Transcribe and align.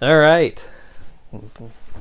All 0.00 0.16
right. 0.16 0.70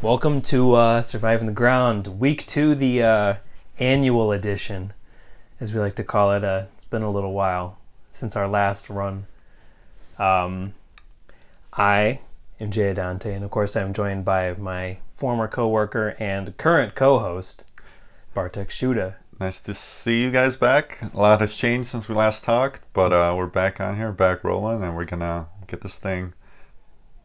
Welcome 0.04 0.44
to 0.44 0.74
uh, 0.74 1.02
Surviving 1.02 1.48
the 1.48 1.52
Ground, 1.52 2.20
week 2.20 2.46
two, 2.46 2.76
the 2.76 3.02
uh, 3.02 3.36
annual 3.80 4.32
edition, 4.34 4.94
as 5.60 5.74
we 5.74 5.80
like 5.80 5.96
to 5.96 6.04
call 6.04 6.32
it. 6.34 6.44
Uh, 6.44 6.66
it's 6.76 6.86
been 6.86 7.02
a 7.02 7.10
little 7.10 7.34
while 7.34 7.80
since 8.12 8.36
our 8.36 8.48
last 8.48 8.92
run. 8.92 9.26
Um, 10.20 10.76
I 11.74 12.20
am 12.60 12.70
Jay 12.70 12.92
Adante, 12.94 13.34
and 13.34 13.44
of 13.44 13.50
course, 13.50 13.76
I'm 13.76 13.94
joined 13.94 14.24
by 14.24 14.54
my 14.54 15.00
former 15.16 15.48
coworker 15.48 16.16
and 16.20 16.56
current 16.58 16.94
co-host, 16.94 17.64
Bartek 18.36 18.70
Shuda. 18.70 19.16
Nice 19.40 19.60
to 19.62 19.74
see 19.74 20.22
you 20.22 20.30
guys 20.30 20.56
back. 20.56 21.00
A 21.16 21.18
lot 21.18 21.42
has 21.42 21.56
changed 21.56 21.90
since 21.90 22.08
we 22.08 22.14
last 22.14 22.44
talked, 22.44 22.84
but 22.94 23.12
uh, 23.12 23.34
we're 23.36 23.48
back 23.48 23.82
on 23.82 23.98
here, 23.98 24.12
back 24.12 24.44
rolling, 24.44 24.84
and 24.84 24.96
we're 24.96 25.06
gonna 25.06 25.48
get 25.66 25.82
this 25.82 25.98
thing 25.98 26.34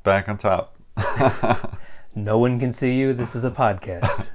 back 0.02 0.28
on 0.28 0.38
top. 0.38 0.76
No 2.14 2.38
one 2.38 2.60
can 2.60 2.72
see 2.72 2.94
you. 2.96 3.14
This 3.14 3.34
is 3.34 3.44
a 3.44 3.50
podcast. 3.50 4.26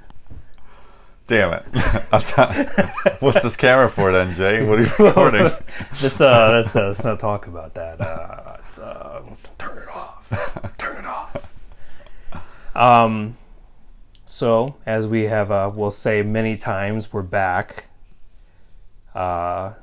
Damn 1.28 1.52
it! 1.52 1.62
What's 3.20 3.42
this 3.42 3.54
camera 3.54 3.88
for 3.88 4.10
then, 4.10 4.34
Jay? 4.34 4.64
What 4.64 4.80
are 4.80 4.82
you 4.82 4.90
recording? 4.98 5.48
let's 6.02 6.20
uh, 6.20 6.50
let's, 6.50 6.74
uh, 6.74 6.86
let's 6.86 7.04
not 7.04 7.20
talk 7.20 7.46
about 7.46 7.74
that. 7.74 8.00
Uh, 8.00 8.56
uh, 8.80 9.22
turn 9.58 9.78
it 9.78 9.88
off. 9.94 10.74
Turn 10.78 11.04
it 11.04 11.06
off. 11.06 11.52
Um, 12.74 13.36
so 14.24 14.74
as 14.84 15.06
we 15.06 15.24
have, 15.24 15.52
uh, 15.52 15.70
we'll 15.72 15.90
say 15.92 16.22
many 16.22 16.56
times, 16.56 17.12
we're 17.12 17.22
back. 17.22 17.88
Uh, 19.14 19.74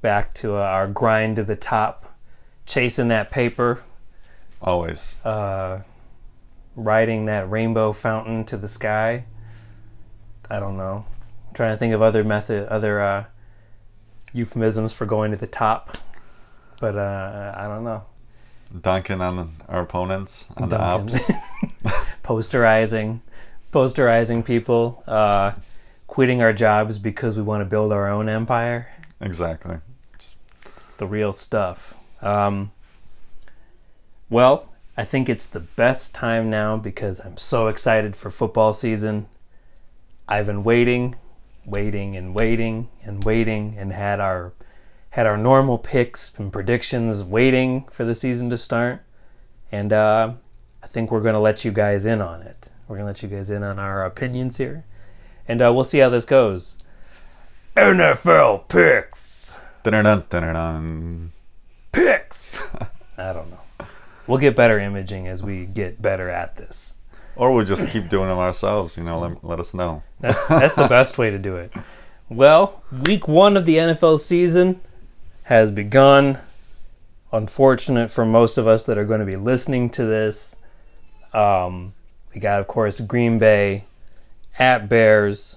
back 0.00 0.32
to 0.34 0.56
uh, 0.56 0.60
our 0.60 0.86
grind 0.86 1.36
to 1.36 1.42
the 1.42 1.56
top, 1.56 2.16
chasing 2.64 3.08
that 3.08 3.30
paper, 3.30 3.82
Always. 4.62 5.20
uh, 5.24 5.80
riding 6.76 7.26
that 7.26 7.50
rainbow 7.50 7.92
fountain 7.92 8.44
to 8.44 8.56
the 8.56 8.68
sky. 8.68 9.24
I 10.48 10.60
don't 10.60 10.76
know. 10.76 11.04
I'm 11.48 11.54
trying 11.54 11.74
to 11.74 11.78
think 11.78 11.92
of 11.94 12.02
other 12.02 12.24
method, 12.24 12.68
other 12.68 13.00
uh, 13.00 13.24
euphemisms 14.32 14.92
for 14.92 15.06
going 15.06 15.30
to 15.32 15.36
the 15.36 15.46
top, 15.46 15.98
but 16.80 16.96
uh, 16.96 17.54
I 17.56 17.66
don't 17.66 17.84
know. 17.84 18.04
Dunking 18.80 19.20
on 19.20 19.54
our 19.68 19.82
opponents 19.82 20.46
on 20.56 20.68
the 20.68 20.80
ops. 20.80 21.14
posterizing, 22.24 23.20
posterizing 23.72 24.44
people, 24.44 25.02
uh, 25.06 25.52
quitting 26.06 26.40
our 26.40 26.52
jobs 26.52 26.98
because 26.98 27.36
we 27.36 27.42
want 27.42 27.60
to 27.60 27.64
build 27.66 27.92
our 27.92 28.08
own 28.08 28.28
empire. 28.28 28.90
exactly. 29.20 29.76
the 30.96 31.06
real 31.06 31.32
stuff. 31.32 31.94
Um, 32.22 32.70
well, 34.32 34.72
I 34.96 35.04
think 35.04 35.28
it's 35.28 35.46
the 35.46 35.60
best 35.60 36.14
time 36.14 36.48
now 36.48 36.78
because 36.78 37.20
I'm 37.20 37.36
so 37.36 37.68
excited 37.68 38.16
for 38.16 38.30
football 38.30 38.72
season. 38.72 39.26
I've 40.26 40.46
been 40.46 40.64
waiting, 40.64 41.16
waiting 41.66 42.16
and 42.16 42.34
waiting 42.34 42.88
and 43.04 43.22
waiting 43.22 43.76
and 43.78 43.92
had 43.92 44.20
our 44.20 44.54
had 45.10 45.26
our 45.26 45.36
normal 45.36 45.76
picks 45.76 46.32
and 46.38 46.50
predictions 46.50 47.22
waiting 47.22 47.86
for 47.92 48.04
the 48.04 48.14
season 48.14 48.48
to 48.48 48.56
start. 48.56 49.02
And 49.70 49.92
uh, 49.92 50.32
I 50.82 50.86
think 50.86 51.10
we're 51.10 51.20
going 51.20 51.34
to 51.34 51.38
let 51.40 51.66
you 51.66 51.70
guys 51.70 52.06
in 52.06 52.22
on 52.22 52.40
it. 52.40 52.70
We're 52.88 52.96
going 52.96 53.04
to 53.04 53.08
let 53.08 53.22
you 53.22 53.28
guys 53.28 53.50
in 53.50 53.62
on 53.62 53.78
our 53.78 54.06
opinions 54.06 54.56
here. 54.56 54.86
And 55.46 55.60
uh, 55.60 55.70
we'll 55.74 55.84
see 55.84 55.98
how 55.98 56.08
this 56.08 56.24
goes. 56.24 56.76
NFL 57.76 58.68
picks 58.68 59.58
Dun-dun-dun, 59.82 60.24
dun-dun-dun. 60.30 61.32
picks. 61.92 62.62
I 63.18 63.34
don't 63.34 63.50
know. 63.50 63.61
We'll 64.26 64.38
get 64.38 64.56
better 64.56 64.78
imaging 64.78 65.26
as 65.26 65.42
we 65.42 65.66
get 65.66 66.00
better 66.00 66.28
at 66.28 66.56
this. 66.56 66.94
Or 67.34 67.52
we'll 67.52 67.64
just 67.64 67.88
keep 67.88 68.08
doing 68.08 68.28
them 68.28 68.38
ourselves. 68.38 68.96
You 68.96 69.04
know, 69.04 69.18
let, 69.18 69.44
let 69.44 69.60
us 69.60 69.74
know. 69.74 70.02
That's 70.20 70.38
that's 70.48 70.74
the 70.74 70.88
best 70.88 71.18
way 71.18 71.30
to 71.30 71.38
do 71.38 71.56
it. 71.56 71.72
Well, 72.28 72.82
week 73.06 73.26
one 73.26 73.56
of 73.56 73.66
the 73.66 73.76
NFL 73.76 74.20
season 74.20 74.80
has 75.44 75.70
begun. 75.70 76.38
Unfortunate 77.32 78.10
for 78.10 78.26
most 78.26 78.58
of 78.58 78.66
us 78.66 78.84
that 78.84 78.98
are 78.98 79.06
going 79.06 79.20
to 79.20 79.26
be 79.26 79.36
listening 79.36 79.88
to 79.90 80.04
this. 80.04 80.54
Um, 81.32 81.94
we 82.34 82.40
got, 82.40 82.60
of 82.60 82.68
course, 82.68 83.00
Green 83.00 83.38
Bay 83.38 83.84
at 84.58 84.88
Bears. 84.88 85.56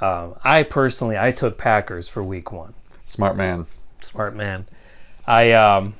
Um, 0.00 0.34
I 0.42 0.64
personally, 0.64 1.16
I 1.16 1.30
took 1.30 1.56
Packers 1.56 2.08
for 2.08 2.24
week 2.24 2.50
one. 2.50 2.74
Smart 3.06 3.36
man. 3.36 3.66
Smart 4.00 4.34
man. 4.34 4.66
I 5.26 5.52
um 5.52 5.94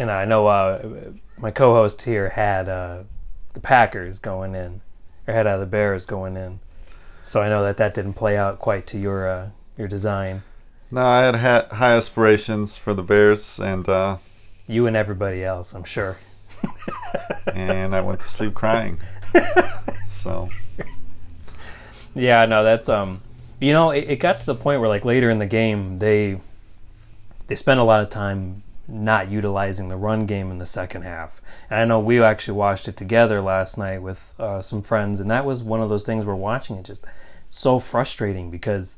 and 0.00 0.10
I 0.10 0.24
know 0.24 0.46
uh, 0.46 0.88
my 1.36 1.50
co-host 1.50 2.00
here 2.00 2.30
had 2.30 2.70
uh, 2.70 3.02
the 3.52 3.60
Packers 3.60 4.18
going 4.18 4.54
in, 4.54 4.80
or 5.28 5.34
had 5.34 5.46
uh, 5.46 5.58
the 5.58 5.66
Bears 5.66 6.06
going 6.06 6.38
in. 6.38 6.58
So 7.22 7.42
I 7.42 7.50
know 7.50 7.62
that 7.64 7.76
that 7.76 7.92
didn't 7.92 8.14
play 8.14 8.38
out 8.38 8.58
quite 8.58 8.86
to 8.88 8.98
your 8.98 9.28
uh, 9.28 9.50
your 9.76 9.88
design. 9.88 10.42
No, 10.90 11.02
I 11.02 11.24
had 11.26 11.34
ha- 11.36 11.66
high 11.70 11.94
aspirations 11.94 12.78
for 12.78 12.94
the 12.94 13.02
Bears, 13.02 13.60
and 13.60 13.86
uh, 13.90 14.16
You 14.66 14.86
and 14.86 14.96
everybody 14.96 15.44
else, 15.44 15.74
I'm 15.74 15.84
sure. 15.84 16.16
and 17.54 17.94
I 17.94 18.00
went 18.00 18.20
to 18.20 18.28
sleep 18.28 18.54
crying. 18.54 18.98
So 20.06 20.48
Yeah, 22.14 22.46
no, 22.46 22.64
that's 22.64 22.88
um, 22.88 23.20
you 23.60 23.72
know, 23.72 23.90
it, 23.90 24.10
it 24.10 24.16
got 24.16 24.40
to 24.40 24.46
the 24.46 24.54
point 24.56 24.80
where 24.80 24.88
like 24.88 25.04
later 25.04 25.28
in 25.30 25.38
the 25.38 25.46
game 25.46 25.98
they 25.98 26.40
they 27.46 27.54
spent 27.54 27.78
a 27.80 27.84
lot 27.84 28.02
of 28.02 28.08
time 28.10 28.62
not 28.90 29.30
utilizing 29.30 29.88
the 29.88 29.96
run 29.96 30.26
game 30.26 30.50
in 30.50 30.58
the 30.58 30.66
second 30.66 31.02
half. 31.02 31.40
And 31.68 31.80
I 31.80 31.84
know 31.84 32.00
we 32.00 32.20
actually 32.22 32.56
watched 32.56 32.88
it 32.88 32.96
together 32.96 33.40
last 33.40 33.78
night 33.78 34.02
with 34.02 34.34
uh, 34.38 34.60
some 34.60 34.82
friends, 34.82 35.20
and 35.20 35.30
that 35.30 35.44
was 35.44 35.62
one 35.62 35.80
of 35.80 35.88
those 35.88 36.04
things 36.04 36.24
we're 36.24 36.34
watching 36.34 36.76
it 36.76 36.84
just 36.84 37.04
so 37.48 37.78
frustrating 37.78 38.50
because 38.50 38.96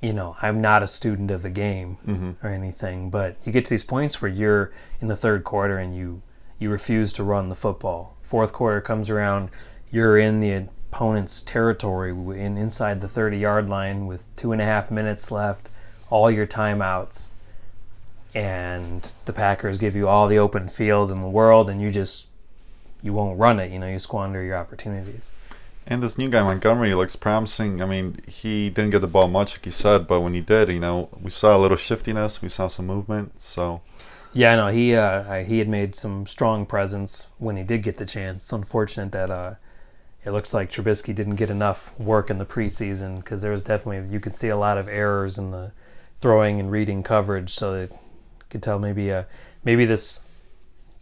you 0.00 0.12
know 0.12 0.36
I'm 0.40 0.60
not 0.60 0.82
a 0.82 0.86
student 0.86 1.30
of 1.30 1.42
the 1.42 1.50
game 1.50 2.36
or 2.42 2.50
anything, 2.50 3.10
but 3.10 3.36
you 3.44 3.52
get 3.52 3.64
to 3.64 3.70
these 3.70 3.84
points 3.84 4.20
where 4.22 4.30
you're 4.30 4.72
in 5.00 5.08
the 5.08 5.16
third 5.16 5.44
quarter 5.44 5.78
and 5.78 5.96
you 5.96 6.22
you 6.58 6.70
refuse 6.70 7.12
to 7.14 7.24
run 7.24 7.48
the 7.48 7.54
football. 7.54 8.16
Fourth 8.22 8.52
quarter 8.52 8.80
comes 8.80 9.10
around, 9.10 9.50
you're 9.90 10.18
in 10.18 10.40
the 10.40 10.68
opponent's 10.92 11.42
territory 11.42 12.10
in 12.10 12.56
inside 12.56 13.00
the 13.00 13.08
30 13.08 13.38
yard 13.38 13.68
line 13.68 14.06
with 14.06 14.22
two 14.34 14.52
and 14.52 14.60
a 14.60 14.64
half 14.64 14.90
minutes 14.90 15.30
left, 15.30 15.70
all 16.10 16.30
your 16.30 16.46
timeouts, 16.46 17.29
and 18.34 19.10
the 19.24 19.32
Packers 19.32 19.78
give 19.78 19.96
you 19.96 20.08
all 20.08 20.28
the 20.28 20.38
open 20.38 20.68
field 20.68 21.10
in 21.10 21.20
the 21.20 21.28
world, 21.28 21.68
and 21.68 21.80
you 21.80 21.90
just 21.90 22.26
you 23.02 23.12
won't 23.12 23.38
run 23.38 23.58
it. 23.58 23.70
You 23.70 23.78
know, 23.78 23.88
you 23.88 23.98
squander 23.98 24.42
your 24.42 24.56
opportunities. 24.56 25.32
And 25.86 26.02
this 26.02 26.18
new 26.18 26.28
guy 26.28 26.42
Montgomery 26.42 26.94
looks 26.94 27.16
promising. 27.16 27.82
I 27.82 27.86
mean, 27.86 28.20
he 28.26 28.70
didn't 28.70 28.90
get 28.90 29.00
the 29.00 29.08
ball 29.08 29.28
much, 29.28 29.56
like 29.56 29.66
you 29.66 29.72
said, 29.72 30.06
but 30.06 30.20
when 30.20 30.34
he 30.34 30.40
did, 30.40 30.68
you 30.68 30.78
know, 30.78 31.08
we 31.20 31.30
saw 31.30 31.56
a 31.56 31.58
little 31.58 31.76
shiftiness, 31.76 32.40
we 32.40 32.48
saw 32.48 32.68
some 32.68 32.86
movement. 32.86 33.40
So 33.40 33.80
Yeah, 34.32 34.54
no, 34.56 34.68
he 34.68 34.94
uh, 34.94 35.42
he 35.44 35.58
had 35.58 35.68
made 35.68 35.96
some 35.96 36.26
strong 36.26 36.66
presence 36.66 37.26
when 37.38 37.56
he 37.56 37.64
did 37.64 37.82
get 37.82 37.96
the 37.96 38.06
chance. 38.06 38.44
It's 38.44 38.52
unfortunate 38.52 39.10
that 39.12 39.30
uh, 39.30 39.54
it 40.24 40.30
looks 40.30 40.54
like 40.54 40.70
Trubisky 40.70 41.14
didn't 41.14 41.36
get 41.36 41.50
enough 41.50 41.98
work 41.98 42.30
in 42.30 42.38
the 42.38 42.46
preseason 42.46 43.16
because 43.16 43.42
there 43.42 43.52
was 43.52 43.62
definitely 43.62 44.12
you 44.12 44.20
could 44.20 44.34
see 44.34 44.48
a 44.48 44.56
lot 44.56 44.78
of 44.78 44.86
errors 44.86 45.38
in 45.38 45.50
the 45.50 45.72
throwing 46.20 46.60
and 46.60 46.70
reading 46.70 47.02
coverage. 47.02 47.50
So 47.50 47.72
that 47.72 47.90
could 48.50 48.62
tell 48.62 48.78
maybe 48.78 49.12
uh, 49.12 49.24
maybe 49.64 49.84
this 49.84 50.20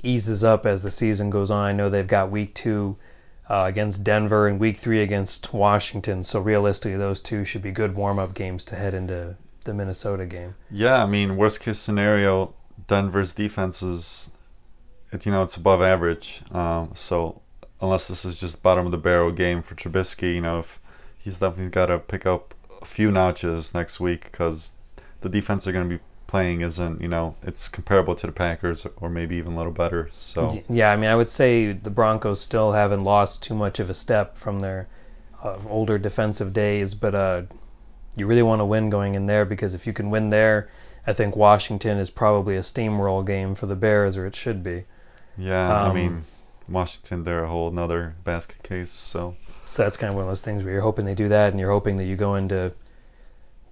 eases 0.02 0.44
up 0.44 0.64
as 0.66 0.82
the 0.82 0.90
season 0.90 1.30
goes 1.30 1.50
on. 1.50 1.64
I 1.64 1.72
know 1.72 1.90
they've 1.90 2.06
got 2.06 2.30
week 2.30 2.54
two 2.54 2.96
uh, 3.48 3.64
against 3.66 4.04
Denver 4.04 4.46
and 4.46 4.60
week 4.60 4.76
three 4.76 5.02
against 5.02 5.52
Washington. 5.52 6.22
So 6.22 6.40
realistically, 6.40 6.98
those 6.98 7.20
two 7.20 7.44
should 7.44 7.62
be 7.62 7.70
good 7.70 7.94
warm 7.94 8.18
up 8.18 8.34
games 8.34 8.64
to 8.64 8.76
head 8.76 8.94
into 8.94 9.36
the 9.64 9.74
Minnesota 9.74 10.24
game. 10.26 10.54
yeah, 10.70 11.02
I 11.02 11.06
mean, 11.06 11.36
worst 11.36 11.60
case 11.60 11.78
scenario, 11.78 12.54
Denver's 12.86 13.32
defense 13.34 13.82
is, 13.82 14.30
it, 15.12 15.26
you 15.26 15.32
know, 15.32 15.42
it's 15.42 15.56
above 15.56 15.82
average. 15.82 16.42
Um, 16.52 16.92
so 16.94 17.42
unless 17.80 18.08
this 18.08 18.24
is 18.24 18.38
just 18.38 18.62
bottom 18.62 18.86
of 18.86 18.92
the 18.92 18.98
barrel 18.98 19.32
game 19.32 19.62
for 19.62 19.74
Trubisky, 19.74 20.36
you 20.36 20.40
know, 20.40 20.60
if 20.60 20.80
he's 21.18 21.38
definitely 21.38 21.70
got 21.70 21.86
to 21.86 21.98
pick 21.98 22.24
up 22.24 22.54
a 22.80 22.84
few 22.84 23.10
notches 23.10 23.74
next 23.74 24.00
week 24.00 24.24
because 24.24 24.72
the 25.20 25.28
defense 25.28 25.64
they're 25.64 25.72
going 25.72 25.88
to 25.88 25.96
be 25.96 26.02
playing 26.28 26.60
isn't, 26.60 27.00
you 27.02 27.08
know, 27.08 27.34
it's 27.42 27.68
comparable 27.68 28.14
to 28.14 28.26
the 28.28 28.32
Packers 28.32 28.86
or 28.98 29.10
maybe 29.10 29.36
even 29.36 29.54
a 29.54 29.56
little 29.56 29.72
better. 29.72 30.08
So 30.12 30.62
Yeah, 30.68 30.92
I 30.92 30.96
mean, 30.96 31.10
I 31.10 31.16
would 31.16 31.30
say 31.30 31.72
the 31.72 31.90
Broncos 31.90 32.40
still 32.40 32.72
haven't 32.72 33.04
lost 33.04 33.42
too 33.42 33.54
much 33.54 33.80
of 33.80 33.90
a 33.90 33.94
step 33.94 34.36
from 34.36 34.60
their 34.60 34.88
uh, 35.42 35.58
older 35.68 35.98
defensive 35.98 36.52
days, 36.52 36.94
but 36.94 37.14
uh, 37.14 37.42
you 38.16 38.26
really 38.26 38.42
want 38.42 38.60
to 38.60 38.64
win 38.64 38.90
going 38.90 39.14
in 39.14 39.26
there 39.26 39.44
because 39.44 39.74
if 39.74 39.86
you 39.86 39.92
can 39.92 40.10
win 40.10 40.30
there, 40.30 40.68
I 41.06 41.12
think 41.14 41.36
Washington 41.36 41.98
is 41.98 42.10
probably 42.10 42.56
a 42.56 42.60
steamroll 42.60 43.26
game 43.26 43.54
for 43.54 43.66
the 43.66 43.76
Bears, 43.76 44.16
or 44.16 44.26
it 44.26 44.36
should 44.36 44.62
be. 44.62 44.84
yeah, 45.36 45.78
I 45.82 45.88
Um, 45.88 45.90
mean, 45.90 46.26
Washington, 46.68 47.24
they're 47.24 47.44
a 47.44 47.48
whole 47.48 47.70
nother 47.70 48.16
basket 48.24 48.62
case. 48.62 48.90
So 48.90 49.36
So 49.66 49.82
that's 49.82 49.96
kind 49.96 50.08
of 50.10 50.14
one 50.16 50.24
of 50.24 50.28
those 50.30 50.42
things 50.42 50.64
where 50.64 50.72
you're 50.72 50.82
hoping 50.82 51.04
they 51.04 51.14
do 51.14 51.28
that, 51.28 51.50
and 51.52 51.60
you're 51.60 51.70
hoping 51.70 51.96
that 51.98 52.04
you 52.04 52.16
go 52.16 52.34
into 52.34 52.72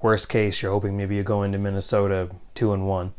worst 0.02 0.28
case, 0.28 0.62
you're 0.62 0.72
hoping 0.72 0.96
maybe 0.96 1.16
you 1.16 1.22
go 1.22 1.43
into 1.43 1.58
Minnesota 1.58 2.31
two 2.54 2.72
and 2.72 2.87
one, 2.87 3.12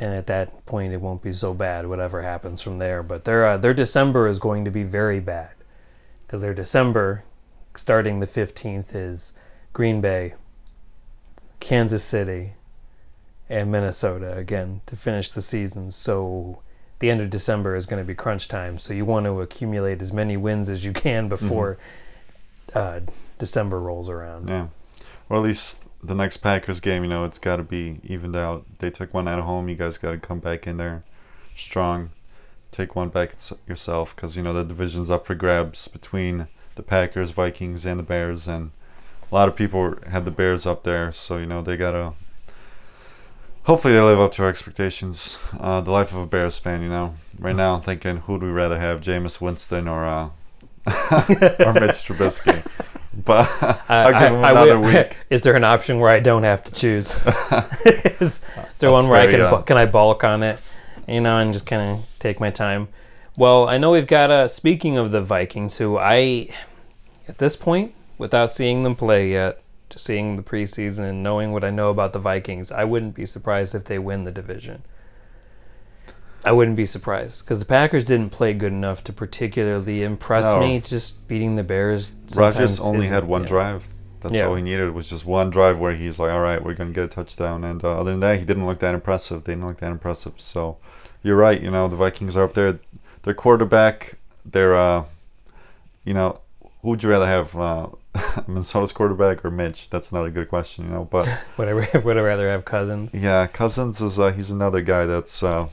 and 0.00 0.14
at 0.14 0.26
that 0.26 0.64
point 0.66 0.92
it 0.92 1.00
won't 1.00 1.22
be 1.22 1.32
so 1.32 1.54
bad 1.54 1.86
whatever 1.86 2.22
happens 2.22 2.60
from 2.60 2.78
there. 2.78 3.02
But 3.02 3.24
their 3.24 3.44
uh, 3.44 3.56
their 3.56 3.74
December 3.74 4.28
is 4.28 4.38
going 4.38 4.64
to 4.64 4.70
be 4.70 4.82
very 4.82 5.20
bad 5.20 5.50
because 6.26 6.40
their 6.40 6.54
December, 6.54 7.24
starting 7.74 8.18
the 8.18 8.26
fifteenth, 8.26 8.94
is 8.94 9.32
Green 9.72 10.00
Bay, 10.00 10.34
Kansas 11.60 12.04
City, 12.04 12.54
and 13.48 13.70
Minnesota 13.70 14.36
again 14.36 14.80
to 14.86 14.96
finish 14.96 15.30
the 15.30 15.42
season. 15.42 15.90
So 15.90 16.62
the 16.98 17.10
end 17.10 17.20
of 17.20 17.30
December 17.30 17.76
is 17.76 17.86
going 17.86 18.02
to 18.02 18.06
be 18.06 18.14
crunch 18.14 18.48
time. 18.48 18.78
So 18.78 18.92
you 18.92 19.04
want 19.04 19.26
to 19.26 19.40
accumulate 19.40 20.02
as 20.02 20.12
many 20.12 20.36
wins 20.36 20.68
as 20.68 20.84
you 20.84 20.92
can 20.92 21.28
before 21.28 21.78
uh, 22.74 23.00
December 23.38 23.80
rolls 23.80 24.08
around. 24.08 24.48
Yeah. 24.48 24.68
Or 25.28 25.36
at 25.36 25.42
least 25.42 25.88
the 26.02 26.14
next 26.14 26.38
Packers 26.38 26.80
game, 26.80 27.02
you 27.02 27.08
know, 27.08 27.24
it's 27.24 27.38
got 27.38 27.56
to 27.56 27.62
be 27.62 28.00
evened 28.04 28.36
out. 28.36 28.64
They 28.78 28.90
took 28.90 29.12
one 29.12 29.28
at 29.28 29.40
home. 29.40 29.68
You 29.68 29.74
guys 29.74 29.98
got 29.98 30.12
to 30.12 30.18
come 30.18 30.38
back 30.38 30.66
in 30.66 30.76
there 30.76 31.04
strong. 31.56 32.10
Take 32.70 32.94
one 32.94 33.08
back 33.08 33.34
yourself 33.66 34.14
because, 34.14 34.36
you 34.36 34.42
know, 34.42 34.52
the 34.52 34.64
division's 34.64 35.10
up 35.10 35.26
for 35.26 35.34
grabs 35.34 35.88
between 35.88 36.48
the 36.76 36.82
Packers, 36.82 37.30
Vikings, 37.30 37.84
and 37.84 37.98
the 37.98 38.04
Bears. 38.04 38.46
And 38.46 38.70
a 39.30 39.34
lot 39.34 39.48
of 39.48 39.56
people 39.56 39.96
had 40.08 40.24
the 40.24 40.30
Bears 40.30 40.66
up 40.66 40.84
there. 40.84 41.12
So, 41.12 41.38
you 41.38 41.46
know, 41.46 41.62
they 41.62 41.76
got 41.76 41.92
to. 41.92 42.14
Hopefully, 43.64 43.94
they 43.94 44.00
live 44.00 44.20
up 44.20 44.32
to 44.32 44.42
our 44.44 44.48
expectations. 44.48 45.38
Uh, 45.58 45.82
the 45.82 45.90
life 45.90 46.12
of 46.12 46.20
a 46.20 46.26
Bears 46.26 46.58
fan, 46.58 46.80
you 46.80 46.88
know. 46.88 47.14
Right 47.38 47.56
now, 47.56 47.74
I'm 47.74 47.82
thinking, 47.82 48.18
who'd 48.18 48.42
we 48.42 48.48
rather 48.48 48.78
have, 48.78 49.02
Jameis 49.02 49.42
Winston 49.42 49.88
or 49.88 50.06
uh, 50.06 50.30
or 50.86 51.74
Mitch 51.74 51.98
Trubisky? 52.06 52.64
But 53.24 53.48
I'll 53.88 54.12
give 54.12 54.32
I- 54.32 54.50
another 54.50 54.74
wi- 54.74 55.02
week. 55.02 55.16
Is 55.30 55.42
there 55.42 55.56
an 55.56 55.64
option 55.64 55.98
where 55.98 56.10
I 56.10 56.20
don't 56.20 56.44
have 56.44 56.62
to 56.64 56.72
choose? 56.72 57.10
is, 57.84 58.20
is 58.20 58.40
there 58.78 58.90
one 58.90 59.08
where 59.08 59.20
I 59.20 59.26
can 59.26 59.40
uh, 59.40 59.60
can 59.62 59.76
I 59.76 59.86
balk 59.86 60.22
on 60.24 60.42
it, 60.42 60.60
you 61.06 61.20
know, 61.20 61.38
and 61.38 61.52
just 61.52 61.66
kind 61.66 61.98
of 61.98 62.04
take 62.18 62.38
my 62.40 62.50
time? 62.50 62.88
Well, 63.36 63.68
I 63.68 63.78
know 63.78 63.90
we've 63.90 64.06
got. 64.06 64.30
Uh, 64.30 64.48
speaking 64.48 64.96
of 64.96 65.10
the 65.12 65.20
Vikings, 65.20 65.76
who 65.78 65.98
I, 65.98 66.48
at 67.28 67.38
this 67.38 67.56
point, 67.56 67.92
without 68.18 68.52
seeing 68.52 68.82
them 68.82 68.94
play 68.96 69.30
yet, 69.30 69.62
just 69.90 70.04
seeing 70.04 70.36
the 70.36 70.42
preseason 70.42 71.08
and 71.08 71.22
knowing 71.22 71.52
what 71.52 71.64
I 71.64 71.70
know 71.70 71.90
about 71.90 72.12
the 72.12 72.18
Vikings, 72.18 72.70
I 72.72 72.84
wouldn't 72.84 73.14
be 73.14 73.26
surprised 73.26 73.74
if 73.74 73.84
they 73.84 73.98
win 73.98 74.24
the 74.24 74.32
division. 74.32 74.82
I 76.44 76.52
wouldn't 76.52 76.76
be 76.76 76.86
surprised 76.86 77.44
because 77.44 77.58
the 77.58 77.64
Packers 77.64 78.04
didn't 78.04 78.30
play 78.30 78.54
good 78.54 78.72
enough 78.72 79.02
to 79.04 79.12
particularly 79.12 80.02
impress 80.02 80.44
No. 80.44 80.60
me. 80.60 80.80
Just 80.80 81.26
beating 81.28 81.56
the 81.56 81.64
Bears. 81.64 82.12
Rodgers 82.36 82.76
sometimes 82.76 82.80
only 82.80 83.06
had 83.08 83.24
one 83.24 83.42
yeah. 83.42 83.48
drive. 83.48 83.84
That's 84.20 84.34
Yeah. 84.36 84.46
all 84.46 84.54
he 84.56 84.62
needed 84.62 84.92
was 84.94 85.08
just 85.08 85.26
one 85.26 85.50
drive 85.50 85.78
where 85.78 85.94
he's 85.94 86.18
like, 86.18 86.30
all 86.30 86.40
right, 86.40 86.62
we're 86.62 86.74
going 86.74 86.90
to 86.90 86.94
get 86.94 87.04
a 87.04 87.08
touchdown. 87.08 87.64
And 87.64 87.82
uh, 87.84 88.00
other 88.00 88.10
than 88.12 88.20
that, 88.20 88.38
he 88.38 88.44
didn't 88.44 88.66
look 88.66 88.78
that 88.80 88.94
impressive. 88.94 89.44
They 89.44 89.52
didn't 89.52 89.66
look 89.66 89.78
that 89.78 89.90
impressive. 89.92 90.40
So 90.40 90.76
you're 91.22 91.36
right. 91.36 91.60
You 91.60 91.70
know, 91.70 91.88
the 91.88 91.96
Vikings 91.96 92.36
are 92.36 92.44
up 92.44 92.54
there. 92.54 92.78
Their 93.22 93.34
quarterback, 93.34 94.14
they're, 94.44 94.76
uh, 94.76 95.04
you 96.04 96.14
know, 96.14 96.40
who 96.82 96.90
would 96.90 97.02
you 97.02 97.10
rather 97.10 97.26
have, 97.26 97.56
uh, 97.56 97.88
Minnesota's 98.46 98.92
quarterback 98.92 99.44
or 99.44 99.50
Mitch? 99.50 99.90
That's 99.90 100.12
not 100.12 100.24
a 100.24 100.30
good 100.30 100.48
question, 100.48 100.84
you 100.86 100.90
know. 100.90 101.04
But 101.04 101.28
Would 101.56 101.68
I, 101.68 101.98
would 101.98 102.16
I 102.16 102.20
rather 102.20 102.48
have 102.48 102.64
Cousins? 102.64 103.12
yeah, 103.14 103.46
Cousins 103.48 104.00
is, 104.00 104.18
uh, 104.18 104.32
he's 104.32 104.50
another 104.50 104.80
guy 104.82 105.04
that's, 105.06 105.42
uh, 105.42 105.68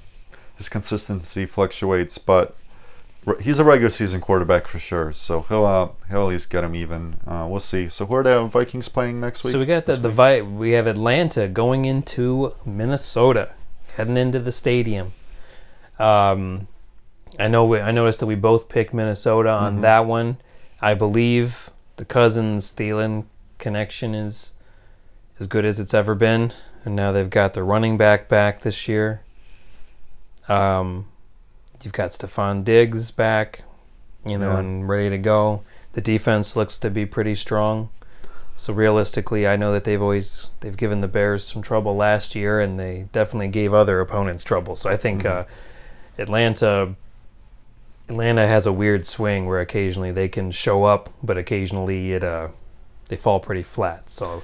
his 0.58 0.70
consistency 0.70 1.46
fluctuates, 1.46 2.18
but 2.18 2.56
he's 3.42 3.60
a 3.60 3.64
regular 3.64 3.90
season 3.90 4.22
quarterback 4.22 4.68
for 4.68 4.80
sure. 4.80 5.12
So 5.12 5.42
he'll, 5.42 5.66
uh, 5.66 5.90
he'll 6.10 6.22
at 6.22 6.28
least 6.30 6.50
get 6.50 6.64
him 6.64 6.76
even. 6.76 7.16
Uh, 7.26 7.48
we'll 7.50 7.60
see. 7.60 7.90
So 7.90 8.06
who 8.06 8.16
are 8.16 8.24
the 8.24 8.46
Vikings 8.46 8.88
playing 8.88 9.20
next 9.20 9.44
week? 9.44 9.52
So 9.54 9.60
we 9.60 9.66
got 9.66 9.86
the, 9.86 9.94
the? 9.98 10.10
Vi- 10.10 10.42
we 10.42 10.72
have 10.72 10.88
Atlanta 10.88 11.48
going 11.48 11.86
into 11.86 12.54
Minnesota, 12.66 13.54
heading 13.96 14.18
into 14.18 14.40
the 14.40 14.52
stadium. 14.52 15.14
Um, 16.00 16.68
I 17.40 17.48
know 17.48 17.66
we, 17.66 17.80
I 17.80 17.92
noticed 17.92 18.20
that 18.20 18.26
we 18.28 18.36
both 18.36 18.70
picked 18.70 18.94
Minnesota 18.94 19.50
on 19.50 19.74
Mm-hmm. 19.74 19.82
that 19.82 20.06
one. 20.06 20.38
I 20.82 20.94
believe 20.94 21.70
the 21.96 22.06
Cousins 22.06 22.72
Thielen 22.74 23.26
connection 23.58 24.14
is 24.14 24.52
as 25.40 25.48
good 25.48 25.66
as 25.66 25.80
it's 25.80 25.94
ever 25.94 26.16
been, 26.16 26.52
and 26.84 26.96
now 26.96 27.12
they've 27.12 27.30
got 27.30 27.54
the 27.54 27.64
running 27.64 27.98
back 27.98 28.30
back 28.30 28.62
this 28.62 28.88
year. 28.88 29.22
Um, 30.48 31.08
you've 31.84 31.94
got 31.94 32.12
Stefon 32.12 32.64
Diggs 32.64 33.12
back, 33.12 33.62
you 34.26 34.38
know, 34.38 34.54
Yeah. 34.54 34.60
and 34.60 34.88
ready 34.88 35.10
to 35.10 35.18
go. 35.18 35.62
The 35.94 36.02
defense 36.02 36.56
looks 36.56 36.78
to 36.80 36.90
be 36.90 37.06
pretty 37.06 37.36
strong. 37.36 37.90
So 38.58 38.74
realistically, 38.74 39.46
I 39.48 39.56
know 39.58 39.74
that 39.74 39.84
they've 39.84 40.02
always 40.02 40.50
they've 40.62 40.78
given 40.78 41.02
the 41.02 41.08
Bears 41.10 41.44
some 41.46 41.62
trouble 41.62 41.96
last 41.96 42.36
year, 42.36 42.62
and 42.62 42.80
they 42.80 43.08
definitely 43.12 43.50
gave 43.50 43.74
other 43.74 44.00
opponents 44.00 44.44
trouble. 44.44 44.76
So 44.76 44.90
I 44.90 44.96
think 44.98 45.24
Mm-hmm. 45.24 45.40
uh, 45.40 45.44
Atlanta 46.18 46.96
Atlanta 48.08 48.48
has 48.48 48.66
a 48.66 48.72
weird 48.72 49.06
swing 49.06 49.46
where 49.46 49.60
occasionally 49.60 50.12
they 50.12 50.28
can 50.30 50.52
show 50.52 50.84
up, 50.86 51.10
but 51.24 51.38
occasionally 51.38 52.14
it 52.14 52.24
uh, 52.24 52.50
they 53.10 53.16
fall 53.18 53.40
pretty 53.40 53.64
flat. 53.64 54.10
So 54.10 54.44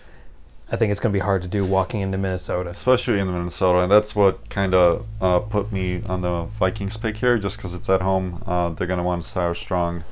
I 0.72 0.78
think 0.78 0.90
it's 0.90 1.02
going 1.02 1.12
to 1.12 1.18
be 1.18 1.24
hard 1.24 1.42
to 1.42 1.50
do 1.50 1.66
walking 1.66 2.00
into 2.00 2.18
Minnesota. 2.18 2.70
especially 2.70 3.20
in 3.20 3.30
Minnesota, 3.30 3.80
and 3.80 3.92
that's 3.92 4.16
what 4.16 4.50
kind 4.50 4.74
of 4.74 5.06
uh, 5.20 5.40
put 5.40 5.70
me 5.70 6.02
on 6.06 6.22
the 6.22 6.46
Vikings 6.58 6.96
pick 6.96 7.18
here, 7.18 7.38
just 7.38 7.58
because 7.58 7.74
it's 7.74 7.90
at 7.90 8.02
home. 8.02 8.42
Uh, 8.46 8.70
they're 8.70 8.88
gonna 8.88 9.04
want 9.04 9.22
to 9.22 9.28
start 9.28 9.58
strong. 9.58 10.06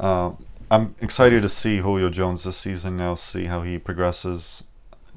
Uh, 0.00 0.32
I'm 0.72 0.96
excited 1.00 1.42
to 1.42 1.48
see 1.48 1.78
Julio 1.78 2.10
Jones 2.10 2.42
this 2.42 2.56
season. 2.56 2.96
Now, 2.96 3.14
see 3.14 3.44
how 3.44 3.62
he 3.62 3.78
progresses. 3.78 4.64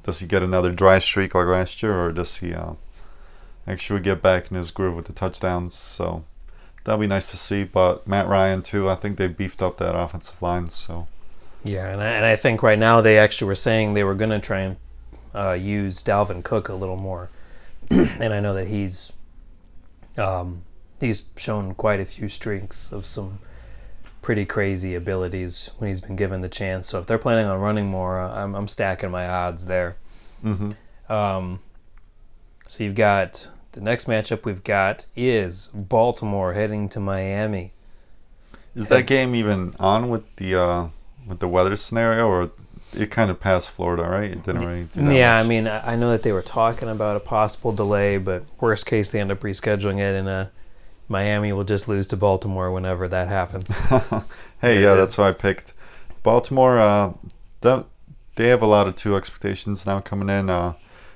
Does 0.04 0.20
he 0.20 0.26
get 0.26 0.42
another 0.42 0.70
dry 0.70 1.00
streak 1.00 1.34
like 1.34 1.48
last 1.48 1.82
year, 1.82 1.98
or 1.98 2.12
does 2.12 2.36
he 2.36 2.54
uh, 2.54 2.74
actually 3.66 4.00
get 4.00 4.22
back 4.22 4.52
in 4.52 4.56
his 4.56 4.70
groove 4.70 4.94
with 4.94 5.06
the 5.06 5.12
touchdowns? 5.12 5.74
So 5.74 6.24
that'll 6.84 7.00
be 7.00 7.08
nice 7.08 7.28
to 7.32 7.36
see. 7.36 7.64
But 7.64 8.06
Matt 8.06 8.28
Ryan 8.28 8.62
too. 8.62 8.88
I 8.88 8.94
think 8.94 9.16
they 9.16 9.26
beefed 9.26 9.62
up 9.62 9.78
that 9.78 9.98
offensive 9.98 10.40
line. 10.40 10.68
So 10.68 11.08
Yeah, 11.64 11.88
and 11.90 12.02
I, 12.02 12.06
and 12.08 12.26
I 12.26 12.36
think 12.36 12.62
right 12.62 12.78
now 12.78 13.00
they 13.00 13.18
actually 13.18 13.48
were 13.48 13.54
saying 13.54 13.94
they 13.94 14.04
were 14.04 14.14
going 14.14 14.30
to 14.30 14.38
try 14.38 14.60
and 14.60 14.76
uh, 15.34 15.52
use 15.52 16.02
Dalvin 16.02 16.44
Cook 16.44 16.68
a 16.68 16.74
little 16.74 16.96
more, 16.96 17.30
and 17.90 18.34
I 18.34 18.40
know 18.40 18.54
that 18.54 18.68
he's 18.68 19.10
um, 20.18 20.62
he's 21.00 21.22
shown 21.36 21.74
quite 21.74 22.00
a 22.00 22.04
few 22.04 22.28
streaks 22.28 22.92
of 22.92 23.06
some 23.06 23.38
pretty 24.22 24.44
crazy 24.46 24.94
abilities 24.94 25.70
when 25.78 25.88
he's 25.88 26.00
been 26.00 26.16
given 26.16 26.40
the 26.40 26.48
chance. 26.48 26.86
So 26.86 26.98
if 26.98 27.06
they're 27.06 27.18
planning 27.18 27.46
on 27.46 27.60
running 27.60 27.86
more, 27.86 28.18
I'm 28.20 28.54
I'm 28.54 28.68
stacking 28.68 29.10
my 29.10 29.26
odds 29.26 29.66
there. 29.66 29.96
hmm 30.42 30.72
Um, 31.08 31.60
so 32.66 32.84
you've 32.84 32.94
got 32.94 33.48
the 33.72 33.80
next 33.80 34.06
matchup 34.06 34.44
we've 34.44 34.64
got 34.64 35.06
is 35.16 35.68
Baltimore 35.74 36.52
heading 36.54 36.88
to 36.90 37.00
Miami. 37.00 37.72
Is 38.74 38.88
that 38.88 39.06
game 39.06 39.34
even 39.34 39.74
on 39.78 40.08
with 40.10 40.24
the 40.36 40.54
uh, 40.54 40.88
with 41.26 41.38
the 41.40 41.48
weather 41.48 41.76
scenario, 41.76 42.26
or 42.26 42.50
it 42.92 43.10
kind 43.10 43.30
of 43.30 43.40
passed 43.40 43.70
Florida, 43.72 44.04
right? 44.04 44.30
It 44.30 44.44
didn't 44.44 44.64
really. 44.66 44.84
Do 44.92 45.02
that 45.02 45.14
Yeah, 45.14 45.36
much. 45.36 45.44
I 45.44 45.48
mean, 45.48 45.66
I 45.68 45.96
know 45.96 46.10
that 46.10 46.22
they 46.22 46.32
were 46.32 46.42
talking 46.42 46.88
about 46.88 47.16
a 47.16 47.20
possible 47.20 47.72
delay, 47.72 48.18
but 48.18 48.44
worst 48.60 48.86
case, 48.86 49.10
they 49.10 49.20
end 49.20 49.32
up 49.32 49.40
rescheduling 49.40 49.98
it, 49.98 50.14
and 50.14 50.28
uh, 50.28 50.46
Miami 51.08 51.52
will 51.52 51.64
just 51.64 51.88
lose 51.88 52.06
to 52.08 52.16
Baltimore 52.16 52.70
whenever 52.70 53.08
that 53.08 53.28
happens. 53.28 53.70
hey, 54.60 54.80
Yeah. 54.80 54.80
yeah, 54.80 54.94
that's 54.94 55.18
why 55.18 55.28
I 55.28 55.32
picked 55.32 55.72
Baltimore. 56.22 56.78
Uh, 56.78 57.12
that 57.62 57.86
they 58.36 58.48
have 58.48 58.62
a 58.62 58.66
lot 58.66 58.86
of 58.86 58.96
two 58.96 59.16
expectations 59.16 59.86
now 59.86 60.00
coming 60.00 60.28
in. 60.28 60.48
Uh, 60.50 60.74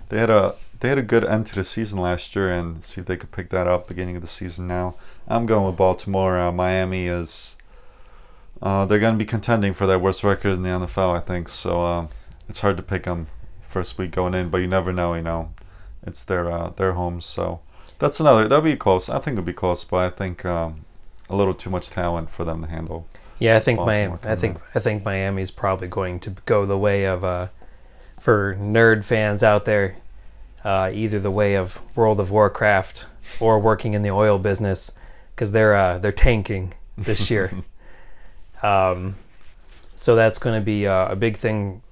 they 0.08 0.18
had 0.18 0.30
a 0.30 0.54
they 0.80 0.88
had 0.88 0.98
a 0.98 1.02
good 1.02 1.24
end 1.24 1.46
to 1.46 1.54
the 1.56 1.64
season 1.64 1.98
last 1.98 2.34
year, 2.36 2.50
and 2.50 2.82
see 2.84 3.00
if 3.00 3.06
they 3.06 3.16
could 3.16 3.32
pick 3.32 3.50
that 3.50 3.66
up 3.66 3.86
beginning 3.88 4.16
of 4.16 4.22
the 4.22 4.28
season. 4.28 4.66
Now 4.66 4.94
I'm 5.26 5.46
going 5.46 5.66
with 5.66 5.76
Baltimore. 5.76 6.38
Uh, 6.38 6.52
Miami 6.52 7.06
is. 7.06 7.54
Uh, 8.60 8.84
they're 8.86 8.98
going 8.98 9.14
to 9.14 9.18
be 9.18 9.28
contending 9.28 9.72
for 9.72 9.86
that 9.86 10.00
worst 10.00 10.24
record 10.24 10.52
in 10.52 10.62
the 10.62 10.68
NFL, 10.68 11.16
I 11.16 11.20
think. 11.20 11.48
So 11.48 11.82
uh, 11.82 12.06
it's 12.48 12.60
hard 12.60 12.76
to 12.76 12.82
pick 12.82 13.04
them 13.04 13.28
first 13.68 13.98
week 13.98 14.10
going 14.12 14.34
in, 14.34 14.48
but 14.48 14.58
you 14.58 14.66
never 14.66 14.92
know. 14.92 15.14
You 15.14 15.22
know, 15.22 15.52
it's 16.02 16.22
their 16.22 16.50
uh, 16.50 16.70
their 16.70 16.92
home, 16.92 17.20
so 17.20 17.60
that's 17.98 18.18
another. 18.20 18.48
That'll 18.48 18.64
be 18.64 18.76
close. 18.76 19.08
I 19.08 19.18
think 19.18 19.34
it'll 19.34 19.44
be 19.44 19.52
close, 19.52 19.84
but 19.84 19.98
I 19.98 20.10
think 20.10 20.44
um, 20.44 20.84
a 21.30 21.36
little 21.36 21.54
too 21.54 21.70
much 21.70 21.90
talent 21.90 22.30
for 22.30 22.44
them 22.44 22.62
to 22.62 22.68
handle. 22.68 23.06
Yeah, 23.38 23.56
I 23.56 23.60
think 23.60 23.78
Baltimore 23.78 24.18
Miami. 24.22 24.32
I 24.32 24.36
think 24.36 24.58
I 24.74 24.80
think 24.80 25.04
Miami's 25.04 25.50
probably 25.50 25.88
going 25.88 26.18
to 26.20 26.30
go 26.46 26.66
the 26.66 26.78
way 26.78 27.04
of 27.04 27.22
uh, 27.22 27.48
for 28.20 28.56
nerd 28.56 29.04
fans 29.04 29.42
out 29.42 29.64
there, 29.64 29.96
uh, 30.64 30.90
either 30.92 31.20
the 31.20 31.30
way 31.30 31.54
of 31.54 31.80
World 31.94 32.18
of 32.18 32.30
Warcraft 32.30 33.06
or 33.38 33.60
working 33.60 33.94
in 33.94 34.02
the 34.02 34.10
oil 34.10 34.38
business, 34.38 34.90
because 35.34 35.52
they're 35.52 35.74
uh, 35.74 35.98
they're 35.98 36.10
tanking 36.10 36.74
this 36.96 37.30
year. 37.30 37.52
um, 38.62 39.16
so 39.94 40.14
that's 40.14 40.38
going 40.38 40.60
to 40.60 40.64
be 40.64 40.86
uh, 40.86 41.08
a 41.12 41.16
big 41.16 41.36
thing 41.36 41.82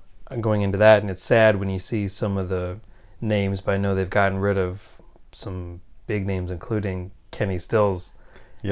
going 0.40 0.62
into 0.62 0.78
that, 0.78 1.02
and 1.02 1.10
it's 1.10 1.22
sad 1.24 1.56
when 1.56 1.68
you 1.68 1.78
see 1.78 2.08
some 2.08 2.36
of 2.36 2.48
the 2.48 2.78
names. 3.20 3.60
But 3.60 3.72
I 3.72 3.76
know 3.78 3.94
they've 3.94 4.08
gotten 4.10 4.38
rid 4.38 4.58
of 4.58 4.88
some 5.32 5.80
big 6.06 6.26
names, 6.26 6.50
including 6.50 7.10
Kenny 7.30 7.58
Stills 7.58 8.12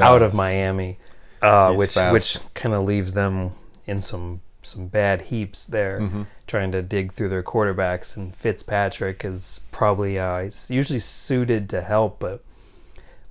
out 0.06 0.22
of 0.22 0.34
Miami, 0.34 0.98
uh, 1.42 1.74
which 1.74 1.94
fast. 1.94 2.12
which 2.12 2.38
kind 2.54 2.74
of 2.74 2.84
leaves 2.84 3.12
them 3.12 3.52
in 3.86 4.00
some 4.00 4.40
some 4.62 4.86
bad 4.86 5.20
heaps 5.22 5.66
there, 5.66 6.00
Mm-hmm. 6.00 6.22
trying 6.46 6.72
to 6.72 6.80
dig 6.80 7.12
through 7.12 7.28
their 7.28 7.42
quarterbacks. 7.42 8.16
And 8.16 8.34
Fitzpatrick 8.34 9.22
is 9.24 9.60
probably 9.72 10.18
uh, 10.18 10.48
usually 10.68 11.00
suited 11.00 11.68
to 11.70 11.82
help, 11.82 12.18
but 12.18 12.42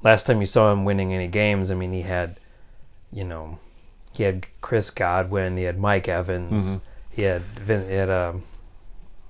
last 0.04 0.28
time 0.28 0.42
you 0.42 0.46
saw 0.46 0.72
him 0.72 0.86
winning 0.86 1.12
any 1.12 1.28
games, 1.28 1.72
I 1.72 1.76
mean, 1.76 1.92
he 1.92 2.04
had, 2.04 2.40
you 3.12 3.24
know, 3.24 3.58
he 4.16 4.24
had 4.24 4.46
Chris 4.62 4.90
Godwin, 4.90 5.58
he 5.58 5.64
had 5.64 5.80
Mike 5.80 6.08
Evans, 6.08 6.78
Mhm. 6.78 6.82
he 7.12 7.22
had 7.24 7.42
Vin, 7.60 7.88
he 7.90 7.96
had 7.96 8.10
um, 8.10 8.44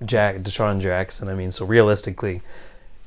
Jack 0.04 0.36
DeSean 0.38 0.80
Jackson. 0.80 1.28
I 1.28 1.34
mean, 1.34 1.50
so 1.50 1.64
realistically, 1.64 2.42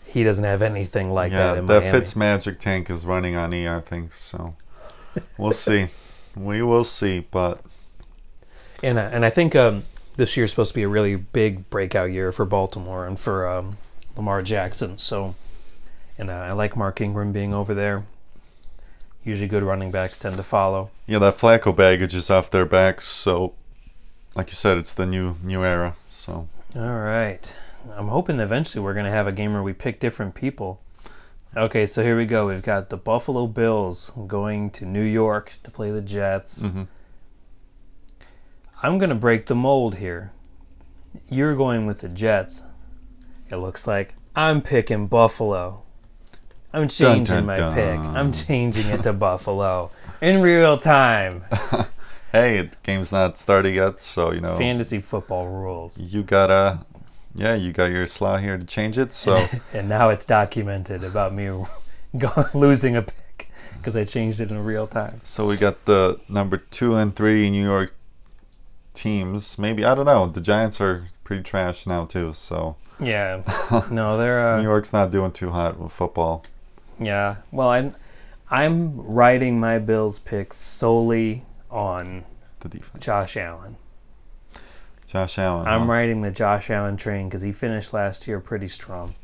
he 0.06 0.24
doesn't 0.24 0.44
have 0.46 0.62
anything 0.62 1.12
like 1.12 1.32
yeah, 1.32 1.54
that 1.54 1.58
in 1.60 1.68
that 1.68 1.82
Miami. 1.82 2.00
Fitz 2.00 2.16
magic 2.16 2.60
tank 2.60 2.90
is 2.90 3.06
running 3.06 3.36
on 3.36 3.54
E, 3.54 3.68
I 3.68 3.82
think. 3.82 4.14
So 4.14 4.56
we'll 5.38 5.52
see. 5.68 5.88
We 6.36 6.62
will 6.62 6.84
see, 6.84 7.26
but 7.32 7.62
And 8.84 8.98
uh, 8.98 9.10
and 9.12 9.26
I 9.26 9.30
think 9.30 9.56
um, 9.56 9.84
this 10.18 10.38
is 10.38 10.50
supposed 10.50 10.70
to 10.72 10.76
be 10.76 10.84
a 10.84 10.88
really 10.88 11.16
big 11.16 11.70
breakout 11.70 12.12
year 12.12 12.32
for 12.32 12.46
Baltimore 12.46 13.06
and 13.06 13.20
for 13.20 13.48
um, 13.48 13.78
Lamar 14.16 14.42
Jackson. 14.42 14.98
So, 14.98 15.36
and 16.18 16.30
uh, 16.30 16.34
I 16.34 16.52
like 16.54 16.76
Mark 16.76 17.02
Ingram 17.02 17.32
being 17.32 17.54
over 17.54 17.74
there. 17.74 18.06
Usually, 19.28 19.48
good 19.48 19.64
running 19.64 19.92
backs 19.92 20.18
tend 20.18 20.38
to 20.38 20.44
follow. 20.44 20.90
yeah, 21.06 21.20
that 21.20 21.38
Flacco 21.38 21.76
baggage 21.76 22.16
is 22.16 22.30
off 22.30 22.50
their 22.50 22.66
backs. 22.66 23.08
So, 23.08 23.54
like 24.36 24.48
you 24.50 24.56
said, 24.56 24.78
it's 24.78 24.94
the 24.94 25.06
new 25.06 25.36
new 25.44 25.64
era. 25.64 25.96
So 26.10 26.48
All 26.76 27.00
right, 27.00 27.54
I'm 27.96 28.08
hoping 28.08 28.40
eventually 28.40 28.84
we're 28.84 28.94
gonna 28.94 29.12
have 29.12 29.28
a 29.28 29.32
game 29.32 29.54
where 29.54 29.64
we 29.64 29.74
pick 29.74 30.00
different 30.00 30.34
people. 30.34 30.82
Okay, 31.56 31.86
so 31.88 32.04
here 32.04 32.16
we 32.18 32.26
go. 32.26 32.48
We've 32.48 32.62
got 32.62 32.90
the 32.90 32.98
Buffalo 32.98 33.48
Bills 33.48 34.12
going 34.28 34.70
to 34.72 34.86
New 34.86 35.02
York 35.04 35.54
to 35.64 35.72
play 35.72 35.92
the 35.92 36.02
Jets. 36.02 36.60
mhm. 36.64 36.88
I'm 38.84 39.00
going 39.00 39.10
to 39.10 39.16
break 39.16 39.48
the 39.48 39.56
mold 39.56 39.96
here. 39.96 40.32
You're 41.30 41.56
going 41.56 41.88
with 41.88 42.00
the 42.00 42.10
Jets. 42.10 42.62
It 43.50 43.56
looks 43.56 43.88
like 43.88 44.14
I'm 44.36 44.62
picking 44.62 45.08
Buffalo. 45.08 45.82
I'm 46.74 46.88
changing 46.88 47.38
dun, 47.38 47.46
my 47.46 47.56
dun. 47.56 47.74
pick. 47.74 48.00
I'm 48.00 48.32
changing 48.48 48.88
it 48.88 49.04
to 49.04 49.14
Buffalo 49.26 49.92
in 50.22 50.42
real 50.42 50.78
time. 50.78 51.44
hey, 52.32 52.64
the 52.64 52.78
game's 52.84 53.12
not 53.12 53.38
started 53.38 53.74
yet, 53.74 54.00
so 54.00 54.32
you 54.32 54.42
know 54.42 54.58
Fantasy 54.58 55.00
football 55.00 55.48
rules. 55.48 56.00
you 56.00 56.24
gotta, 56.24 56.80
yeah, 57.36 57.56
you 57.56 57.72
got 57.72 57.92
your 57.92 58.08
slot 58.08 58.42
here 58.42 58.58
to 58.58 58.66
change 58.66 58.98
it. 58.98 59.12
So 59.12 59.48
And 59.74 59.88
now 59.90 60.10
it's 60.10 60.26
documented 60.26 61.04
about 61.04 61.34
me 61.34 61.52
losing 62.54 62.96
a 62.96 63.02
pick 63.02 63.50
because 63.78 63.96
I 63.96 64.04
changed 64.04 64.40
it 64.40 64.50
in 64.52 64.64
real 64.64 64.88
time. 64.88 65.22
so 65.24 65.48
we 65.48 65.56
got 65.56 65.86
the 65.86 66.20
number 66.28 66.58
two 66.58 66.96
and 66.96 67.16
three 67.16 67.50
New 67.50 67.64
York 67.64 67.94
teams. 68.94 69.58
Maybe 69.58 69.86
I 69.86 69.96
don't 69.96 70.06
know. 70.06 70.28
The 70.28 70.42
Giants 70.42 70.82
are 70.82 71.08
pretty 71.24 71.44
trash 71.44 71.86
now 71.88 72.06
too. 72.06 72.34
So 72.34 72.76
Yeah. 73.00 73.42
No, 73.92 74.18
they're 74.18 74.54
uh, 74.54 74.58
New 74.58 74.64
York's 74.64 74.92
not 74.92 75.12
doing 75.12 75.32
too 75.32 75.52
hot 75.52 75.80
with 75.80 75.92
football. 75.92 76.44
Yeah. 77.00 77.38
Well, 77.52 77.70
I'm 77.70 77.96
I'm 78.50 78.96
writing 79.00 79.60
my 79.60 79.80
Bills 79.80 80.20
pick 80.20 80.54
solely 80.54 81.44
on 81.70 82.24
The 82.62 82.70
defense. 82.70 83.04
Josh 83.04 83.38
Allen. 83.38 83.76
Josh 85.06 85.38
Allen. 85.38 85.68
I'm 85.68 85.82
huh? 85.82 85.88
riding 85.88 86.22
the 86.22 86.32
Josh 86.32 86.70
Allen 86.70 86.98
train 86.98 87.28
because 87.28 87.42
he 87.42 87.52
finished 87.52 87.94
last 87.94 88.28
year 88.28 88.40
pretty 88.40 88.68
strong, 88.68 89.16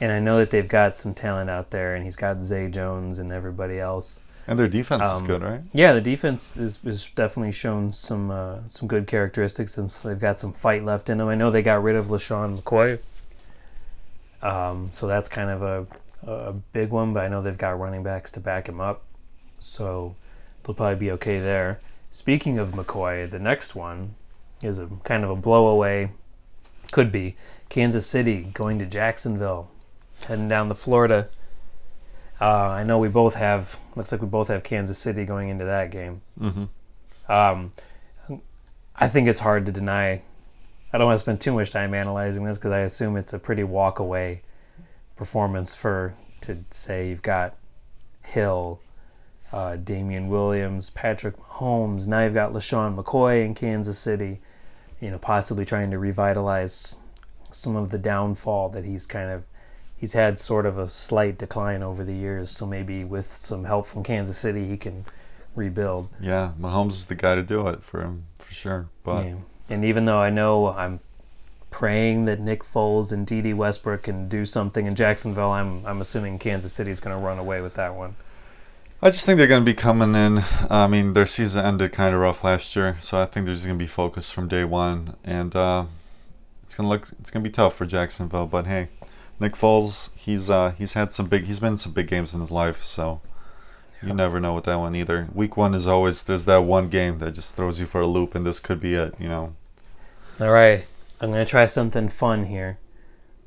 and 0.00 0.10
I 0.10 0.18
know 0.18 0.38
that 0.38 0.50
they've 0.50 0.66
got 0.66 0.96
some 0.96 1.14
talent 1.14 1.50
out 1.50 1.70
there, 1.70 1.94
and 1.94 2.04
he's 2.04 2.16
got 2.16 2.42
Zay 2.42 2.68
Jones 2.68 3.18
and 3.18 3.32
everybody 3.32 3.78
else. 3.78 4.18
And 4.46 4.58
their 4.58 4.68
defense 4.68 5.02
is 5.04 5.20
Um, 5.20 5.26
good, 5.26 5.42
right? 5.42 5.60
Yeah, 5.72 5.94
the 5.94 6.00
defense 6.02 6.56
is, 6.56 6.78
is 6.84 7.08
definitely 7.14 7.52
shown 7.52 7.92
some 7.92 8.30
uh, 8.30 8.58
some 8.68 8.88
good 8.88 9.06
characteristics, 9.06 9.78
and 9.78 9.90
they've 9.90 10.18
got 10.18 10.38
some 10.38 10.52
fight 10.52 10.84
left 10.84 11.08
in 11.08 11.18
them. 11.18 11.28
I 11.28 11.34
know 11.34 11.50
they 11.50 11.62
got 11.62 11.82
rid 11.82 11.96
of 11.96 12.06
LeSean 12.06 12.60
McCoy, 12.60 12.98
um, 14.42 14.90
so 14.92 15.06
that's 15.06 15.28
kind 15.28 15.50
of 15.50 15.62
a 15.62 15.86
a 16.26 16.52
big 16.52 16.90
one. 16.90 17.12
But 17.12 17.24
I 17.24 17.28
know 17.28 17.42
they've 17.42 17.56
got 17.56 17.78
running 17.78 18.02
backs 18.02 18.30
to 18.32 18.40
back 18.40 18.68
him 18.68 18.80
up, 18.80 19.04
so 19.58 20.16
they'll 20.62 20.74
probably 20.74 20.96
be 20.96 21.10
okay 21.12 21.38
there. 21.38 21.80
Speaking 22.10 22.58
of 22.58 22.70
McCoy, 22.70 23.30
the 23.30 23.38
next 23.38 23.74
one 23.74 24.14
is 24.62 24.78
a 24.78 24.88
kind 25.04 25.24
of 25.24 25.30
a 25.30 25.36
blowaway. 25.36 26.10
Could 26.92 27.10
be 27.10 27.36
Kansas 27.68 28.06
City 28.06 28.48
going 28.54 28.78
to 28.78 28.86
Jacksonville, 28.86 29.70
heading 30.26 30.48
down 30.48 30.68
to 30.68 30.74
Florida. 30.74 31.28
Uh, 32.40 32.68
I 32.68 32.84
know 32.84 32.98
we 32.98 33.08
both 33.08 33.34
have. 33.34 33.78
Looks 33.96 34.12
like 34.12 34.20
we 34.20 34.28
both 34.28 34.48
have 34.48 34.62
Kansas 34.62 34.98
City 34.98 35.24
going 35.24 35.48
into 35.48 35.64
that 35.64 35.90
game. 35.90 36.22
Mm-hmm. 36.40 37.32
Um, 37.32 37.72
I 38.96 39.08
think 39.08 39.28
it's 39.28 39.40
hard 39.40 39.66
to 39.66 39.72
deny. 39.72 40.22
I 40.92 40.98
don't 40.98 41.06
want 41.06 41.16
to 41.16 41.22
spend 41.22 41.40
too 41.40 41.52
much 41.52 41.70
time 41.70 41.94
analyzing 41.94 42.44
this 42.44 42.58
because 42.58 42.72
I 42.72 42.80
assume 42.80 43.16
it's 43.16 43.32
a 43.32 43.38
pretty 43.38 43.64
walk 43.64 43.98
away 43.98 44.42
performance 45.16 45.74
for 45.74 46.14
to 46.42 46.58
say 46.70 47.08
you've 47.08 47.22
got 47.22 47.56
Hill, 48.22 48.80
uh, 49.52 49.76
Damien 49.76 50.28
Williams, 50.28 50.90
Patrick 50.90 51.36
Mahomes. 51.38 52.06
Now 52.06 52.24
you've 52.24 52.34
got 52.34 52.52
LeSean 52.52 52.96
McCoy 52.96 53.44
in 53.44 53.54
Kansas 53.54 53.98
City. 53.98 54.40
You 55.00 55.10
know, 55.10 55.18
possibly 55.18 55.64
trying 55.64 55.90
to 55.90 55.98
revitalize 55.98 56.96
some 57.50 57.76
of 57.76 57.90
the 57.90 57.98
downfall 57.98 58.70
that 58.70 58.84
he's 58.84 59.06
kind 59.06 59.30
of 59.30 59.44
he's 59.96 60.12
had 60.12 60.38
sort 60.38 60.66
of 60.66 60.78
a 60.78 60.88
slight 60.88 61.38
decline 61.38 61.82
over 61.82 62.04
the 62.04 62.14
years. 62.14 62.50
So 62.50 62.66
maybe 62.66 63.04
with 63.04 63.32
some 63.32 63.64
help 63.64 63.86
from 63.86 64.02
Kansas 64.02 64.36
City, 64.38 64.68
he 64.68 64.76
can 64.76 65.04
rebuild. 65.54 66.08
Yeah, 66.20 66.52
Mahomes 66.58 66.92
is 66.92 67.06
the 67.06 67.14
guy 67.14 67.34
to 67.34 67.42
do 67.42 67.66
it 67.68 67.82
for 67.82 68.02
him 68.02 68.24
for 68.38 68.52
sure. 68.52 68.88
But 69.02 69.24
Yeah. 69.24 69.34
And 69.70 69.84
even 69.84 70.04
though 70.04 70.18
I 70.18 70.30
know 70.30 70.68
I'm 70.68 71.00
praying 71.74 72.24
that 72.24 72.38
Nick 72.38 72.62
Foles 72.62 73.10
and 73.10 73.26
Dede 73.26 73.52
Westbrook 73.52 74.04
can 74.04 74.28
do 74.28 74.46
something 74.46 74.86
in 74.86 74.94
Jacksonville, 74.94 75.50
I'm 75.50 75.84
I'm 75.84 76.00
assuming 76.00 76.38
Kansas 76.38 76.72
City 76.72 76.92
is 76.92 77.00
going 77.00 77.16
to 77.16 77.20
run 77.20 77.40
away 77.40 77.60
with 77.60 77.74
that 77.74 77.96
one. 77.96 78.14
I 79.02 79.10
just 79.10 79.26
think 79.26 79.38
they're 79.38 79.48
going 79.48 79.62
to 79.62 79.70
be 79.70 79.74
coming 79.74 80.14
in. 80.14 80.44
I 80.70 80.86
mean, 80.86 81.14
their 81.14 81.26
season 81.26 81.64
ended 81.64 81.92
kind 81.92 82.14
of 82.14 82.20
rough 82.20 82.44
last 82.44 82.76
year, 82.76 82.96
so 83.00 83.18
I 83.18 83.26
think 83.26 83.44
they're 83.44 83.56
just 83.56 83.66
going 83.66 83.76
to 83.76 83.82
be 83.82 83.88
focused 83.88 84.32
from 84.32 84.46
day 84.46 84.62
one, 84.62 85.16
and 85.24 85.54
uh, 85.56 85.86
it's 86.62 86.76
going 86.76 86.84
to 86.84 86.90
look 86.90 87.08
it's 87.18 87.32
going 87.32 87.42
to 87.42 87.50
be 87.50 87.52
tough 87.52 87.74
for 87.74 87.86
Jacksonville. 87.86 88.46
But 88.46 88.68
hey, 88.68 88.90
Nick 89.40 89.54
Foles, 89.54 90.10
he's 90.14 90.48
uh, 90.48 90.74
he's 90.78 90.92
had 90.92 91.10
some 91.10 91.26
big 91.26 91.46
he's 91.46 91.58
been 91.58 91.72
in 91.72 91.78
some 91.78 91.90
big 91.92 92.06
games 92.06 92.34
in 92.34 92.40
his 92.40 92.52
life, 92.52 92.84
so 92.84 93.20
you 94.00 94.14
never 94.14 94.38
know 94.38 94.54
with 94.54 94.66
that 94.66 94.76
one 94.76 94.94
either. 94.94 95.26
Week 95.34 95.56
one 95.56 95.74
is 95.74 95.88
always 95.88 96.22
there's 96.22 96.44
that 96.44 96.58
one 96.58 96.88
game 96.88 97.18
that 97.18 97.34
just 97.34 97.56
throws 97.56 97.80
you 97.80 97.86
for 97.86 98.00
a 98.00 98.06
loop, 98.06 98.36
and 98.36 98.46
this 98.46 98.60
could 98.60 98.78
be 98.78 98.94
it. 98.94 99.16
You 99.18 99.28
know, 99.28 99.56
All 100.40 100.52
right, 100.52 100.84
I'm 101.24 101.32
going 101.32 101.44
to 101.44 101.50
try 101.50 101.64
something 101.64 102.08
fun 102.10 102.44
here. 102.44 102.78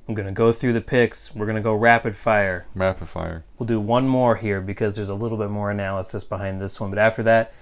I'm 0.07 0.15
going 0.15 0.25
to 0.25 0.33
go 0.33 0.51
through 0.51 0.73
the 0.73 0.81
picks. 0.81 1.35
We're 1.35 1.45
going 1.45 1.57
to 1.57 1.61
go 1.61 1.75
rapid 1.75 2.15
fire. 2.15 2.65
rapid 2.73 3.07
fire. 3.07 3.43
We'll 3.59 3.67
do 3.67 3.79
one 3.79 4.07
more 4.07 4.35
here 4.35 4.61
because 4.61 4.95
there's 4.95 5.09
a 5.09 5.15
little 5.15 5.37
bit 5.37 5.49
more 5.51 5.69
analysis 5.69 6.23
behind 6.23 6.59
this 6.59 6.79
one. 6.79 6.89
But 6.89 6.97
after 6.97 7.21
that, 7.23 7.53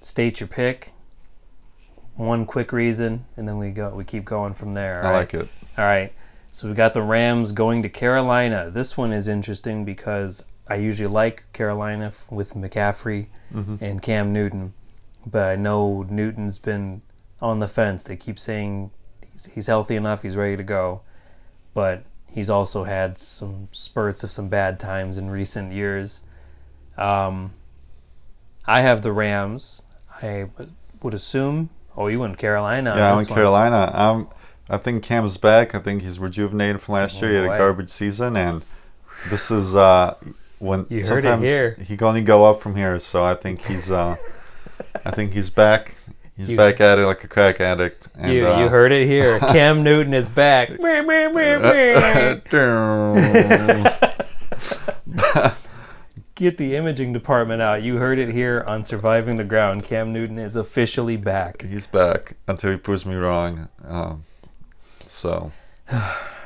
state 0.00 0.38
your 0.38 0.46
pick, 0.46 0.92
one 2.14 2.46
quick 2.46 2.70
reason, 2.70 3.24
and 3.36 3.48
then 3.48 3.58
we 3.58 3.70
go. 3.70 3.90
We 3.90 4.04
keep 4.04 4.24
going 4.24 4.52
from 4.52 4.72
there. 4.72 5.00
I 5.04 5.10
right? 5.10 5.16
like 5.16 5.34
it. 5.34 5.48
All 5.76 5.84
right. 5.84 6.12
So 6.52 6.68
we've 6.68 6.76
got 6.76 6.94
the 6.94 7.02
Rams 7.02 7.50
going 7.50 7.82
to 7.82 7.88
Carolina. 7.88 8.70
This 8.70 8.96
one 8.96 9.12
is 9.12 9.26
interesting 9.26 9.84
because 9.84 10.44
I 10.68 10.76
usually 10.76 11.08
like 11.08 11.42
Carolina 11.52 12.12
with 12.30 12.54
McCaffrey 12.54 13.26
Mhm. 13.52 13.82
and 13.82 14.00
Cam 14.00 14.32
Newton, 14.32 14.74
but 15.26 15.42
I 15.50 15.56
know 15.56 16.06
Newton's 16.08 16.58
been 16.58 17.02
on 17.40 17.60
the 17.60 17.68
fence. 17.68 18.02
They 18.02 18.16
keep 18.16 18.38
saying 18.38 18.90
he's, 19.32 19.46
he's 19.46 19.66
healthy 19.66 19.96
enough, 19.96 20.22
he's 20.22 20.36
ready 20.36 20.56
to 20.56 20.62
go, 20.62 21.02
but 21.74 22.04
he's 22.30 22.50
also 22.50 22.84
had 22.84 23.18
some 23.18 23.68
spurts 23.72 24.22
of 24.22 24.30
some 24.30 24.48
bad 24.48 24.78
times 24.78 25.18
in 25.18 25.30
recent 25.30 25.72
years. 25.72 26.22
Um, 26.96 27.52
I 28.66 28.80
have 28.80 29.02
the 29.02 29.12
Rams. 29.12 29.82
I 30.22 30.46
would 31.02 31.14
assume. 31.14 31.70
Oh, 31.96 32.08
you 32.08 32.20
went 32.20 32.38
Carolina. 32.38 32.94
yeah, 32.96 33.12
I'm 33.12 33.18
in 33.20 33.26
one. 33.26 33.26
Carolina. 33.26 33.90
I'm. 33.94 34.28
I 34.68 34.78
think 34.78 35.04
Cam's 35.04 35.36
back. 35.36 35.74
I 35.74 35.78
think 35.78 36.02
he's 36.02 36.18
rejuvenated 36.18 36.82
from 36.82 36.94
last 36.94 37.20
year. 37.22 37.30
He 37.30 37.36
had 37.36 37.44
a 37.44 37.58
garbage 37.58 37.90
season, 37.90 38.36
and 38.36 38.64
this 39.30 39.50
is 39.50 39.76
uh, 39.76 40.16
when 40.58 40.86
You 40.88 41.02
sometimes 41.02 41.46
here. 41.46 41.76
he 41.80 41.96
can 41.96 42.06
only 42.08 42.22
go 42.22 42.44
up 42.44 42.60
from 42.60 42.74
here. 42.74 42.98
So 42.98 43.24
I 43.24 43.34
think 43.34 43.62
he's. 43.64 43.90
Uh, 43.90 44.16
I 45.04 45.10
think 45.12 45.32
he's 45.32 45.50
back. 45.50 45.94
He's 46.36 46.50
You- 46.50 46.56
back 46.56 46.80
at 46.80 46.98
it 46.98 47.06
like 47.06 47.24
a 47.24 47.28
crack 47.28 47.60
addict. 47.60 48.08
And, 48.18 48.32
You, 48.32 48.46
uh, 48.48 48.60
you 48.60 48.68
heard 48.68 48.92
it 48.92 49.06
here. 49.06 49.38
Cam 49.52 49.82
Newton 49.82 50.12
is 50.12 50.28
back. 50.28 50.68
Get 56.34 56.58
the 56.58 56.76
imaging 56.76 57.14
department 57.14 57.62
out. 57.62 57.82
You 57.82 57.96
heard 57.96 58.18
it 58.18 58.28
here 58.30 58.62
on 58.66 58.84
Surviving 58.84 59.36
the 59.38 59.44
Ground. 59.44 59.84
Cam 59.84 60.12
Newton 60.12 60.38
is 60.38 60.54
officially 60.54 61.16
back. 61.16 61.62
he's 61.62 61.86
back 61.86 62.34
until 62.46 62.72
he 62.72 62.76
proves 62.76 63.06
me 63.06 63.14
wrong. 63.14 63.68
Um, 63.86 64.24
so, 65.06 65.52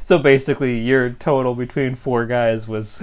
so 0.00 0.18
basically 0.18 0.78
your 0.78 1.10
total 1.10 1.54
between 1.54 1.94
four 1.94 2.26
guys 2.26 2.68
was 2.68 3.02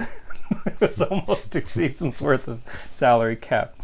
was 0.80 1.00
almost 1.00 1.52
two 1.52 1.62
seasons 1.66 2.20
worth 2.20 2.48
of 2.48 2.62
salary 2.90 3.36
cap. 3.36 3.74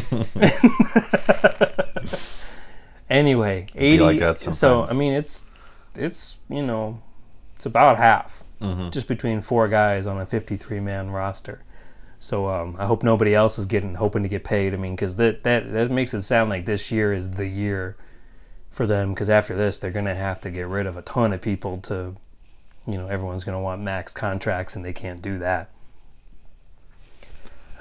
anyway, 3.10 3.66
eighty. 3.74 4.20
like 4.20 4.38
so. 4.38 4.84
I 4.84 4.92
mean, 4.92 5.12
it's 5.12 5.44
it's 5.94 6.36
you 6.48 6.62
know 6.62 7.00
it's 7.56 7.66
about 7.66 7.96
half 7.96 8.42
hmm 8.60 8.90
just 8.90 9.08
between 9.08 9.40
four 9.40 9.68
guys 9.68 10.06
on 10.06 10.20
a 10.20 10.26
fifty-three 10.26 10.80
man 10.80 11.10
roster. 11.10 11.62
So 12.18 12.48
um, 12.48 12.76
I 12.78 12.86
hope 12.86 13.02
nobody 13.02 13.34
else 13.34 13.58
is 13.58 13.66
getting 13.66 13.96
hoping 13.96 14.22
to 14.22 14.28
get 14.28 14.44
paid. 14.44 14.74
I 14.74 14.76
mean, 14.76 14.94
because 14.94 15.16
that 15.16 15.42
that 15.42 15.72
that 15.72 15.90
makes 15.90 16.14
it 16.14 16.22
sound 16.22 16.50
like 16.50 16.64
this 16.64 16.90
year 16.92 17.12
is 17.12 17.30
the 17.32 17.48
year 17.48 17.96
for 18.70 18.86
them. 18.86 19.12
Because 19.12 19.28
after 19.28 19.56
this, 19.56 19.78
they're 19.78 19.90
gonna 19.90 20.14
have 20.14 20.40
to 20.42 20.50
get 20.50 20.68
rid 20.68 20.86
of 20.86 20.96
a 20.96 21.02
ton 21.02 21.32
of 21.32 21.40
people 21.40 21.78
to, 21.82 22.14
you 22.86 22.94
know, 22.94 23.08
everyone's 23.08 23.42
gonna 23.42 23.60
want 23.60 23.82
max 23.82 24.14
contracts, 24.14 24.76
and 24.76 24.84
they 24.84 24.92
can't 24.92 25.20
do 25.20 25.38
that. 25.40 25.70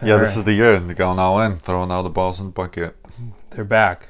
Yeah, 0.03 0.17
this 0.17 0.35
is 0.37 0.43
the 0.43 0.53
year. 0.53 0.79
They're 0.79 0.95
going 0.95 1.19
all 1.19 1.39
in, 1.41 1.59
throwing 1.59 1.91
all 1.91 2.03
the 2.03 2.09
balls 2.09 2.39
in 2.39 2.47
the 2.47 2.51
bucket. 2.51 2.95
they're 3.51 3.63
back. 3.63 4.09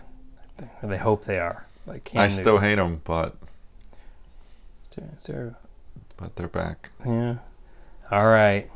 Or 0.81 0.89
They 0.89 0.97
hope 0.97 1.25
they 1.25 1.39
are. 1.39 1.65
Like 1.87 2.03
Cam 2.05 2.21
I 2.21 2.27
Newton. 2.27 2.43
still 2.43 2.57
hate 2.59 2.75
them, 2.75 3.01
but 3.03 3.35
Is 4.83 4.89
there- 4.95 5.09
is 5.19 5.25
there- 5.25 5.55
but 6.17 6.35
they're 6.35 6.47
back. 6.47 6.91
yeah. 7.05 7.35
All 8.11 8.27
right. 8.27 8.69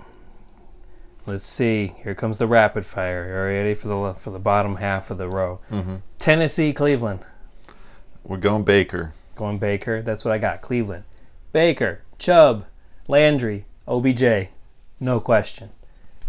Let's 1.27 1.45
see. 1.45 1.93
Here 2.03 2.15
comes 2.15 2.37
the 2.37 2.47
rapid 2.47 2.85
fire. 2.85 3.23
Are 3.45 3.51
you 3.51 3.57
ready 3.57 3.73
for 3.75 3.87
the 3.87 4.13
for 4.19 4.29
the 4.31 4.39
bottom 4.39 4.77
half 4.77 5.09
of 5.11 5.17
the 5.17 5.27
row? 5.27 5.59
hmm 5.69 5.97
Tennessee, 6.19 6.71
Cleveland. 6.73 7.25
We're 8.23 8.37
going 8.37 8.63
Baker. 8.63 9.13
Going 9.35 9.57
Baker. 9.59 10.01
That's 10.01 10.23
what 10.25 10.33
I 10.33 10.37
got. 10.37 10.61
Cleveland. 10.61 11.03
Baker, 11.51 12.01
Chubb, 12.17 12.65
Landry, 13.07 13.65
OBJ. 13.87 14.49
No 14.99 15.19
question. 15.19 15.69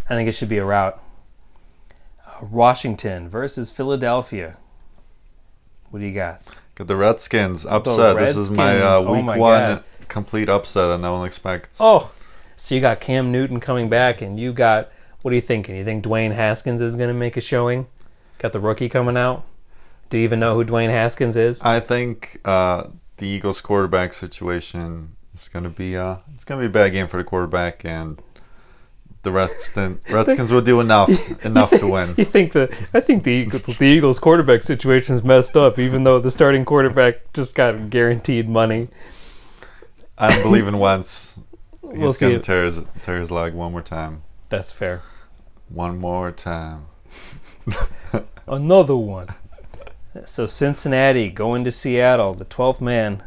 I 0.09 0.15
think 0.15 0.29
it 0.29 0.33
should 0.33 0.49
be 0.49 0.59
a 0.59 0.65
route. 0.65 1.01
Uh, 2.27 2.47
Washington 2.47 3.29
versus 3.29 3.71
Philadelphia. 3.71 4.57
What 5.91 6.01
do 6.01 6.07
you 6.07 6.15
got? 6.15 6.43
Got 6.75 6.87
the 6.89 6.97
Redskins 6.97 7.65
upset. 7.65 8.17
this 8.17 8.37
is 8.37 8.51
my 8.51 8.81
uh, 8.81 9.01
Redskins. 9.01 9.09
Oh 9.09 9.13
week 9.13 9.25
my 9.25 9.39
one 9.39 9.61
God. 9.61 9.85
complete 10.09 10.49
upset 10.49 10.89
that 10.89 10.99
no 10.99 11.15
one 11.15 11.27
expects. 11.27 11.79
Oh, 11.81 12.13
so 12.57 12.75
you 12.75 12.81
got 12.81 13.01
Cam 13.01 13.33
Newton 13.33 13.61
coming 13.61 13.89
back, 13.89 14.23
and 14.23 14.39
you 14.39 14.53
got 14.53 14.91
what 15.23 15.33
are 15.33 15.35
you 15.35 15.41
thinking? 15.41 15.77
You 15.77 15.85
think 15.85 16.05
Dwayne 16.05 16.33
Haskins 16.33 16.81
is 16.81 16.95
going 16.95 17.09
to 17.09 17.15
make 17.15 17.37
a 17.37 17.41
showing? 17.41 17.87
Got 18.39 18.53
the 18.53 18.61
rookie 18.61 18.89
coming 18.89 19.17
out. 19.17 19.45
Do 20.09 20.19
you 20.19 20.25
even 20.25 20.39
know 20.39 20.55
who 20.55 20.65
Dwayne 20.65 20.91
Haskins 20.91 21.35
is? 21.35 21.61
I 21.63 21.81
think 21.81 22.41
uh, 22.45 22.85
the 23.17 23.27
Eagles 23.27 23.61
quarterback 23.61 24.15
situation 24.15 25.17
is 25.35 25.49
going 25.49 25.65
to 25.65 25.71
be 25.71 25.97
uh, 25.97 26.17
it's 26.35 26.45
going 26.45 26.61
to 26.61 26.69
be 26.69 26.71
a 26.71 26.73
bad 26.73 26.93
game 26.93 27.09
for 27.09 27.17
the 27.17 27.25
quarterback, 27.25 27.85
and 27.85 28.23
the 29.27 29.33
Redskins 29.33 29.99
Redskins 30.11 30.53
will 30.53 30.61
do 30.63 30.79
enough 30.81 31.11
enough 31.45 31.71
to 31.71 31.87
win. 31.89 32.15
You 32.19 32.25
think 32.25 32.53
the 32.53 32.73
I 32.95 33.01
think 33.01 33.25
the 33.25 33.33
Eagles, 33.33 33.63
the 33.65 33.85
Eagles 33.85 34.19
quarterback 34.21 34.63
situation 34.63 35.17
is 35.17 35.25
messed 35.25 35.57
up, 35.57 35.79
even 35.81 36.05
though 36.05 36.21
the 36.21 36.31
starting 36.31 36.65
quarterback 36.65 37.33
just 37.33 37.55
got 37.57 37.91
guaranteed 37.91 38.49
money. 38.49 38.89
I 40.17 40.29
don't 40.33 40.43
believe 40.45 40.69
in 40.69 40.79
Wentz. 40.85 41.35
He's 41.83 41.99
We'll 41.99 42.13
see 42.13 42.21
going 42.27 42.33
to 42.35 42.39
it. 42.39 42.45
tear 42.45 42.65
his, 42.65 42.81
tear 43.03 43.21
his 43.21 43.31
leg 43.33 43.53
one 43.55 43.73
more 43.73 43.83
time. 43.83 44.23
That's 44.49 44.71
fair. 44.73 45.03
One 45.69 45.99
more 45.99 46.31
time. 46.31 46.87
Another 48.47 48.97
one. 48.97 49.29
So 50.25 50.47
Cincinnati 50.47 51.29
going 51.31 51.65
to 51.65 51.73
Seattle, 51.73 52.35
the 52.35 52.45
12th 52.45 52.81
man. 52.81 53.23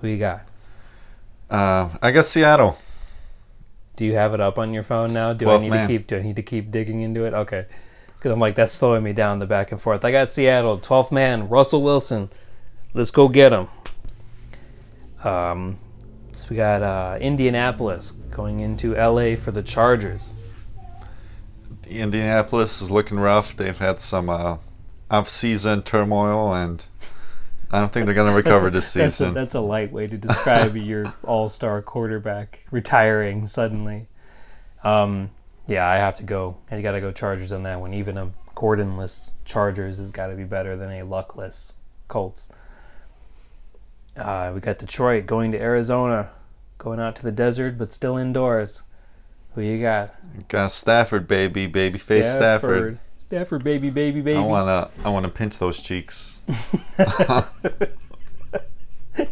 Who 0.00 0.08
you 0.08 0.18
got? 0.18 0.40
Uh, 1.50 1.90
I 2.02 2.10
got 2.10 2.26
Seattle. 2.26 2.78
Do 3.96 4.04
you 4.04 4.14
have 4.14 4.34
it 4.34 4.40
up 4.40 4.58
on 4.58 4.72
your 4.72 4.82
phone 4.82 5.12
now? 5.12 5.32
Do 5.32 5.50
I 5.50 5.58
need 5.58 5.70
man. 5.70 5.88
to 5.88 5.92
keep 5.92 6.06
do 6.06 6.16
I 6.18 6.22
need 6.22 6.36
to 6.36 6.42
keep 6.42 6.70
digging 6.70 7.00
into 7.00 7.24
it? 7.24 7.34
Okay. 7.34 7.66
Cuz 8.20 8.32
I'm 8.32 8.40
like 8.40 8.54
that's 8.54 8.72
slowing 8.72 9.02
me 9.02 9.12
down 9.12 9.38
the 9.38 9.46
back 9.46 9.72
and 9.72 9.80
forth. 9.80 10.04
I 10.04 10.10
got 10.10 10.30
Seattle, 10.30 10.78
12th 10.78 11.12
man, 11.12 11.48
Russell 11.48 11.82
Wilson. 11.82 12.30
Let's 12.94 13.10
go 13.10 13.28
get 13.28 13.52
him. 13.52 13.68
Um 15.24 15.78
so 16.36 16.48
we 16.50 16.56
got 16.56 16.82
uh, 16.82 17.16
Indianapolis 17.18 18.10
going 18.30 18.60
into 18.60 18.92
LA 18.94 19.36
for 19.36 19.52
the 19.52 19.62
Chargers. 19.62 20.34
Indianapolis 21.88 22.82
is 22.82 22.90
looking 22.90 23.18
rough. 23.18 23.56
They've 23.56 23.78
had 23.78 24.00
some 24.00 24.28
uh, 24.28 24.58
off-season 25.10 25.82
turmoil, 25.82 26.52
and 26.52 26.84
I 27.70 27.80
don't 27.80 27.92
think 27.92 28.06
they're 28.06 28.14
going 28.14 28.30
to 28.30 28.36
recover 28.36 28.70
this 28.70 28.92
That's 28.92 29.14
a, 29.14 29.24
season. 29.24 29.34
that's 29.34 29.54
a 29.54 29.60
light 29.60 29.92
way 29.92 30.06
to 30.06 30.16
describe 30.16 30.76
your 30.76 31.12
all-star 31.24 31.82
quarterback 31.82 32.64
retiring 32.70 33.46
suddenly. 33.46 34.06
Um, 34.84 35.30
yeah, 35.66 35.86
I 35.86 35.96
have 35.96 36.16
to 36.16 36.22
go. 36.22 36.58
I 36.70 36.80
got 36.80 36.92
to 36.92 37.00
go 37.00 37.10
Chargers 37.10 37.52
on 37.52 37.64
that 37.64 37.80
one. 37.80 37.92
Even 37.94 38.16
a 38.18 38.30
Gordonless 38.54 39.30
Chargers 39.44 39.98
has 39.98 40.12
got 40.12 40.28
to 40.28 40.34
be 40.34 40.44
better 40.44 40.76
than 40.76 40.90
a 40.90 41.02
luckless 41.02 41.72
Colts. 42.08 42.48
Uh, 44.16 44.52
we 44.54 44.60
got 44.60 44.78
Detroit 44.78 45.26
going 45.26 45.52
to 45.52 45.60
Arizona, 45.60 46.30
going 46.78 47.00
out 47.00 47.16
to 47.16 47.22
the 47.22 47.32
desert, 47.32 47.76
but 47.76 47.92
still 47.92 48.16
indoors. 48.16 48.82
Who 49.54 49.62
you 49.62 49.80
got? 49.80 50.14
Got 50.48 50.72
Stafford, 50.72 51.26
baby, 51.26 51.66
baby 51.66 51.98
face 51.98 52.26
Stafford. 52.26 52.98
Stafford, 53.26 53.64
baby, 53.64 53.90
baby, 53.90 54.20
baby. 54.20 54.38
I 54.38 54.44
wanna, 54.44 54.90
I 55.04 55.10
wanna 55.10 55.28
pinch 55.28 55.58
those 55.58 55.80
cheeks. 55.82 56.38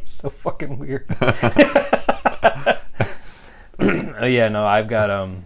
so 0.04 0.28
fucking 0.30 0.78
weird. 0.78 1.07
oh 3.80 4.26
yeah, 4.26 4.48
no, 4.48 4.64
I've 4.64 4.88
got 4.88 5.11
um, 5.11 5.44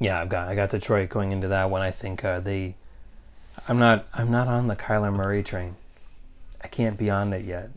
yeah, 0.00 0.20
I've 0.20 0.28
got 0.28 0.48
I 0.48 0.54
got 0.54 0.70
Detroit 0.70 1.08
going 1.08 1.32
into 1.32 1.48
that 1.48 1.70
one. 1.70 1.82
I 1.82 1.90
think 1.90 2.24
uh, 2.24 2.40
they, 2.40 2.74
I'm 3.68 3.78
not 3.78 4.06
I'm 4.12 4.30
not 4.30 4.48
on 4.48 4.66
the 4.66 4.76
Kyler 4.76 5.14
Murray 5.14 5.42
train. 5.42 5.76
I 6.62 6.68
can't 6.68 6.98
be 6.98 7.10
on 7.10 7.32
it 7.32 7.44
yet. 7.44 7.70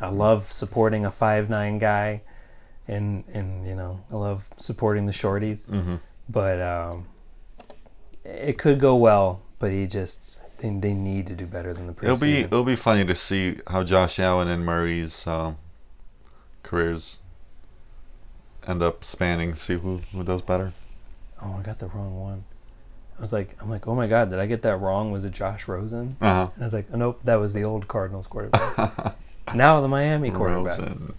I 0.00 0.08
love 0.08 0.52
supporting 0.52 1.04
a 1.04 1.10
five 1.10 1.50
nine 1.50 1.78
guy, 1.78 2.22
and 2.88 3.24
and 3.32 3.66
you 3.66 3.74
know 3.74 4.00
I 4.10 4.16
love 4.16 4.46
supporting 4.58 5.06
the 5.06 5.12
shorties, 5.12 5.66
hmm 5.66 5.96
but 6.28 6.60
um, 6.60 7.06
it 8.26 8.58
could 8.58 8.80
go 8.80 8.96
well. 8.96 9.40
But 9.58 9.70
he 9.72 9.86
just 9.86 10.36
They, 10.58 10.68
they 10.70 10.92
need 10.94 11.26
to 11.28 11.34
do 11.34 11.46
better 11.46 11.72
than 11.72 11.84
the 11.84 11.92
preseason. 11.92 12.04
It'll 12.04 12.20
be 12.20 12.38
it'll 12.40 12.64
be 12.64 12.76
funny 12.76 13.04
to 13.04 13.14
see 13.14 13.56
how 13.68 13.82
Josh 13.84 14.18
Allen 14.18 14.48
and 14.48 14.64
Murray's 14.64 15.26
um, 15.26 15.56
careers 16.62 17.20
end 18.66 18.82
up 18.82 19.04
spanning. 19.04 19.54
See 19.54 19.74
who 19.78 20.00
who 20.12 20.22
does 20.24 20.42
better. 20.42 20.72
oh, 21.42 21.56
I 21.58 21.62
got 21.62 21.78
the 21.78 21.86
wrong 21.88 22.20
one. 22.20 22.44
I 23.18 23.22
was 23.22 23.32
like, 23.32 23.56
I'm 23.62 23.70
like, 23.70 23.86
oh 23.88 23.94
my 23.94 24.06
god, 24.06 24.28
did 24.28 24.38
I 24.38 24.44
get 24.46 24.60
that 24.62 24.76
wrong? 24.78 25.10
Was 25.10 25.24
it 25.24 25.32
Josh 25.32 25.66
Rosen? 25.68 26.16
Uh 26.20 26.48
And 26.54 26.62
I 26.62 26.66
was 26.66 26.74
like, 26.74 26.86
oh, 26.92 26.96
nope, 26.98 27.20
that 27.24 27.36
was 27.36 27.54
the 27.54 27.64
old 27.64 27.88
Cardinals 27.88 28.26
quarterback. 28.26 29.16
now 29.54 29.80
the 29.80 29.88
Miami 29.88 30.30
quarterback. 30.30 30.78
Rosen. 30.78 31.14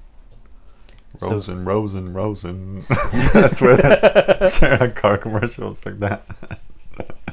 So- 1.18 1.32
Rosen, 1.32 1.66
Rosen, 1.66 2.14
Rosen. 2.14 2.76
That's 3.34 3.60
where 3.60 3.78
that 3.78 4.54
Sarah 4.54 4.92
car 4.92 5.18
commercials 5.18 5.84
like 5.84 5.98
that. 6.00 6.24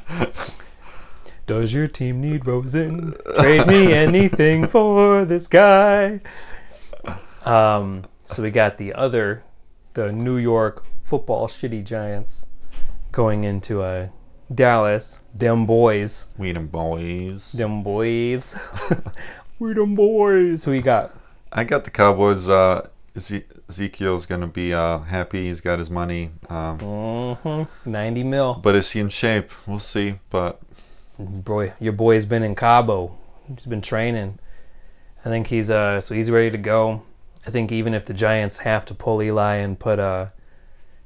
Does 1.47 1.73
your 1.73 1.87
team 1.87 2.21
need 2.21 2.47
Rosen? 2.47 3.15
Trade 3.37 3.67
me 3.67 3.93
anything 3.93 4.67
for 4.67 5.25
this 5.25 5.47
guy. 5.47 6.21
Um, 7.43 8.05
so 8.23 8.41
we 8.41 8.49
got 8.49 8.77
the 8.77 8.93
other, 8.93 9.43
the 9.93 10.11
New 10.11 10.37
York 10.37 10.83
football 11.03 11.47
shitty 11.47 11.83
Giants 11.83 12.47
going 13.11 13.43
into 13.43 13.83
a 13.83 14.09
Dallas. 14.53 15.21
Them 15.33 15.65
boys. 15.65 16.25
We 16.37 16.51
them 16.51 16.67
boys. 16.67 17.51
Them 17.51 17.83
boys. 17.83 18.55
we 19.59 19.73
them 19.73 19.95
boys. 19.95 20.63
Who 20.63 20.71
you 20.73 20.81
got? 20.81 21.15
I 21.51 21.63
got 21.63 21.83
the 21.83 21.91
Cowboys. 21.91 22.49
Uh, 22.49 22.87
Eze- 23.15 23.43
Ezekiel's 23.69 24.25
gonna 24.25 24.47
be 24.47 24.73
uh, 24.73 24.99
happy. 24.99 25.47
He's 25.47 25.61
got 25.61 25.79
his 25.79 25.89
money. 25.89 26.31
Um, 26.49 26.79
hmm 26.79 27.63
90 27.89 28.23
mil. 28.23 28.53
but 28.55 28.75
is 28.75 28.91
he 28.91 28.99
in 28.99 29.09
shape? 29.09 29.51
We'll 29.67 29.79
see. 29.79 30.19
But 30.29 30.59
Boy, 31.17 31.73
your 31.79 31.93
boy's 31.93 32.25
been 32.25 32.43
in 32.43 32.55
Cabo. 32.55 33.17
He's 33.47 33.65
been 33.65 33.81
training. 33.81 34.37
I 35.23 35.29
think 35.29 35.47
he's 35.47 35.69
uh 35.69 36.01
so 36.01 36.13
he's 36.13 36.29
ready 36.29 36.51
to 36.51 36.57
go. 36.57 37.03
I 37.47 37.51
think 37.51 37.71
even 37.71 37.93
if 37.93 38.05
the 38.05 38.13
Giants 38.13 38.59
have 38.59 38.85
to 38.85 38.93
pull 38.93 39.21
Eli 39.21 39.55
and 39.55 39.79
put 39.79 39.97
uh 39.99 40.27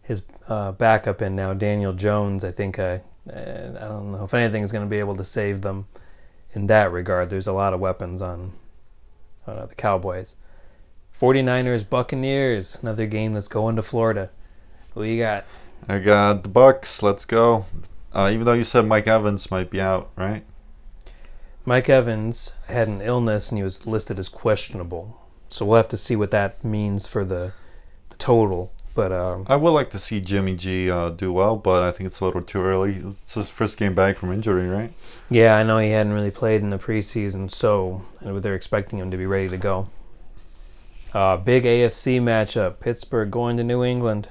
his 0.02 0.24
uh, 0.48 0.72
backup 0.72 1.22
in 1.22 1.36
now, 1.36 1.54
Daniel 1.54 1.94
Jones, 1.94 2.44
I 2.44 2.52
think 2.52 2.80
uh, 2.80 2.98
uh, 3.32 3.78
I 3.80 3.88
don't 3.88 4.12
know 4.12 4.24
if 4.24 4.34
anything 4.34 4.64
is 4.64 4.72
going 4.72 4.84
to 4.84 4.90
be 4.90 4.98
able 4.98 5.16
to 5.18 5.24
save 5.24 5.62
them 5.62 5.86
in 6.54 6.66
that 6.66 6.92
regard. 6.92 7.30
There's 7.30 7.46
a 7.46 7.54
lot 7.54 7.76
of 7.76 7.80
weapons 7.80 8.20
on 8.24 8.54
uh, 9.46 9.68
the 9.68 9.76
Cowboys. 9.76 10.36
49ers, 11.20 11.88
Buccaneers, 11.88 12.80
another 12.82 13.06
game 13.06 13.34
that's 13.34 13.50
going 13.50 13.76
to 13.76 13.82
Florida. 13.82 14.30
Who 14.94 15.04
you 15.04 15.20
got? 15.22 15.46
I 15.88 16.00
got 16.00 16.44
the 16.44 16.50
Bucks. 16.50 17.04
Let's 17.04 17.26
go. 17.26 17.66
Uh, 18.14 18.30
even 18.32 18.46
though 18.46 18.54
you 18.54 18.64
said 18.64 18.86
Mike 18.86 19.08
Evans 19.08 19.52
might 19.52 19.70
be 19.70 19.82
out, 19.82 20.12
right? 20.16 20.44
Mike 21.66 21.90
Evans 21.90 22.54
had 22.68 22.88
an 22.88 23.02
illness 23.02 23.50
and 23.50 23.58
he 23.58 23.64
was 23.64 23.86
listed 23.86 24.18
as 24.18 24.30
questionable. 24.30 25.22
So 25.50 25.66
we'll 25.66 25.78
have 25.78 25.88
to 25.90 25.98
see 25.98 26.16
what 26.16 26.32
that 26.32 26.64
means 26.64 27.06
for 27.06 27.26
the, 27.26 27.54
the 28.10 28.16
total. 28.16 28.72
But 28.96 29.12
um, 29.12 29.46
I 29.48 29.56
would 29.56 29.72
like 29.72 29.92
to 29.92 30.00
see 30.00 30.20
Jimmy 30.20 30.56
G 30.56 30.90
uh, 30.90 31.10
do 31.10 31.32
well, 31.32 31.56
but 31.58 31.84
I 31.84 31.92
think 31.92 32.08
it's 32.08 32.20
a 32.22 32.26
little 32.26 32.42
too 32.42 32.62
early. 32.62 33.04
It's 33.24 33.34
his 33.34 33.50
first 33.50 33.78
game 33.78 33.94
back 33.94 34.18
from 34.18 34.32
injury, 34.32 34.68
right? 34.68 34.94
yeah, 35.30 35.56
I 35.56 35.64
know 35.64 35.78
he 35.78 35.92
hadn't 35.92 36.14
really 36.14 36.32
played 36.32 36.62
in 36.62 36.70
the 36.70 36.80
preseason, 36.80 37.52
so 37.52 38.02
they're 38.22 38.56
expecting 38.56 39.00
him 39.00 39.12
to 39.12 39.18
be 39.18 39.26
ready 39.26 39.48
to 39.50 39.58
go. 39.58 39.88
Uh, 41.14 41.38
big 41.38 41.64
AFC 41.64 42.22
matchup: 42.22 42.80
Pittsburgh 42.80 43.32
going 43.32 43.58
to 43.58 43.64
New 43.64 43.84
England. 43.84 44.30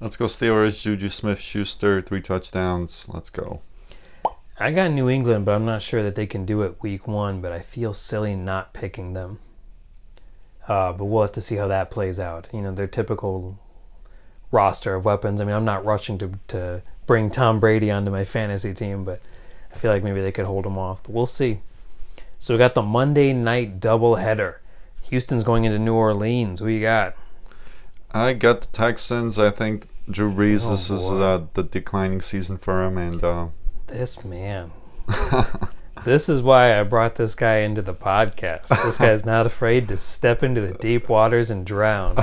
Let's 0.00 0.16
go 0.16 0.24
Steelers. 0.24 0.80
Juju 0.80 1.08
Smith-Schuster, 1.08 2.00
three 2.00 2.20
touchdowns. 2.20 3.06
Let's 3.12 3.30
go. 3.30 3.60
I 4.58 4.70
got 4.70 4.90
New 4.90 5.08
England, 5.08 5.44
but 5.44 5.54
I'm 5.54 5.64
not 5.64 5.82
sure 5.82 6.02
that 6.02 6.14
they 6.14 6.26
can 6.26 6.44
do 6.44 6.62
it 6.62 6.82
week 6.82 7.06
one. 7.06 7.40
But 7.40 7.52
I 7.52 7.60
feel 7.60 7.92
silly 7.92 8.34
not 8.34 8.72
picking 8.72 9.12
them. 9.12 9.38
Uh, 10.66 10.92
but 10.92 11.04
we'll 11.04 11.22
have 11.22 11.32
to 11.32 11.42
see 11.42 11.56
how 11.56 11.68
that 11.68 11.90
plays 11.90 12.18
out. 12.18 12.48
You 12.52 12.62
know, 12.62 12.72
their 12.72 12.86
typical 12.86 13.58
roster 14.50 14.94
of 14.94 15.04
weapons. 15.04 15.40
I 15.40 15.44
mean, 15.44 15.54
I'm 15.54 15.64
not 15.64 15.84
rushing 15.84 16.16
to 16.18 16.32
to 16.48 16.82
bring 17.06 17.30
Tom 17.30 17.60
Brady 17.60 17.90
onto 17.90 18.10
my 18.10 18.24
fantasy 18.24 18.72
team, 18.72 19.04
but 19.04 19.20
I 19.72 19.76
feel 19.76 19.90
like 19.90 20.02
maybe 20.02 20.22
they 20.22 20.32
could 20.32 20.46
hold 20.46 20.64
him 20.64 20.78
off. 20.78 21.02
But 21.02 21.12
we'll 21.12 21.26
see. 21.26 21.60
So 22.38 22.54
we 22.54 22.58
got 22.58 22.74
the 22.74 22.82
Monday 22.82 23.32
night 23.32 23.80
doubleheader. 23.80 24.56
Houston's 25.10 25.44
going 25.44 25.64
into 25.64 25.78
New 25.78 25.94
Orleans. 25.94 26.60
Who 26.60 26.68
you 26.68 26.80
got? 26.80 27.14
I 28.12 28.32
got 28.32 28.60
the 28.62 28.66
Texans. 28.68 29.38
I 29.38 29.50
think 29.50 29.86
Drew 30.10 30.32
Brees. 30.32 30.66
Oh, 30.66 30.70
this 30.70 30.90
is 30.90 31.10
uh, 31.10 31.44
the 31.54 31.62
declining 31.64 32.20
season 32.20 32.58
for 32.58 32.84
him, 32.84 32.96
and 32.98 33.22
uh, 33.24 33.48
This 33.86 34.24
man. 34.24 34.70
This 36.04 36.28
is 36.28 36.42
why 36.42 36.78
I 36.78 36.82
brought 36.82 37.14
this 37.14 37.34
guy 37.34 37.58
into 37.60 37.80
the 37.80 37.94
podcast. 37.94 38.68
This 38.84 38.98
guy's 38.98 39.24
not 39.24 39.46
afraid 39.46 39.88
to 39.88 39.96
step 39.96 40.42
into 40.42 40.60
the 40.60 40.74
deep 40.74 41.08
waters 41.08 41.50
and 41.50 41.64
drown. 41.64 42.16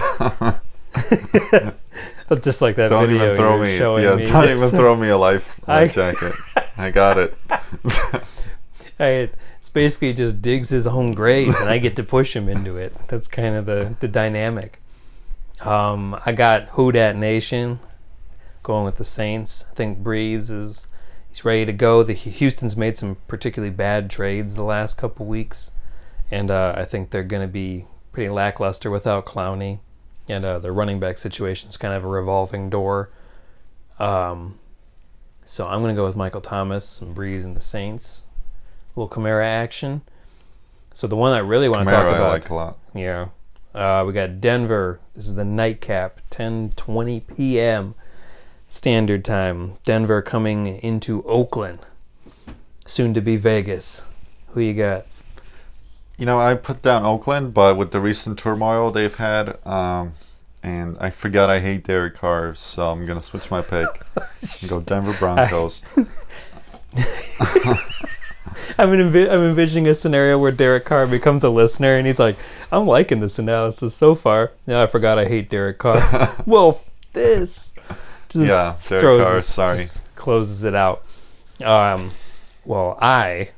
Just 2.42 2.62
like 2.62 2.76
that 2.76 2.90
don't 2.90 3.08
video 3.08 3.24
even 3.26 3.36
throw 3.38 3.58
me. 3.60 3.78
showing 3.78 4.04
Yeah, 4.04 4.16
me. 4.18 4.26
don't 4.26 4.50
even 4.50 4.70
throw 4.70 4.96
me 4.96 5.10
a 5.10 5.18
life, 5.18 5.50
I- 5.68 5.84
life 5.84 5.96
jacket. 5.96 6.34
I 6.78 6.92
got 6.92 7.18
it. 7.18 7.34
It's 9.08 9.70
basically 9.70 10.14
just 10.14 10.42
digs 10.42 10.70
his 10.70 10.86
own 10.86 11.14
grave, 11.14 11.56
and 11.56 11.70
I 11.70 11.78
get 11.78 11.96
to 11.96 12.04
push 12.04 12.36
him 12.36 12.48
into 12.48 12.76
it. 12.76 12.96
That's 13.08 13.28
kind 13.28 13.56
of 13.56 13.66
the 13.66 13.96
the 14.00 14.08
dynamic. 14.08 14.80
Um, 15.62 16.20
I 16.26 16.32
got 16.32 16.70
Who 16.70 16.92
Dat 16.92 17.16
Nation 17.16 17.80
going 18.64 18.86
with 18.86 18.96
the 18.96 19.04
Saints. 19.04 19.66
I 19.70 19.74
think 19.74 20.00
Brees 20.00 20.52
is 20.52 20.88
he's 21.30 21.46
ready 21.46 21.66
to 21.66 21.74
go. 21.74 22.04
The 22.04 22.14
Houston's 22.14 22.78
made 22.78 22.98
some 22.98 23.18
particularly 23.28 23.74
bad 23.74 24.10
trades 24.10 24.56
the 24.56 24.64
last 24.64 24.98
couple 24.98 25.26
weeks, 25.26 25.72
and 26.30 26.52
uh, 26.52 26.74
I 26.76 26.86
think 26.86 27.10
they're 27.10 27.24
going 27.24 27.44
to 27.44 27.48
be 27.48 27.86
pretty 28.12 28.30
lackluster 28.30 28.92
without 28.92 29.26
Clowney, 29.26 29.80
and 30.30 30.44
uh, 30.46 30.60
their 30.60 30.74
running 30.74 31.00
back 31.00 31.18
situation 31.18 31.70
is 31.70 31.78
kind 31.78 31.94
of 31.94 32.04
a 32.04 32.08
revolving 32.08 32.70
door. 32.70 33.10
Um, 34.00 34.60
so 35.46 35.68
I'm 35.68 35.82
going 35.82 35.96
to 35.96 36.00
go 36.00 36.06
with 36.06 36.16
Michael 36.16 36.42
Thomas 36.42 37.02
and 37.02 37.16
Brees 37.16 37.44
and 37.44 37.56
the 37.56 37.62
Saints. 37.62 38.24
Little 38.96 39.10
Kamara 39.10 39.46
action. 39.46 40.02
So 40.94 41.08
the 41.08 41.16
one 41.16 41.32
I 41.32 41.40
really 41.40 41.70
want 41.70 41.88
to 41.88 41.94
talk 41.94 42.06
Kamara, 42.06 42.14
I 42.14 42.18
about, 42.18 42.30
like 42.32 42.50
a 42.50 42.56
lot. 42.56 42.78
yeah, 42.94 43.28
uh, 43.74 44.04
we 44.06 44.14
got 44.14 44.42
Denver. 44.42 45.00
This 45.16 45.28
is 45.28 45.36
the 45.36 45.46
nightcap, 45.46 46.20
10:20 46.30 47.22
p.m. 47.36 47.96
Standard 48.70 49.24
Time. 49.24 49.76
Denver 49.86 50.22
coming 50.22 50.68
into 50.68 51.24
Oakland, 51.24 51.80
soon 52.86 53.14
to 53.14 53.22
be 53.22 53.38
Vegas. 53.38 54.04
Who 54.48 54.60
you 54.60 54.74
got? 54.74 55.06
You 56.18 56.26
know, 56.26 56.40
I 56.40 56.56
put 56.56 56.82
down 56.82 57.06
Oakland, 57.06 57.54
but 57.54 57.78
with 57.78 57.92
the 57.92 58.02
recent 58.02 58.38
turmoil 58.38 58.92
they've 58.92 59.16
had, 59.16 59.58
um, 59.66 60.14
and 60.62 60.98
I 61.00 61.10
forgot 61.10 61.50
I 61.50 61.62
hate 61.62 61.86
Derek 61.86 62.16
Carr, 62.16 62.54
so 62.54 62.92
I'm 62.92 63.06
gonna 63.06 63.22
switch 63.22 63.50
my 63.50 63.62
pick 63.62 63.88
go 64.68 64.82
Denver 64.82 65.16
Broncos. 65.18 65.82
I'm, 68.78 68.90
envi- 68.90 69.30
I'm 69.32 69.42
envisioning 69.42 69.88
a 69.88 69.96
scenario 69.96 70.38
where 70.38 70.52
Derek 70.52 70.86
Carr 70.86 71.08
becomes 71.08 71.44
a 71.44 71.50
listener 71.50 71.96
and 71.96 72.06
he's 72.08 72.20
like, 72.20 72.36
"I'm 72.72 72.86
liking 72.86 73.20
this 73.20 73.40
analysis 73.40 73.96
so 73.96 74.16
far." 74.16 74.52
Yeah, 74.66 74.82
I 74.82 74.88
forgot 74.88 75.18
I 75.20 75.26
hate 75.26 75.50
Derek 75.50 75.78
Carr. 75.78 76.36
well, 76.46 76.70
f- 76.70 76.90
this 77.14 77.74
just 78.30 78.48
Yeah, 78.48 78.76
Derek 78.88 79.02
throws 79.02 79.26
Carr, 79.26 79.42
sorry. 79.42 79.86
closes 80.16 80.64
it 80.64 80.74
out. 80.76 81.04
Um, 81.64 82.12
well, 82.66 82.98
I, 83.02 83.50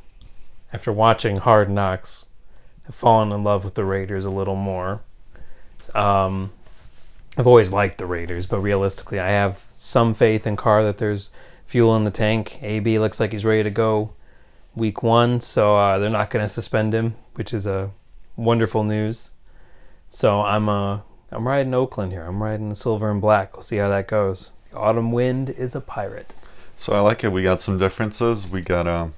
after 0.74 0.92
watching 0.92 1.38
Hard 1.38 1.70
Knocks, 1.70 2.28
have 2.86 2.96
fallen 2.96 3.32
in 3.32 3.44
love 3.44 3.64
with 3.64 3.76
the 3.76 3.86
Raiders 3.86 4.26
a 4.26 4.30
little 4.30 4.56
more. 4.56 5.02
Um, 5.96 6.52
I've 7.38 7.48
always 7.48 7.72
liked 7.72 7.98
the 7.98 8.06
Raiders, 8.06 8.46
but 8.46 8.60
realistically, 8.60 9.20
I 9.20 9.30
have 9.30 9.64
some 9.76 10.14
faith 10.14 10.46
in 10.46 10.56
Carr 10.56 10.84
that 10.84 10.98
there's 10.98 11.32
fuel 11.66 11.96
in 11.96 12.04
the 12.04 12.12
tank. 12.12 12.60
AB 12.62 13.00
looks 13.00 13.20
like 13.20 13.32
he's 13.32 13.46
ready 13.46 13.64
to 13.64 13.70
go 13.72 14.12
week 14.76 15.04
one, 15.04 15.42
so 15.42 15.76
uh, 15.76 16.00
they're 16.00 16.10
not 16.10 16.30
going 16.30 16.44
to 16.44 16.50
suspend 16.50 16.94
him, 16.94 17.16
which 17.36 17.54
is 17.54 17.68
a 17.68 17.92
wonderful 18.36 18.84
news. 18.84 19.30
So 20.10 20.42
I'm 20.42 20.70
uh 20.70 21.00
I'm 21.32 21.48
riding 21.48 21.74
Oakland 21.74 22.12
here. 22.12 22.24
I'm 22.24 22.42
riding 22.42 22.70
the 22.70 22.76
silver 22.76 23.10
and 23.10 23.20
black. 23.20 23.56
We'll 23.56 23.64
see 23.64 23.78
how 23.78 23.90
that 23.90 24.08
goes. 24.08 24.52
The 24.72 24.78
autumn 24.78 25.12
wind 25.12 25.50
is 25.50 25.76
a 25.76 25.82
pirate. 25.82 26.36
So 26.76 26.94
I 26.94 27.00
like 27.00 27.24
it. 27.24 27.32
We 27.32 27.44
got 27.44 27.62
some 27.62 27.78
differences. 27.78 28.48
We 28.48 28.62
got 28.62 28.88
um, 28.88 29.14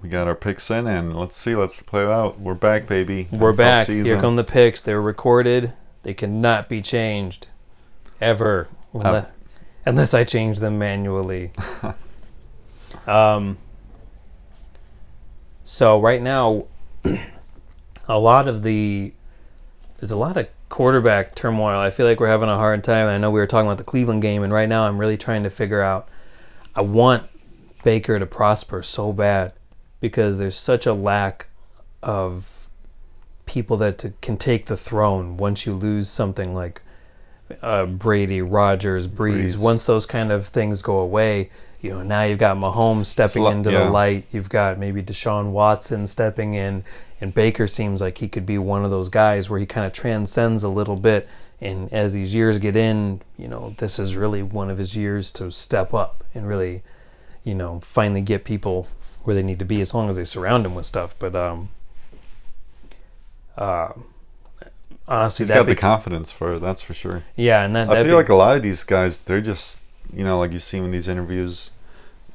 we 0.00 0.08
got 0.08 0.28
our 0.28 0.34
picks 0.34 0.70
in, 0.70 0.86
and 0.86 1.16
let's 1.16 1.36
see. 1.36 1.56
Let's 1.56 1.82
play 1.82 2.02
it 2.02 2.08
out. 2.08 2.40
We're 2.40 2.54
back, 2.54 2.86
baby. 2.86 3.28
We're 3.32 3.52
back. 3.52 3.88
Here 3.88 4.20
come 4.20 4.36
the 4.36 4.44
picks. 4.44 4.80
They're 4.80 5.02
recorded. 5.02 5.72
They 6.02 6.14
cannot 6.14 6.68
be 6.68 6.82
changed 6.82 7.46
ever 8.20 8.68
unless, 8.92 9.26
unless 9.86 10.14
I 10.14 10.24
change 10.24 10.58
them 10.58 10.78
manually. 10.78 11.52
um, 13.06 13.58
so 15.64 16.00
right 16.00 16.20
now, 16.20 16.66
a 18.08 18.18
lot 18.18 18.48
of 18.48 18.62
the 18.62 19.12
there's 19.98 20.10
a 20.10 20.18
lot 20.18 20.36
of 20.36 20.48
quarterback 20.68 21.34
turmoil. 21.34 21.78
I 21.78 21.90
feel 21.90 22.06
like 22.06 22.18
we're 22.18 22.26
having 22.26 22.48
a 22.48 22.56
hard 22.56 22.82
time. 22.82 23.06
I 23.06 23.18
know 23.18 23.30
we 23.30 23.40
were 23.40 23.46
talking 23.46 23.66
about 23.66 23.78
the 23.78 23.84
Cleveland 23.84 24.22
game, 24.22 24.42
and 24.42 24.52
right 24.52 24.68
now 24.68 24.84
I'm 24.84 24.98
really 24.98 25.16
trying 25.16 25.42
to 25.44 25.50
figure 25.50 25.82
out. 25.82 26.08
I 26.74 26.80
want 26.80 27.28
Baker 27.84 28.18
to 28.18 28.26
prosper 28.26 28.82
so 28.82 29.12
bad, 29.12 29.52
because 30.00 30.38
there's 30.38 30.56
such 30.56 30.86
a 30.86 30.94
lack 30.94 31.48
of 32.02 32.68
people 33.46 33.76
that 33.76 33.98
to, 33.98 34.12
can 34.22 34.36
take 34.36 34.66
the 34.66 34.76
throne 34.76 35.36
once 35.36 35.66
you 35.66 35.74
lose 35.74 36.08
something 36.08 36.54
like 36.54 36.80
uh, 37.60 37.84
Brady, 37.86 38.40
Rodgers, 38.40 39.06
Brees. 39.06 39.54
Brees. 39.54 39.58
Once 39.58 39.86
those 39.86 40.06
kind 40.06 40.32
of 40.32 40.46
things 40.46 40.80
go 40.80 40.98
away, 40.98 41.50
you 41.82 41.90
know, 41.90 42.02
now 42.02 42.22
you've 42.22 42.38
got 42.38 42.56
Mahomes 42.56 43.06
stepping 43.06 43.44
into 43.44 43.72
yeah. 43.72 43.84
the 43.84 43.90
light. 43.90 44.26
You've 44.30 44.48
got 44.48 44.78
maybe 44.78 45.02
Deshaun 45.02 45.50
Watson 45.50 46.06
stepping 46.06 46.54
in, 46.54 46.84
and 47.20 47.34
Baker 47.34 47.66
seems 47.66 48.00
like 48.00 48.18
he 48.18 48.28
could 48.28 48.46
be 48.46 48.56
one 48.56 48.84
of 48.84 48.90
those 48.90 49.08
guys 49.08 49.50
where 49.50 49.58
he 49.58 49.66
kind 49.66 49.84
of 49.84 49.92
transcends 49.92 50.62
a 50.62 50.68
little 50.68 50.96
bit. 50.96 51.28
And 51.60 51.92
as 51.92 52.12
these 52.12 52.34
years 52.34 52.58
get 52.58 52.76
in, 52.76 53.20
you 53.36 53.48
know, 53.48 53.74
this 53.78 53.98
is 53.98 54.16
really 54.16 54.42
one 54.42 54.70
of 54.70 54.78
his 54.78 54.96
years 54.96 55.30
to 55.32 55.50
step 55.50 55.92
up 55.92 56.24
and 56.34 56.48
really, 56.48 56.82
you 57.44 57.54
know, 57.54 57.80
finally 57.80 58.22
get 58.22 58.44
people 58.44 58.88
where 59.24 59.34
they 59.34 59.42
need 59.42 59.58
to 59.58 59.64
be 59.64 59.80
as 59.80 59.92
long 59.92 60.08
as 60.08 60.16
they 60.16 60.24
surround 60.24 60.64
him 60.66 60.74
with 60.74 60.86
stuff. 60.86 61.14
But 61.18 61.36
um, 61.36 61.68
uh, 63.56 63.92
honestly, 65.06 65.44
He's 65.44 65.54
got 65.54 65.66
the 65.66 65.74
confidence 65.76 66.32
for 66.32 66.54
it, 66.54 66.60
that's 66.60 66.80
for 66.80 66.94
sure. 66.94 67.22
yeah, 67.36 67.64
and 67.64 67.74
that, 67.76 67.90
I 67.90 67.96
feel 67.96 68.04
be- 68.04 68.12
like 68.12 68.28
a 68.28 68.34
lot 68.34 68.56
of 68.56 68.62
these 68.62 68.82
guys, 68.82 69.20
they're 69.20 69.40
just, 69.40 69.81
you 70.12 70.24
know, 70.24 70.38
like 70.38 70.52
you 70.52 70.58
see 70.58 70.78
in 70.78 70.90
these 70.90 71.08
interviews, 71.08 71.70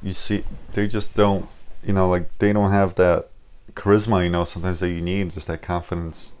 you 0.02 0.12
see, 0.12 0.44
they 0.74 0.86
just 0.88 1.14
don't, 1.14 1.48
you 1.84 1.92
know, 1.92 2.08
like 2.08 2.28
they 2.38 2.52
don't 2.52 2.70
have 2.72 2.94
that 2.96 3.28
charisma, 3.74 4.24
you 4.24 4.30
know, 4.30 4.44
sometimes 4.44 4.80
that 4.80 4.90
you 4.90 5.00
need, 5.00 5.30
just 5.32 5.46
that 5.46 5.62
confidence. 5.62 6.34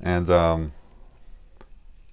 And 0.00 0.28
um, 0.30 0.72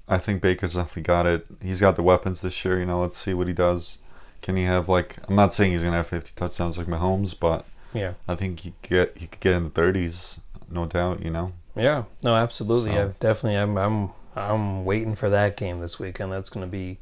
I 0.08 0.18
think 0.18 0.42
Baker's 0.42 0.76
definitely 0.76 1.04
got 1.04 1.26
it. 1.26 1.46
He's 1.62 1.82
got 1.82 1.96
the 1.96 2.04
weapons 2.04 2.42
this 2.42 2.64
year, 2.64 2.80
you 2.80 2.86
know, 2.86 3.02
let's 3.02 3.18
see 3.18 3.34
what 3.34 3.48
he 3.48 3.54
does. 3.54 3.98
Can 4.42 4.56
he 4.56 4.64
have 4.64 4.88
like, 4.88 5.18
I'm 5.28 5.36
not 5.36 5.54
saying 5.54 5.72
he's 5.72 5.82
going 5.82 5.92
to 5.94 5.98
have 5.98 6.08
50 6.08 6.32
touchdowns 6.36 6.78
like 6.78 6.88
Mahomes, 6.88 7.38
but 7.38 7.66
yeah. 7.94 8.14
I 8.28 8.36
think 8.36 8.60
he 8.62 8.74
could 8.82 8.90
get, 8.90 9.18
he 9.18 9.28
could 9.28 9.40
get 9.40 9.56
in 9.56 9.64
the 9.66 9.70
30s, 9.70 10.40
no 10.70 10.86
doubt, 10.86 11.24
you 11.24 11.32
know. 11.32 11.54
Yeah, 11.76 12.04
no, 12.24 12.36
absolutely. 12.36 12.92
So- 12.92 13.02
I've 13.02 13.20
definitely, 13.20 13.58
I'm, 13.58 13.78
I'm, 13.78 14.10
I'm 14.36 14.86
waiting 14.86 15.16
for 15.16 15.30
that 15.30 15.58
game 15.58 15.80
this 15.80 15.98
weekend. 16.00 16.32
That's 16.32 16.50
going 16.50 16.66
to 16.66 16.72
be, 16.72 17.00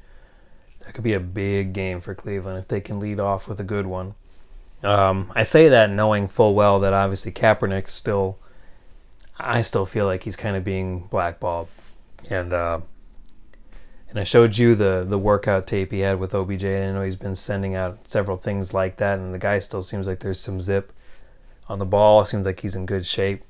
that 0.83 0.93
could 0.93 1.03
be 1.03 1.13
a 1.13 1.19
big 1.19 1.73
game 1.73 1.99
for 2.01 2.13
Cleveland 2.15 2.59
if 2.59 2.67
they 2.67 2.81
can 2.81 2.99
lead 2.99 3.19
off 3.19 3.47
with 3.47 3.59
a 3.59 3.63
good 3.63 3.85
one. 3.85 4.15
Um, 4.83 5.31
I 5.35 5.43
say 5.43 5.69
that 5.69 5.89
knowing 5.89 6.27
full 6.27 6.53
well 6.55 6.79
that 6.81 6.93
obviously 6.93 7.31
Kaepernick 7.31 7.89
still, 7.89 8.37
I 9.39 9.61
still 9.61 9.85
feel 9.85 10.05
like 10.05 10.23
he's 10.23 10.35
kind 10.35 10.55
of 10.57 10.63
being 10.63 11.07
blackballed, 11.07 11.69
and 12.29 12.51
uh, 12.51 12.81
and 14.09 14.19
I 14.19 14.23
showed 14.25 14.57
you 14.57 14.75
the 14.75 15.05
the 15.07 15.17
workout 15.17 15.67
tape 15.67 15.91
he 15.91 16.01
had 16.01 16.19
with 16.19 16.35
OBJ. 16.35 16.65
And 16.65 16.89
I 16.89 16.99
know 16.99 17.03
he's 17.05 17.15
been 17.15 17.35
sending 17.35 17.75
out 17.75 18.07
several 18.07 18.35
things 18.37 18.73
like 18.73 18.97
that, 18.97 19.19
and 19.19 19.33
the 19.33 19.39
guy 19.39 19.59
still 19.59 19.81
seems 19.81 20.05
like 20.05 20.19
there's 20.19 20.39
some 20.39 20.59
zip 20.59 20.91
on 21.69 21.79
the 21.79 21.85
ball. 21.85 22.25
Seems 22.25 22.45
like 22.45 22.59
he's 22.59 22.75
in 22.75 22.85
good 22.85 23.05
shape. 23.05 23.43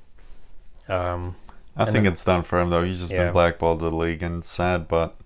Um, 0.88 1.34
I 1.76 1.86
think 1.86 2.04
then- 2.04 2.06
it's 2.06 2.22
done 2.24 2.44
for 2.44 2.60
him 2.60 2.70
though. 2.70 2.84
He's 2.84 3.00
just 3.00 3.10
Yeah. 3.12 3.24
been 3.24 3.32
blackballed 3.32 3.80
to 3.80 3.90
the 3.90 3.96
league 3.96 4.22
and 4.22 4.44
sad, 4.44 4.86
but 4.86 5.16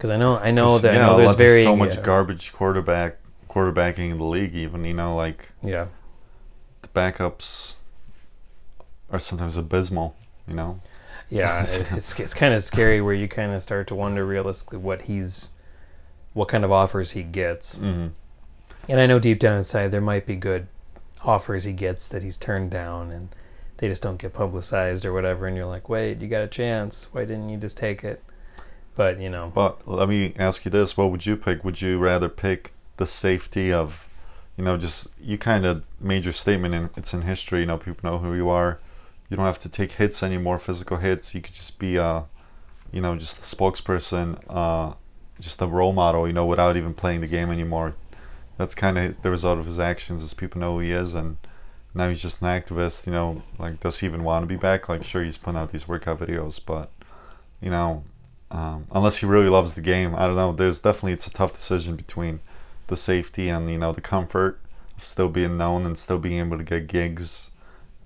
Because 0.00 0.08
I 0.08 0.16
know, 0.16 0.38
I 0.38 0.50
know 0.50 0.78
that 0.78 0.94
yeah, 0.94 1.10
I 1.10 1.10
know 1.10 1.18
there's 1.18 1.34
very 1.34 1.62
so 1.62 1.76
much 1.76 1.98
uh, 1.98 2.00
garbage 2.00 2.54
quarterback 2.54 3.18
quarterbacking 3.50 4.10
in 4.10 4.16
the 4.16 4.24
league. 4.24 4.54
Even 4.54 4.82
you 4.82 4.94
know, 4.94 5.14
like 5.14 5.50
Yeah, 5.62 5.88
the 6.80 6.88
backups 6.88 7.74
are 9.12 9.18
sometimes 9.18 9.58
abysmal. 9.58 10.16
You 10.48 10.54
know, 10.54 10.80
yeah. 11.28 11.60
it's 11.92 12.18
it's 12.18 12.32
kind 12.32 12.54
of 12.54 12.64
scary 12.64 13.02
where 13.02 13.12
you 13.12 13.28
kind 13.28 13.52
of 13.52 13.62
start 13.62 13.88
to 13.88 13.94
wonder 13.94 14.24
realistically 14.24 14.78
what 14.78 15.02
he's, 15.02 15.50
what 16.32 16.48
kind 16.48 16.64
of 16.64 16.72
offers 16.72 17.10
he 17.10 17.22
gets. 17.22 17.74
hmm 17.74 18.06
And 18.88 19.00
I 19.00 19.04
know 19.04 19.18
deep 19.18 19.38
down 19.38 19.58
inside 19.58 19.90
there 19.90 20.00
might 20.00 20.24
be 20.24 20.34
good 20.34 20.66
offers 21.22 21.64
he 21.64 21.74
gets 21.74 22.08
that 22.08 22.22
he's 22.22 22.38
turned 22.38 22.70
down 22.70 23.10
and 23.10 23.28
they 23.76 23.88
just 23.88 24.00
don't 24.00 24.16
get 24.16 24.32
publicized 24.32 25.04
or 25.04 25.12
whatever. 25.12 25.46
And 25.46 25.58
you're 25.58 25.66
like, 25.66 25.90
wait, 25.90 26.22
you 26.22 26.28
got 26.28 26.40
a 26.40 26.48
chance. 26.48 27.08
Why 27.12 27.26
didn't 27.26 27.50
you 27.50 27.58
just 27.58 27.76
take 27.76 28.02
it? 28.02 28.22
But 28.94 29.20
you 29.20 29.30
know, 29.30 29.52
But 29.54 29.86
let 29.88 30.08
me 30.08 30.34
ask 30.38 30.64
you 30.64 30.70
this: 30.70 30.96
What 30.96 31.10
would 31.10 31.24
you 31.24 31.36
pick? 31.36 31.64
Would 31.64 31.80
you 31.80 31.98
rather 31.98 32.28
pick 32.28 32.72
the 33.00 33.06
safety 33.06 33.72
of, 33.72 34.08
you 34.56 34.64
know, 34.64 34.76
just 34.76 35.08
you 35.20 35.38
kind 35.38 35.64
of 35.64 35.82
made 36.00 36.24
your 36.24 36.32
statement 36.32 36.74
and 36.74 36.90
it's 36.96 37.14
in 37.14 37.22
history. 37.22 37.60
You 37.60 37.66
know, 37.66 37.78
people 37.78 38.10
know 38.10 38.18
who 38.18 38.34
you 38.34 38.48
are. 38.48 38.78
You 39.28 39.36
don't 39.36 39.46
have 39.46 39.58
to 39.60 39.68
take 39.68 39.92
hits 39.92 40.22
anymore, 40.22 40.58
physical 40.58 40.98
hits. 40.98 41.34
You 41.34 41.40
could 41.40 41.54
just 41.54 41.78
be 41.78 41.96
a, 41.96 42.24
you 42.92 43.00
know, 43.00 43.16
just 43.16 43.38
a 43.38 43.56
spokesperson, 43.56 44.38
uh, 44.48 44.94
just 45.40 45.62
a 45.62 45.66
role 45.66 45.92
model. 45.92 46.26
You 46.26 46.32
know, 46.32 46.46
without 46.46 46.76
even 46.76 46.94
playing 46.94 47.20
the 47.22 47.26
game 47.26 47.50
anymore. 47.50 47.94
That's 48.58 48.74
kind 48.74 48.98
of 48.98 49.22
the 49.22 49.30
result 49.30 49.58
of 49.58 49.64
his 49.64 49.78
actions, 49.78 50.22
as 50.22 50.34
people 50.34 50.60
know 50.60 50.74
who 50.74 50.80
he 50.80 50.92
is, 50.92 51.14
and 51.14 51.38
now 51.94 52.10
he's 52.10 52.20
just 52.20 52.42
an 52.42 52.48
activist. 52.48 53.06
You 53.06 53.12
know, 53.12 53.42
like 53.58 53.80
does 53.80 54.00
he 54.00 54.06
even 54.06 54.22
want 54.22 54.42
to 54.42 54.46
be 54.46 54.56
back? 54.60 54.88
Like, 54.88 55.02
sure, 55.04 55.24
he's 55.24 55.38
putting 55.38 55.58
out 55.58 55.72
these 55.72 55.88
workout 55.88 56.20
videos, 56.20 56.60
but 56.64 56.90
you 57.62 57.70
know, 57.70 58.04
um, 58.50 58.86
unless 58.92 59.18
he 59.18 59.26
really 59.26 59.48
loves 59.48 59.74
the 59.74 59.80
game. 59.80 60.14
I 60.14 60.26
don't 60.26 60.36
know. 60.36 60.52
There's 60.52 60.80
definitely 60.80 61.12
it's 61.12 61.26
a 61.26 61.32
tough 61.32 61.52
decision 61.52 61.96
between 61.96 62.40
the 62.88 62.96
safety 62.96 63.48
and 63.48 63.70
you 63.70 63.78
know 63.78 63.92
the 63.92 64.00
comfort 64.00 64.58
of 64.96 65.04
still 65.04 65.28
being 65.28 65.56
known 65.56 65.86
and 65.86 65.96
still 65.96 66.18
being 66.18 66.38
able 66.40 66.58
to 66.58 66.64
get 66.64 66.86
gigs. 66.88 67.50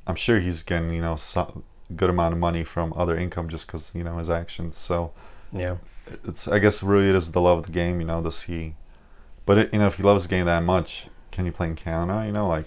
I'm 0.06 0.16
sure 0.16 0.38
he's 0.40 0.62
getting 0.62 0.90
you 0.92 1.00
know 1.00 1.16
some 1.16 1.62
good 1.96 2.10
amount 2.10 2.32
of 2.34 2.38
money 2.40 2.64
from 2.64 2.92
other 2.96 3.16
income 3.16 3.48
just 3.48 3.66
because 3.66 3.94
you 3.94 4.04
know 4.04 4.18
his 4.18 4.28
actions. 4.30 4.76
So 4.76 5.12
yeah, 5.52 5.76
it's 6.26 6.46
I 6.48 6.58
guess 6.58 6.82
really 6.82 7.08
it 7.08 7.14
is 7.14 7.32
the 7.32 7.40
love 7.40 7.58
of 7.58 7.66
the 7.66 7.72
game. 7.72 8.00
You 8.00 8.06
know, 8.06 8.22
does 8.22 8.42
he? 8.42 8.74
But 9.46 9.58
it, 9.58 9.72
you 9.72 9.78
know, 9.78 9.86
if 9.86 9.94
he 9.94 10.02
loves 10.02 10.24
the 10.24 10.30
game 10.30 10.46
that 10.46 10.62
much, 10.62 11.08
can 11.30 11.44
he 11.44 11.50
play 11.50 11.68
in 11.68 11.74
Canada? 11.76 12.24
You 12.26 12.32
know, 12.32 12.48
like 12.48 12.66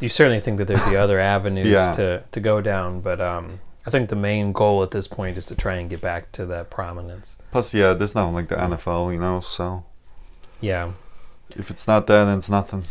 you 0.00 0.08
certainly 0.08 0.40
think 0.40 0.58
that 0.58 0.66
there'd 0.66 0.84
be 0.90 0.96
other 0.96 1.18
avenues 1.36 1.68
Yeah. 1.68 1.92
to 1.92 2.22
to 2.30 2.40
go 2.40 2.60
down, 2.60 3.00
but 3.00 3.20
um, 3.20 3.60
I 3.86 3.90
think 3.90 4.08
the 4.08 4.16
main 4.16 4.52
goal 4.52 4.82
at 4.82 4.92
this 4.92 5.08
point 5.08 5.36
is 5.36 5.46
to 5.46 5.54
try 5.56 5.74
and 5.76 5.90
get 5.90 6.00
back 6.00 6.30
to 6.32 6.46
that 6.46 6.70
prominence. 6.70 7.36
plus 7.50 7.74
yeah, 7.74 7.94
there's 7.94 8.14
nothing 8.14 8.34
like 8.34 8.48
the 8.48 8.54
NFL. 8.56 9.12
You 9.12 9.18
know, 9.18 9.40
so 9.40 9.84
Yeah. 10.60 10.92
if 11.50 11.70
it's 11.70 11.86
not 11.88 12.06
that, 12.06 12.24
then 12.24 12.38
it's 12.38 12.48
nothing. 12.50 12.84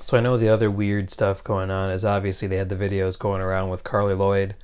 So 0.00 0.16
I 0.16 0.20
know 0.20 0.36
the 0.36 0.48
other 0.48 0.70
weird 0.70 1.10
stuff 1.10 1.42
going 1.42 1.70
on 1.70 1.90
is 1.90 2.04
obviously 2.04 2.46
they 2.46 2.56
had 2.58 2.68
the 2.68 2.76
videos 2.76 3.18
going 3.18 3.40
around 3.42 3.70
with 3.70 3.82
Carli 3.82 4.14
Lloyd 4.16 4.54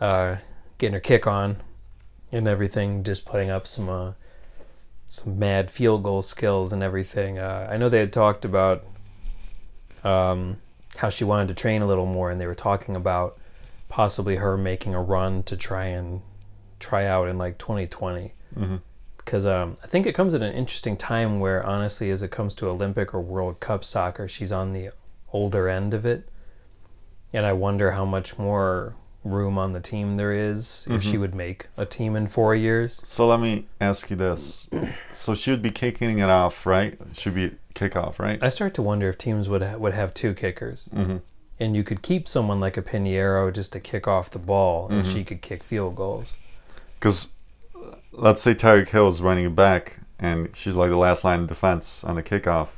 uh, 0.00 0.36
getting 0.76 0.92
her 0.92 1.00
kick 1.00 1.26
on 1.26 1.62
and 2.30 2.46
everything, 2.46 3.02
just 3.02 3.24
putting 3.24 3.48
up 3.48 3.66
some 3.66 3.88
uh, 3.88 4.12
some 5.06 5.38
mad 5.38 5.70
field 5.70 6.02
goal 6.02 6.20
skills 6.20 6.72
and 6.74 6.82
everything. 6.82 7.38
Uh, 7.38 7.68
I 7.72 7.78
know 7.78 7.88
they 7.88 8.00
had 8.00 8.12
talked 8.12 8.44
about 8.44 8.84
um, 10.04 10.58
how 10.96 11.08
she 11.08 11.24
wanted 11.24 11.48
to 11.48 11.54
train 11.54 11.80
a 11.82 11.86
little 11.86 12.06
more, 12.06 12.30
and 12.30 12.38
they 12.38 12.46
were 12.46 12.54
talking 12.54 12.96
about 12.96 13.38
possibly 13.96 14.36
her 14.36 14.58
making 14.58 14.94
a 14.94 15.00
run 15.00 15.42
to 15.42 15.56
try 15.56 15.86
and 15.86 16.20
try 16.78 17.06
out 17.06 17.28
in 17.28 17.38
like 17.38 17.56
2020 17.56 18.34
hmm 18.54 18.76
because 19.16 19.46
um, 19.46 19.74
I 19.82 19.86
think 19.86 20.06
it 20.06 20.12
comes 20.12 20.34
at 20.34 20.42
an 20.42 20.52
interesting 20.52 20.96
time 20.96 21.40
where, 21.40 21.60
honestly, 21.64 22.10
as 22.10 22.22
it 22.22 22.30
comes 22.30 22.54
to 22.56 22.68
Olympic 22.68 23.12
or 23.12 23.20
World 23.20 23.58
Cup 23.58 23.82
soccer, 23.82 24.28
she's 24.28 24.52
on 24.52 24.72
the 24.72 24.90
older 25.32 25.68
end 25.68 25.94
of 25.94 26.06
it, 26.06 26.28
and 27.32 27.44
I 27.44 27.52
wonder 27.52 27.90
how 27.90 28.04
much 28.04 28.38
more 28.38 28.94
room 29.24 29.58
on 29.58 29.72
the 29.72 29.80
team 29.80 30.16
there 30.16 30.30
is 30.30 30.86
if 30.88 31.02
she 31.02 31.18
would 31.18 31.34
make 31.34 31.66
a 31.76 31.84
team 31.84 32.14
in 32.14 32.28
four 32.28 32.54
years. 32.54 33.00
So 33.02 33.26
let 33.26 33.40
me 33.40 33.66
ask 33.80 34.10
you 34.10 34.16
this: 34.16 34.70
so 35.12 35.34
she 35.34 35.50
would 35.50 35.62
be 35.62 35.72
kicking 35.72 36.20
it 36.20 36.30
off, 36.30 36.64
right? 36.64 36.96
She'd 37.14 37.34
be 37.34 37.50
kickoff, 37.74 38.20
right? 38.20 38.38
I 38.40 38.48
start 38.50 38.74
to 38.74 38.82
wonder 38.82 39.08
if 39.08 39.18
teams 39.18 39.48
would 39.48 39.62
ha- 39.64 39.76
would 39.76 39.94
have 39.94 40.14
two 40.14 40.34
kickers, 40.34 40.88
hmm 40.94 41.16
and 41.58 41.74
you 41.76 41.82
could 41.84 42.02
keep 42.02 42.28
someone 42.28 42.60
like 42.60 42.76
a 42.76 42.82
Pinheiro 42.82 43.52
just 43.52 43.72
to 43.72 43.80
kick 43.80 44.06
off 44.06 44.30
the 44.30 44.38
ball, 44.38 44.88
and 44.88 45.06
she 45.06 45.24
could 45.24 45.40
kick 45.42 45.62
field 45.62 45.96
goals. 45.96 46.36
Because 46.98 47.30
let's 48.12 48.42
say 48.42 48.54
Tyreek 48.54 48.88
Hill 48.88 49.08
is 49.08 49.20
running 49.22 49.46
it 49.46 49.54
back, 49.54 49.98
and 50.18 50.54
she's 50.54 50.74
like 50.76 50.90
the 50.90 50.96
last 50.96 51.24
line 51.24 51.40
of 51.40 51.48
defense 51.48 52.02
on 52.04 52.16
the 52.16 52.22
kickoff. 52.22 52.68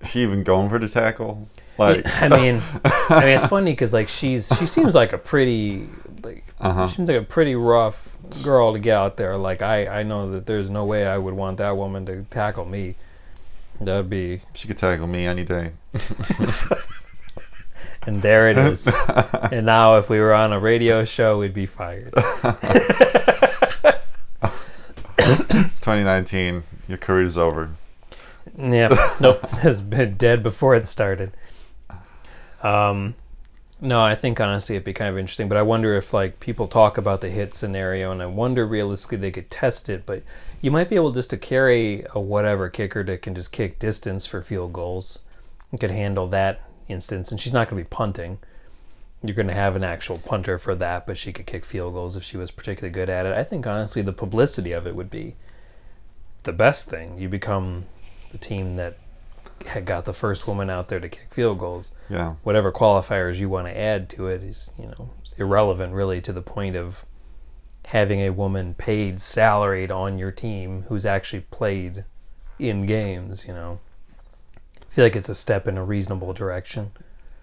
Is 0.00 0.10
she 0.10 0.22
even 0.22 0.42
going 0.42 0.68
for 0.68 0.78
the 0.78 0.88
tackle? 0.88 1.48
Like, 1.78 2.04
I 2.22 2.28
mean, 2.28 2.62
I 2.84 3.20
mean, 3.20 3.28
it's 3.28 3.46
funny 3.56 3.72
because 3.72 3.92
like 3.92 4.08
she's 4.08 4.48
she 4.58 4.66
seems 4.66 4.94
like 4.94 5.12
a 5.12 5.18
pretty 5.18 5.88
like 6.22 6.44
Uh-huh. 6.60 6.86
she 6.88 6.96
seems 6.96 7.08
like 7.08 7.20
a 7.20 7.24
pretty 7.24 7.54
rough 7.54 8.08
girl 8.42 8.72
to 8.72 8.78
get 8.78 8.96
out 8.96 9.16
there. 9.16 9.36
Like 9.36 9.62
I 9.62 9.86
I 10.00 10.02
know 10.02 10.30
that 10.32 10.46
there's 10.46 10.70
no 10.70 10.84
way 10.84 11.06
I 11.06 11.16
would 11.18 11.34
want 11.34 11.56
that 11.58 11.76
woman 11.76 12.04
to 12.06 12.24
tackle 12.30 12.64
me. 12.66 12.94
That'd 13.80 14.10
be 14.10 14.42
she 14.54 14.68
could 14.68 14.76
tackle 14.78 15.06
me 15.06 15.24
any 15.26 15.44
day. 15.44 15.72
and 18.06 18.22
there 18.22 18.50
it 18.50 18.58
is. 18.58 18.88
and 19.52 19.66
now 19.66 19.96
if 19.96 20.08
we 20.08 20.18
were 20.18 20.32
on 20.34 20.52
a 20.52 20.58
radio 20.58 21.04
show, 21.04 21.38
we'd 21.38 21.54
be 21.54 21.66
fired. 21.66 22.12
It's 25.18 25.78
2019. 25.80 26.64
Your 26.88 26.98
career's 26.98 27.38
over. 27.38 27.70
yeah, 28.58 29.14
nope, 29.20 29.44
It 29.44 29.50
has 29.60 29.80
been 29.80 30.16
dead 30.16 30.42
before 30.42 30.74
it 30.74 30.86
started. 30.86 31.32
Um, 32.62 33.14
no, 33.80 34.00
I 34.00 34.14
think 34.14 34.40
honestly 34.40 34.76
it'd 34.76 34.84
be 34.84 34.92
kind 34.92 35.10
of 35.10 35.18
interesting, 35.18 35.48
but 35.48 35.58
I 35.58 35.62
wonder 35.62 35.94
if 35.94 36.12
like 36.12 36.38
people 36.40 36.68
talk 36.68 36.98
about 36.98 37.20
the 37.20 37.30
hit 37.30 37.54
scenario, 37.54 38.12
and 38.12 38.22
I 38.22 38.26
wonder 38.26 38.66
realistically 38.66 39.18
they 39.18 39.30
could 39.30 39.50
test 39.50 39.88
it, 39.88 40.06
but 40.06 40.22
you 40.60 40.70
might 40.70 40.88
be 40.88 40.96
able 40.96 41.10
just 41.12 41.30
to 41.30 41.36
carry 41.36 42.04
a 42.14 42.20
whatever 42.20 42.68
kicker 42.68 43.02
that 43.04 43.22
can 43.22 43.34
just 43.34 43.50
kick 43.52 43.78
distance 43.78 44.26
for 44.26 44.42
field 44.42 44.72
goals. 44.72 45.18
You 45.72 45.78
could 45.78 45.90
handle 45.90 46.28
that 46.28 46.60
instance, 46.92 47.30
and 47.30 47.40
she's 47.40 47.52
not 47.52 47.68
going 47.68 47.82
to 47.82 47.88
be 47.88 47.94
punting. 47.94 48.38
You're 49.24 49.34
going 49.34 49.48
to 49.48 49.54
have 49.54 49.76
an 49.76 49.84
actual 49.84 50.18
punter 50.18 50.58
for 50.58 50.74
that, 50.76 51.06
but 51.06 51.16
she 51.16 51.32
could 51.32 51.46
kick 51.46 51.64
field 51.64 51.94
goals 51.94 52.16
if 52.16 52.22
she 52.22 52.36
was 52.36 52.50
particularly 52.50 52.92
good 52.92 53.08
at 53.08 53.26
it. 53.26 53.32
I 53.32 53.44
think 53.44 53.66
honestly, 53.66 54.02
the 54.02 54.12
publicity 54.12 54.72
of 54.72 54.86
it 54.86 54.94
would 54.96 55.10
be 55.10 55.36
the 56.42 56.52
best 56.52 56.88
thing. 56.88 57.18
You 57.18 57.28
become 57.28 57.86
the 58.30 58.38
team 58.38 58.74
that 58.74 58.98
had 59.66 59.84
got 59.84 60.04
the 60.04 60.12
first 60.12 60.46
woman 60.46 60.70
out 60.70 60.88
there 60.88 61.00
to 61.00 61.08
kick 61.08 61.28
field 61.32 61.58
goals. 61.58 61.92
Yeah. 62.08 62.34
Whatever 62.42 62.72
qualifiers 62.72 63.38
you 63.38 63.48
want 63.48 63.68
to 63.68 63.78
add 63.78 64.08
to 64.10 64.26
it 64.26 64.42
is, 64.42 64.72
you 64.78 64.86
know, 64.86 65.10
irrelevant 65.38 65.92
really 65.92 66.20
to 66.20 66.32
the 66.32 66.42
point 66.42 66.76
of 66.76 67.04
having 67.86 68.20
a 68.20 68.30
woman 68.30 68.74
paid 68.74 69.20
salaried 69.20 69.90
on 69.90 70.18
your 70.18 70.30
team 70.30 70.84
who's 70.88 71.06
actually 71.06 71.40
played 71.50 72.04
in 72.58 72.86
games, 72.86 73.46
you 73.46 73.52
know. 73.52 73.80
I 74.92 74.94
feel 74.94 75.06
like 75.06 75.16
it's 75.16 75.30
a 75.30 75.34
step 75.34 75.66
in 75.66 75.78
a 75.78 75.84
reasonable 75.84 76.34
direction. 76.34 76.92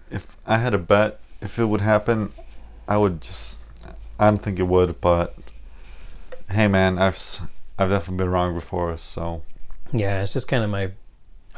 If 0.08 0.24
I 0.46 0.58
had 0.58 0.72
a 0.72 0.78
bet 0.78 1.18
if 1.40 1.58
it 1.58 1.64
would 1.64 1.80
happen, 1.80 2.32
I 2.86 2.96
would 2.96 3.20
just 3.20 3.58
I 4.20 4.30
don't 4.30 4.40
think 4.40 4.60
it 4.60 4.68
would, 4.68 5.00
but 5.00 5.36
hey 6.48 6.68
man, 6.68 6.96
I've 6.96 7.18
I've 7.76 7.90
definitely 7.90 8.18
been 8.18 8.30
wrong 8.30 8.54
before, 8.54 8.96
so 8.98 9.42
Yeah, 9.92 10.22
it's 10.22 10.32
just 10.32 10.46
kind 10.46 10.62
of 10.62 10.70
my 10.70 10.92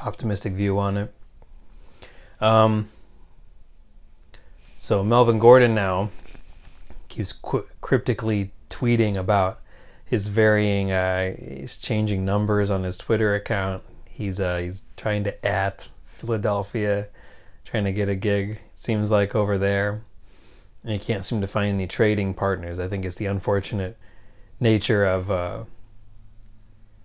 optimistic 0.03 0.55
view 0.55 0.79
on 0.79 0.97
it. 0.97 1.15
Um, 2.41 2.89
so 4.79 5.05
Melvin 5.05 5.39
Gordon 5.39 5.75
now 5.75 6.09
keeps 7.09 7.35
qu- 7.35 7.67
cryptically 7.83 8.53
tweeting 8.71 9.19
about 9.19 9.61
his 10.07 10.29
varying, 10.29 10.91
uh, 10.91 11.37
he's 11.37 11.77
changing 11.77 12.25
numbers 12.25 12.71
on 12.71 12.83
his 12.83 12.97
Twitter 12.97 13.35
account. 13.35 13.83
He's 14.13 14.39
uh, 14.41 14.59
he's 14.59 14.83
trying 14.97 15.25
to 15.25 15.45
at 15.47 15.89
Philadelphia, 16.05 17.09
trying 17.65 17.85
to 17.85 17.93
get 17.93 18.09
a 18.09 18.15
gig. 18.15 18.61
Seems 18.75 19.11
like 19.11 19.35
over 19.35 19.57
there, 19.59 20.03
and 20.83 20.93
he 20.93 20.99
can't 20.99 21.25
seem 21.25 21.41
to 21.41 21.47
find 21.47 21.73
any 21.75 21.87
trading 21.87 22.35
partners. 22.35 22.79
I 22.79 22.89
think 22.89 23.05
it's 23.05 23.17
the 23.17 23.27
unfortunate 23.27 23.97
nature 24.61 25.05
of. 25.05 25.31
Uh, 25.31 25.65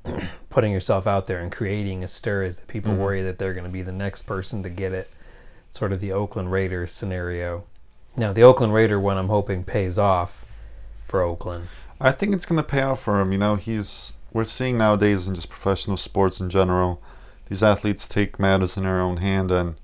putting 0.50 0.72
yourself 0.72 1.06
out 1.06 1.26
there 1.26 1.40
and 1.40 1.52
creating 1.52 2.04
a 2.04 2.08
stir 2.08 2.44
is 2.44 2.56
that 2.58 2.68
people 2.68 2.94
Mhm. 2.94 2.98
worry 3.00 3.22
that 3.24 3.38
they're 3.38 3.54
going 3.54 3.66
to 3.66 3.70
be 3.70 3.82
the 3.82 3.92
next 3.92 4.22
person 4.24 4.64
to 4.64 4.70
get 4.70 4.94
it. 4.94 5.10
Sort 5.70 5.92
of 5.92 6.00
the 6.00 6.14
Oakland 6.14 6.52
Raiders 6.52 6.92
scenario. 6.94 7.66
Now, 8.16 8.32
the 8.32 8.42
Oakland 8.44 8.74
Raider 8.74 9.00
one 9.00 9.18
I'm 9.18 9.28
hoping 9.28 9.64
pays 9.66 10.00
off 10.00 10.46
for 11.06 11.22
Oakland. 11.22 11.68
I 12.00 12.12
think 12.14 12.34
it's 12.34 12.46
gonna 12.46 12.64
pay 12.64 12.82
off 12.82 13.02
for 13.04 13.20
him. 13.20 13.32
You 13.32 13.38
know, 13.38 13.56
he's 13.56 14.14
we're 14.34 14.44
seeing 14.44 14.78
nowadays 14.78 15.28
in 15.28 15.36
just 15.36 15.50
professional 15.50 15.98
sports 15.98 16.40
in 16.40 16.50
general, 16.50 17.02
these 17.50 17.64
athletes 17.64 18.08
take 18.08 18.40
matters 18.40 18.78
in 18.78 18.84
their 18.84 19.00
own 19.00 19.18
hand, 19.18 19.52
and 19.52 19.76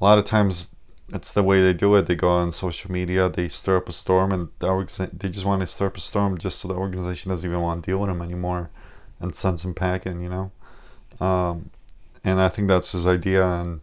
a 0.00 0.04
lot 0.04 0.18
of 0.18 0.24
times 0.24 0.68
it's 1.12 1.32
the 1.32 1.42
way 1.42 1.62
they 1.62 1.72
do 1.72 1.94
it. 1.94 2.06
They 2.06 2.16
go 2.16 2.28
on 2.28 2.52
social 2.52 2.90
media, 2.90 3.28
they 3.28 3.48
stir 3.48 3.76
up 3.76 3.88
a 3.88 3.92
storm, 3.92 4.32
and 4.32 4.48
they 4.58 5.28
just 5.28 5.46
want 5.46 5.60
to 5.60 5.66
stir 5.66 5.86
up 5.86 5.96
a 5.96 6.00
storm 6.00 6.36
just 6.38 6.58
so 6.58 6.68
the 6.68 6.74
organization 6.74 7.30
doesn't 7.30 7.48
even 7.48 7.62
want 7.62 7.84
to 7.84 7.90
deal 7.90 7.98
with 7.98 8.08
them 8.08 8.22
anymore, 8.22 8.70
and 9.20 9.34
sends 9.34 9.64
him 9.64 9.74
packing. 9.74 10.20
You 10.20 10.28
know, 10.28 11.24
um, 11.24 11.70
and 12.24 12.40
I 12.40 12.48
think 12.48 12.68
that's 12.68 12.92
his 12.92 13.06
idea. 13.06 13.46
And 13.46 13.80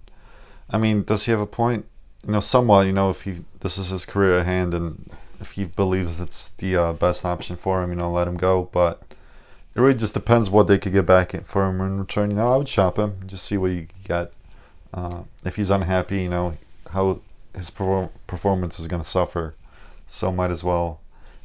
I 0.70 0.78
mean, 0.78 1.04
does 1.04 1.26
he 1.26 1.32
have 1.32 1.40
a 1.40 1.48
point? 1.48 1.86
You 2.26 2.34
know, 2.34 2.40
somewhat. 2.42 2.88
You 2.88 2.94
know, 2.94 3.10
if 3.10 3.22
he 3.22 3.44
this 3.62 3.78
is 3.78 3.90
his 3.90 4.06
career 4.06 4.40
at 4.40 4.46
hand, 4.46 4.74
and 4.74 5.10
if 5.40 5.52
he 5.52 5.66
believes 5.66 6.20
it's 6.20 6.50
the 6.50 6.76
uh, 6.76 6.94
best 6.94 7.26
option 7.26 7.56
for 7.56 7.82
him, 7.82 7.92
you 7.92 7.96
know, 7.96 8.12
let 8.12 8.28
him 8.28 8.36
go. 8.38 8.70
But 8.74 9.02
it 9.76 9.80
really 9.82 9.94
just 9.98 10.14
depends 10.14 10.50
what 10.50 10.68
they 10.68 10.78
could 10.78 10.94
get 10.94 11.06
back 11.06 11.34
for 11.46 11.68
him 11.68 11.82
in 11.82 12.00
return. 12.00 12.30
You 12.32 12.38
know, 12.38 12.54
I 12.54 12.58
would 12.58 12.70
shop 12.70 12.98
him, 12.98 13.18
just 13.26 13.46
see 13.46 13.58
what 13.58 13.72
you 13.72 13.88
get. 14.04 14.32
Uh, 14.94 15.24
if 15.44 15.56
he's 15.56 15.70
unhappy, 15.72 16.22
you 16.22 16.30
know, 16.30 16.58
how 16.92 17.20
his 17.56 17.70
perform- 17.70 18.10
performance 18.28 18.80
is 18.80 18.88
going 18.88 19.02
to 19.02 19.08
suffer. 19.08 19.56
So 20.08 20.32
might 20.32 20.52
as 20.52 20.64
well. 20.64 21.00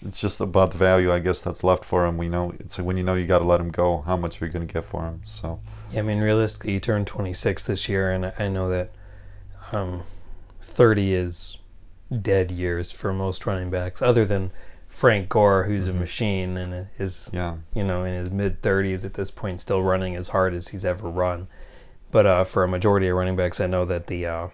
It's 0.05 0.21
just 0.21 0.41
about 0.41 0.71
the 0.73 0.79
value, 0.79 1.11
I 1.13 1.19
guess, 1.19 1.41
that's 1.41 1.65
left 1.65 1.85
for 1.85 2.07
him. 2.07 2.19
We 2.19 2.29
know 2.29 2.53
it's 2.61 2.79
when 2.79 2.97
you 2.99 3.03
know 3.03 3.15
you 3.15 3.27
got 3.27 3.39
to 3.39 3.45
let 3.45 3.61
him 3.61 3.71
go, 3.71 4.03
how 4.03 4.17
much 4.17 4.41
are 4.41 4.47
you 4.47 4.53
going 4.53 4.67
to 4.67 4.73
get 4.73 4.85
for 4.85 5.03
him? 5.05 5.23
So 5.25 5.59
Yeah, 5.91 6.01
I 6.01 6.03
mean, 6.03 6.21
realistically, 6.21 6.75
you 6.75 6.81
turned 6.81 7.07
26 7.07 7.67
this 7.67 7.89
year, 7.89 8.13
and 8.13 8.27
I- 8.27 8.33
I 8.39 8.49
know 8.49 8.69
that 8.69 8.91
um, 9.73 10.03
30 10.63 11.15
is 11.15 11.59
dead 12.23 12.51
years 12.51 12.93
for 12.93 13.13
most 13.13 13.45
running 13.47 13.71
backs, 13.71 14.01
other 14.01 14.25
than 14.25 14.51
Frank 14.99 15.29
Gore, 15.29 15.63
who's 15.63 15.87
a 15.87 15.93
Mhm. 15.93 16.01
machine 16.01 16.57
and 16.57 16.89
is 16.99 17.31
yeah, 17.33 17.55
you 17.73 17.85
know, 17.85 18.03
in 18.03 18.15
his 18.15 18.31
mid 18.33 18.61
30s 18.63 19.05
at 19.05 19.15
this 19.15 19.31
point, 19.31 19.61
still 19.61 19.81
running 19.81 20.17
as 20.17 20.31
hard 20.31 20.53
as 20.55 20.69
he's 20.69 20.85
ever 20.85 21.09
run. 21.09 21.47
But 22.11 22.27
uh, 22.27 22.43
for 22.43 22.65
a 22.65 22.69
majority 22.69 23.07
of 23.07 23.17
running 23.17 23.37
backs, 23.37 23.61
I 23.61 23.69
know 23.69 23.85
that 23.85 24.09
the 24.09 24.27
uh, 24.27 24.49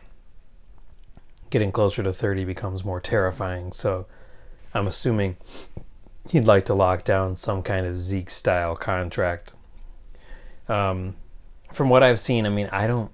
getting 1.48 1.72
closer 1.72 2.02
to 2.02 2.12
30 2.12 2.44
becomes 2.44 2.84
more 2.84 3.00
terrifying. 3.00 3.72
So 3.72 4.04
I'm 4.74 4.86
assuming 4.86 5.38
he'd 6.28 6.44
like 6.44 6.66
to 6.66 6.74
lock 6.74 7.04
down 7.04 7.36
some 7.36 7.62
kind 7.62 7.86
of 7.86 7.96
Zeke 7.96 8.28
style 8.28 8.76
contract. 8.76 9.52
Um, 10.68 11.16
from 11.72 11.88
what 11.88 12.02
I've 12.02 12.20
seen, 12.20 12.44
I 12.44 12.50
mean, 12.50 12.68
I 12.70 12.86
don't. 12.86 13.10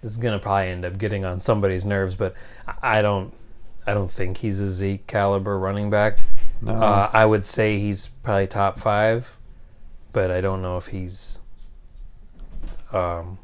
This 0.00 0.12
is 0.12 0.16
gonna 0.16 0.38
probably 0.38 0.68
end 0.68 0.86
up 0.86 0.96
getting 0.96 1.26
on 1.26 1.38
somebody's 1.38 1.84
nerves, 1.84 2.14
but 2.14 2.34
I 2.82 3.02
don't. 3.02 3.34
I 3.86 3.94
don't 3.94 4.10
think 4.10 4.38
he's 4.38 4.58
a 4.60 4.70
Zeke 4.70 5.06
caliber 5.06 5.58
running 5.58 5.90
back. 5.90 6.18
no, 6.60 6.72
Uh, 6.72 7.10
I 7.12 7.24
would 7.24 7.44
say 7.44 7.78
he's 7.78 8.08
probably 8.22 8.46
top 8.48 8.80
five, 8.80 9.36
but 10.12 10.30
I 10.30 10.40
don't 10.40 10.60
know 10.62 10.76
if 10.76 10.88
he's 10.88 11.38
um, 12.92 13.38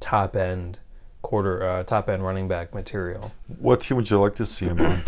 top 0.00 0.36
end 0.36 0.78
quarter 1.22 1.62
uh, 1.62 1.82
top 1.82 2.08
end 2.08 2.24
running 2.24 2.46
back 2.48 2.72
material. 2.74 3.32
what 3.58 3.80
team 3.80 3.96
would 3.96 4.08
you 4.10 4.18
like 4.20 4.34
to 4.36 4.46
see 4.46 4.66
him 4.66 4.80
on? 4.80 5.02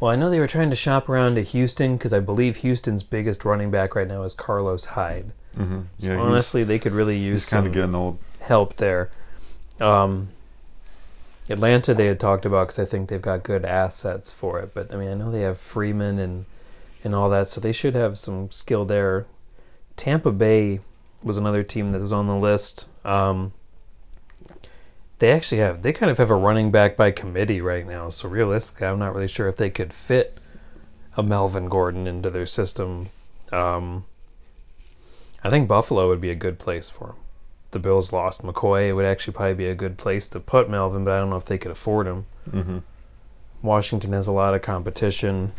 Well, 0.00 0.10
I 0.10 0.16
know 0.16 0.30
they 0.30 0.38
were 0.40 0.46
trying 0.46 0.70
to 0.70 0.76
shop 0.76 1.08
around 1.08 1.34
to 1.34 1.42
Houston 1.42 1.96
because 1.96 2.12
I 2.12 2.20
believe 2.20 2.56
Houston's 2.56 3.02
biggest 3.02 3.44
running 3.44 3.70
back 3.70 3.94
right 3.96 4.06
now 4.06 4.22
is 4.22 4.32
Carlos 4.32 4.84
Hyde. 4.84 5.32
hmm 5.56 5.80
So 5.96 6.10
Yeah, 6.12 6.16
he's, 6.18 6.24
honestly, 6.26 6.64
they 6.64 6.78
could 6.78 6.92
really 6.92 7.18
use 7.18 7.48
kind 7.48 7.66
of 7.66 7.72
getting 7.72 7.94
old. 7.94 8.18
help 8.40 8.76
there. 8.76 9.10
Um, 9.80 10.28
Atlanta, 11.48 11.94
they 11.94 12.06
had 12.06 12.20
talked 12.20 12.44
about 12.44 12.68
because 12.68 12.78
I 12.78 12.84
think 12.84 13.08
they've 13.08 13.22
got 13.22 13.42
good 13.42 13.64
assets 13.64 14.32
for 14.32 14.58
it. 14.60 14.74
But 14.74 14.92
I 14.92 14.96
mean, 14.96 15.08
I 15.08 15.14
know 15.14 15.30
they 15.30 15.42
have 15.42 15.58
Freeman 15.58 16.18
and 16.18 16.44
and 17.04 17.14
all 17.14 17.30
that, 17.30 17.48
so 17.48 17.60
they 17.60 17.72
should 17.72 17.94
have 17.94 18.18
some 18.18 18.50
skill 18.50 18.84
there. 18.84 19.26
Tampa 19.96 20.32
Bay 20.32 20.80
was 21.22 21.36
another 21.36 21.62
team 21.62 21.92
that 21.92 22.00
was 22.00 22.12
on 22.12 22.26
the 22.26 22.36
list. 22.36 22.86
Um, 23.04 23.52
they 25.18 25.32
actually 25.32 25.58
have 25.58 25.82
they 25.82 25.92
kind 25.92 26.10
of 26.10 26.18
have 26.18 26.30
a 26.30 26.34
running 26.34 26.70
back 26.70 26.96
by 26.96 27.10
committee 27.10 27.60
right 27.60 27.86
now. 27.86 28.08
So 28.10 28.28
realistically, 28.28 28.86
I'm 28.86 28.98
not 28.98 29.14
really 29.14 29.28
sure 29.28 29.48
if 29.48 29.56
they 29.56 29.70
could 29.70 29.92
fit 29.92 30.38
a 31.16 31.22
Melvin 31.22 31.68
Gordon 31.68 32.06
into 32.06 32.30
their 32.30 32.46
system. 32.46 33.08
Um, 33.50 34.04
I 35.42 35.50
think 35.50 35.66
Buffalo 35.66 36.08
would 36.08 36.20
be 36.20 36.30
a 36.30 36.34
good 36.34 36.58
place 36.58 36.90
for 36.90 37.08
him 37.08 37.16
the 37.70 37.78
Bills 37.78 38.12
lost 38.12 38.42
McCoy, 38.42 38.88
it 38.88 38.92
would 38.94 39.04
actually 39.04 39.34
probably 39.34 39.54
be 39.54 39.66
a 39.68 39.74
good 39.74 39.98
place 39.98 40.28
to 40.30 40.40
put 40.40 40.70
Melvin, 40.70 41.04
but 41.04 41.12
I 41.12 41.18
don't 41.18 41.30
know 41.30 41.36
if 41.36 41.44
they 41.44 41.58
could 41.58 41.70
afford 41.70 42.06
him. 42.06 42.26
hmm 42.50 42.78
Washington 43.60 44.12
has 44.12 44.26
a 44.28 44.32
lot 44.32 44.54
of 44.54 44.62
competition. 44.62 45.52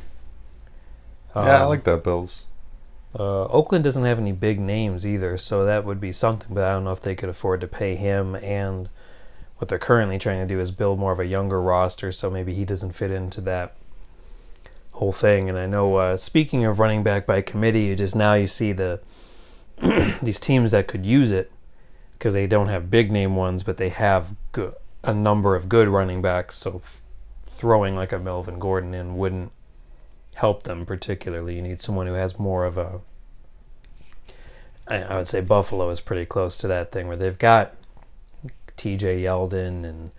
yeah, 1.35 1.41
I 1.41 1.61
Um, 1.63 1.69
like 1.69 1.83
that 1.83 2.03
Bills. 2.03 2.45
Uh, 3.17 3.45
Oakland 3.45 3.83
doesn't 3.83 4.05
have 4.05 4.19
any 4.19 4.31
big 4.31 4.59
names 4.59 5.05
either, 5.05 5.37
so 5.37 5.65
that 5.65 5.83
would 5.83 5.99
be 5.99 6.11
something, 6.11 6.53
but 6.53 6.63
I 6.63 6.73
don't 6.73 6.83
know 6.83 6.91
if 6.91 7.01
they 7.01 7.15
could 7.15 7.29
afford 7.29 7.59
to 7.61 7.67
pay 7.67 7.95
him. 7.95 8.35
And 8.35 8.87
what 9.57 9.67
they're 9.67 9.79
currently 9.79 10.17
trying 10.19 10.47
to 10.47 10.53
do 10.53 10.59
is 10.61 10.71
build 10.71 10.99
more 10.99 11.11
of 11.11 11.19
a 11.19 11.25
younger 11.25 11.61
roster, 11.61 12.11
so 12.11 12.29
maybe 12.29 12.53
he 12.53 12.65
doesn't 12.65 12.91
fit 12.91 13.11
into 13.11 13.41
that 13.41 13.73
whole 14.91 15.11
thing. 15.11 15.49
And 15.49 15.57
I 15.57 15.65
know, 15.65 15.95
uh, 15.95 16.17
speaking 16.17 16.65
of 16.65 16.79
running 16.79 17.03
back 17.03 17.25
by 17.25 17.41
committee, 17.41 17.93
just 17.95 18.15
now 18.15 18.33
you 18.35 18.47
see 18.47 18.71
the 18.71 18.99
these 20.21 20.39
teams 20.39 20.71
that 20.71 20.87
could 20.87 21.05
use 21.05 21.31
it 21.31 21.51
because 22.19 22.33
they 22.33 22.47
don't 22.47 22.67
have 22.67 22.91
big 22.91 23.11
name 23.11 23.37
ones, 23.37 23.63
but 23.63 23.77
they 23.77 23.87
have 23.87 24.35
a 25.03 25.13
number 25.13 25.55
of 25.55 25.69
good 25.69 25.87
running 25.87 26.21
backs. 26.21 26.57
So 26.57 26.81
f- 26.83 27.01
throwing 27.47 27.95
like 27.95 28.11
a 28.11 28.19
Melvin 28.19 28.59
Gordon 28.59 28.93
in 28.93 29.17
wouldn't 29.17 29.53
help 30.35 30.63
them 30.63 30.85
particularly. 30.85 31.55
You 31.55 31.61
need 31.61 31.81
someone 31.81 32.07
who 32.07 32.13
has 32.13 32.37
more 32.37 32.65
of 32.65 32.77
a. 32.77 32.99
I, 34.85 34.97
I 34.97 35.15
would 35.15 35.27
say 35.27 35.39
Buffalo 35.39 35.89
is 35.91 36.01
pretty 36.01 36.25
close 36.25 36.57
to 36.57 36.67
that 36.67 36.91
thing 36.91 37.07
where 37.07 37.15
they've 37.15 37.39
got 37.39 37.73
T.J. 38.75 39.21
Yeldon 39.21 39.85
and 39.85 40.11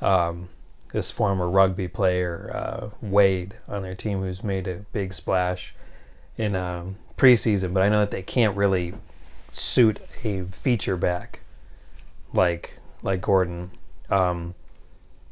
um, 0.00 0.48
this 0.92 1.12
former 1.12 1.48
rugby 1.48 1.86
player 1.86 2.50
uh, 2.52 2.90
Wade 3.00 3.54
on 3.68 3.82
their 3.82 3.94
team, 3.94 4.22
who's 4.22 4.42
made 4.42 4.66
a 4.66 4.84
big 4.92 5.14
splash 5.14 5.72
in 6.36 6.56
um, 6.56 6.96
preseason. 7.16 7.72
But 7.72 7.84
I 7.84 7.88
know 7.88 8.00
that 8.00 8.10
they 8.10 8.22
can't 8.22 8.56
really 8.56 8.94
suit 9.52 10.00
a 10.24 10.42
feature 10.46 10.96
back 10.96 11.38
like 12.34 12.78
like 13.02 13.20
Gordon. 13.20 13.70
Um, 14.10 14.54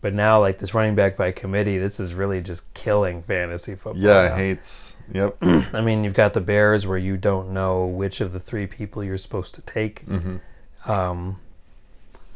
but 0.01 0.15
now, 0.15 0.41
like 0.41 0.59
this 0.59 0.75
running 0.75 0.97
back 0.97 1.17
by 1.17 1.31
committee, 1.31 1.79
this 1.79 2.01
is 2.01 2.13
really 2.13 2.41
just 2.41 2.63
killing 2.75 3.23
fantasy 3.23 3.77
football. 3.77 4.03
Yeah, 4.03 4.29
now. 4.29 4.37
hates. 4.37 4.97
Yep. 5.13 5.37
I 5.75 5.81
mean, 5.81 6.03
you've 6.03 6.15
got 6.15 6.33
the 6.33 6.41
Bears 6.41 6.87
where 6.89 6.99
you 6.99 7.17
don't 7.17 7.53
know 7.53 7.87
which 7.87 8.21
of 8.21 8.33
the 8.33 8.41
three 8.41 8.67
people 8.67 9.05
you're 9.05 9.17
supposed 9.17 9.55
to 9.55 9.61
take. 9.63 10.01
hmm 10.01 10.39
Um, 10.87 11.39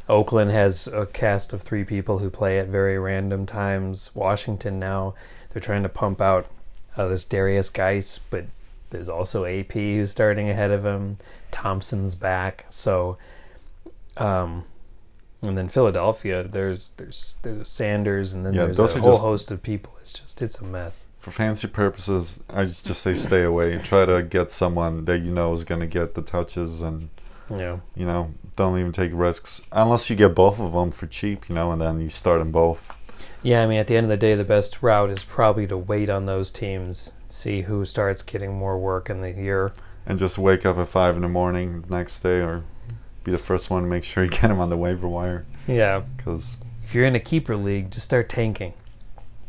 Oakland 0.07 0.51
has 0.51 0.87
a 0.87 1.05
cast 1.05 1.51
of 1.51 1.61
three 1.61 1.83
people 1.83 2.19
who 2.19 2.29
play 2.29 2.57
at 2.59 2.67
very 2.67 2.97
random 2.97 3.45
times. 3.45 4.11
Washington 4.13 4.79
now, 4.79 5.15
they're 5.49 5.61
trying 5.61 5.83
to 5.83 5.89
pump 5.89 6.21
out 6.21 6.47
uh, 6.95 7.07
this 7.09 7.25
Derrius 7.25 7.71
Guice, 7.71 8.19
but 8.29 8.45
there's 8.89 9.09
also 9.09 9.43
AP 9.43 9.73
who's 9.73 10.11
starting 10.11 10.49
ahead 10.49 10.71
of 10.71 10.85
him. 10.85 11.17
Thompson's 11.51 12.15
back, 12.15 12.63
so 12.69 13.17
um, 14.19 14.65
and 15.43 15.57
then 15.57 15.69
Philadelphia, 15.69 16.43
there's 16.43 16.91
there's 16.97 17.37
there's 17.43 17.69
Sanders, 17.69 18.33
and 18.33 18.45
then 18.45 18.53
Yeah, 18.53 18.65
there's 18.65 18.95
a 18.95 18.99
whole 18.99 19.11
just- 19.11 19.23
host 19.23 19.51
of 19.51 19.61
people. 19.63 19.93
It's 20.01 20.13
just 20.13 20.41
it's 20.41 20.59
a 20.59 20.63
mess. 20.65 21.03
For 21.19 21.31
fancy 21.31 21.67
purposes, 21.67 22.39
I 22.49 22.65
just 22.65 22.85
say 23.01 23.13
stay 23.13 23.43
away. 23.43 23.77
Try 23.79 24.05
to 24.05 24.23
get 24.23 24.49
someone 24.49 25.03
that 25.05 25.19
you 25.19 25.31
know 25.31 25.51
is 25.53 25.65
going 25.65 25.81
to 25.81 25.87
get 25.87 26.13
the 26.15 26.21
touches, 26.21 26.81
and 26.81 27.09
know, 27.49 27.81
you 27.95 28.05
know, 28.05 28.33
don't 28.55 28.77
even 28.79 28.91
take 28.91 29.11
risks 29.13 29.61
unless 29.71 30.09
you 30.09 30.15
get 30.15 30.35
both 30.35 30.59
of 30.59 30.73
them 30.73 30.91
for 30.91 31.07
cheap, 31.07 31.49
you 31.49 31.55
know, 31.55 31.71
and 31.71 31.81
then 31.81 31.99
you 31.99 32.09
start 32.09 32.39
them 32.39 32.51
both. 32.51 32.89
yeah. 33.41 33.61
I 33.61 33.67
mean, 33.67 33.79
at 33.79 33.87
the 33.87 33.95
end 33.97 34.05
of 34.05 34.09
the 34.09 34.17
day, 34.17 34.35
the 34.35 34.43
best 34.43 34.81
route 34.81 35.09
is 35.09 35.23
probably 35.23 35.67
to 35.67 35.77
wait 35.77 36.09
on 36.09 36.25
those 36.27 36.49
teams, 36.51 37.11
see 37.27 37.61
who 37.63 37.83
starts 37.85 38.21
getting 38.23 38.53
more 38.53 38.77
work 38.77 39.09
in 39.09 39.21
the 39.21 39.31
year. 39.31 39.73
and 40.05 40.19
just 40.19 40.37
wake 40.37 40.65
up 40.65 40.77
at 40.77 40.87
five 40.89 41.15
in 41.17 41.21
the 41.23 41.27
morning 41.29 41.81
the 41.81 41.95
next 41.95 42.19
day 42.19 42.39
or 42.39 42.63
be 43.27 43.31
the 43.33 43.37
first 43.37 43.69
one 43.69 43.83
to 43.83 43.89
make 43.89 44.05
sure 44.05 44.23
you 44.23 44.29
get 44.29 44.49
him 44.49 44.61
on 44.61 44.69
the 44.69 44.77
waiver 44.77 45.05
wire 45.05 45.45
Yeah, 45.67 46.01
because 46.15 46.57
if 46.85 46.95
you're 46.95 47.03
in 47.03 47.13
a 47.13 47.19
keeper 47.19 47.57
league, 47.57 47.91
just 47.91 48.05
start 48.05 48.29
tanking. 48.29 48.73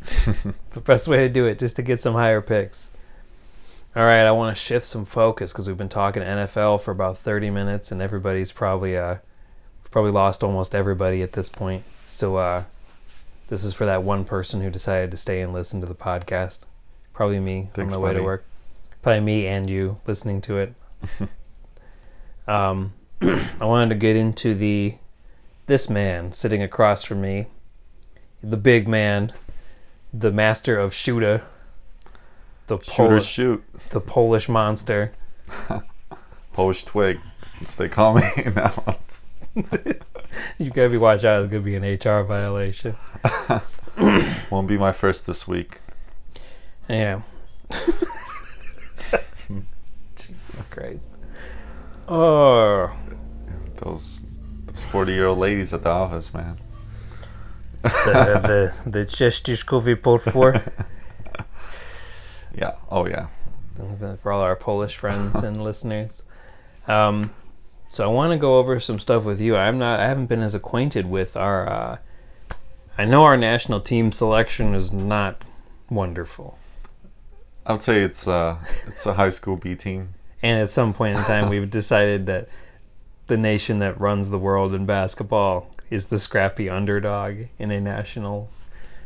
It's 0.27 0.75
the 0.75 0.81
best 0.81 1.07
way 1.07 1.19
to 1.19 1.29
do 1.29 1.47
it, 1.47 1.61
just 1.61 1.77
to 1.77 1.83
get 1.83 2.01
some 2.01 2.15
higher 2.15 2.41
picks. 2.41 2.91
All 3.95 4.03
right, 4.03 4.25
I 4.25 4.33
want 4.33 4.57
to 4.57 4.61
shift 4.61 4.85
some 4.85 5.05
focus 5.05 5.53
because 5.53 5.69
we've 5.69 5.77
been 5.77 5.89
talking 5.89 6.25
NFL 6.25 6.81
for 6.81 6.91
about 6.91 7.19
30 7.19 7.51
minutes, 7.51 7.93
and 7.93 8.03
everybody's 8.03 8.51
probably 8.51 8.97
uh, 8.97 9.19
probably 9.93 10.11
lost 10.11 10.43
almost 10.43 10.75
everybody 10.75 11.23
at 11.23 11.33
this 11.33 11.49
point. 11.49 11.85
So 12.09 12.35
uh, 12.35 12.65
this 13.47 13.63
is 13.63 13.75
for 13.75 13.87
that 13.87 14.03
one 14.03 14.25
person 14.25 14.61
who 14.61 14.71
decided 14.71 15.13
to 15.13 15.17
stay 15.17 15.41
and 15.41 15.53
listen 15.53 15.81
to 15.83 15.87
the 15.87 15.95
podcast. 15.95 16.61
Probably 17.13 17.39
me 17.39 17.71
Thanks, 17.75 17.95
on 17.95 18.01
the 18.01 18.05
way 18.05 18.13
to 18.13 18.23
work. 18.23 18.45
Probably 19.03 19.21
me 19.21 19.47
and 19.47 19.71
you 19.71 20.01
listening 20.05 20.41
to 20.43 20.59
it. 20.59 20.75
um, 22.49 22.93
I 23.61 23.65
wanted 23.65 23.89
to 23.91 23.95
get 23.95 24.17
into 24.17 24.55
the 24.55 24.97
this 25.67 25.91
man 25.91 26.33
sitting 26.33 26.63
across 26.63 27.05
from 27.05 27.21
me, 27.21 27.47
the 28.43 28.57
big 28.57 28.89
man, 28.89 29.33
the 30.13 30.33
master 30.33 30.79
of 30.79 30.95
shooter, 30.95 31.43
the 32.69 32.79
shoot 32.81 33.03
or 33.03 33.09
Polish, 33.09 33.27
shoot 33.27 33.65
the 33.91 34.01
Polish 34.01 34.49
monster. 34.49 35.13
polish 36.53 36.85
twig 36.85 37.21
as 37.61 37.77
they 37.77 37.89
call 37.89 38.15
me 38.15 38.23
now 38.57 38.73
You 40.59 40.71
gotta 40.71 40.89
be 40.91 40.97
watch 40.99 41.25
out. 41.25 41.45
It's 41.45 41.53
gonna 41.53 41.63
be 41.63 41.77
an 41.77 41.85
HR 41.85 42.23
violation. 42.25 42.97
won't 44.51 44.69
be 44.69 44.79
my 44.79 44.93
first 44.93 45.27
this 45.27 45.49
week 45.49 45.81
Yeah. 46.89 47.23
Jesus 50.17 50.65
Christ. 50.71 51.09
Oh, 52.09 52.91
those 53.79 54.23
those 54.67 54.85
40 54.85 55.13
year 55.13 55.27
old 55.27 55.39
ladies 55.39 55.73
at 55.73 55.83
the 55.83 55.89
office 55.89 56.33
man 56.33 56.59
the 57.83 58.73
the 58.85 58.91
the 58.91 59.05
ciężko 59.07 60.33
for 60.33 60.63
yeah 62.55 62.73
oh 62.91 63.07
yeah 63.07 63.29
for 64.23 64.33
all 64.33 64.41
our 64.41 64.57
Polish 64.57 64.97
friends 64.97 65.43
and 65.45 65.63
listeners. 65.63 66.23
Um, 66.89 67.31
so 67.89 68.05
I 68.05 68.13
want 68.13 68.33
to 68.33 68.37
go 68.39 68.59
over 68.59 68.81
some 68.81 68.99
stuff 68.99 69.25
with 69.25 69.41
you. 69.41 69.57
I'm 69.57 69.79
not. 69.79 70.01
I 70.01 70.07
haven't 70.09 70.27
been 70.27 70.43
as 70.43 70.53
acquainted 70.53 71.07
with 71.07 71.37
our. 71.37 71.69
Uh, 71.69 71.99
I 72.99 73.05
know 73.05 73.23
our 73.23 73.37
national 73.37 73.81
team 73.81 74.11
selection 74.11 74.75
is 74.75 74.93
not 74.93 75.45
wonderful, 75.89 76.59
i 77.65 77.73
would 77.73 77.83
say 77.83 78.03
it's 78.03 78.29
uh 78.29 78.59
it's 78.87 79.07
a 79.07 79.15
high 79.15 79.31
school 79.31 79.57
b 79.57 79.75
team 79.75 80.13
and 80.43 80.61
at 80.61 80.71
some 80.71 80.93
point 80.93 81.19
in 81.19 81.25
time, 81.25 81.49
we've 81.51 81.71
decided 81.71 82.27
that 82.27 82.49
the 83.29 83.37
nation 83.37 83.79
that 83.79 83.99
runs 84.01 84.31
the 84.31 84.39
world 84.39 84.75
in 84.75 84.85
basketball 84.85 85.71
is 85.91 86.07
the 86.07 86.19
scrappy 86.19 86.69
underdog 86.69 87.37
in 87.59 87.71
a 87.71 87.81
national 87.81 88.51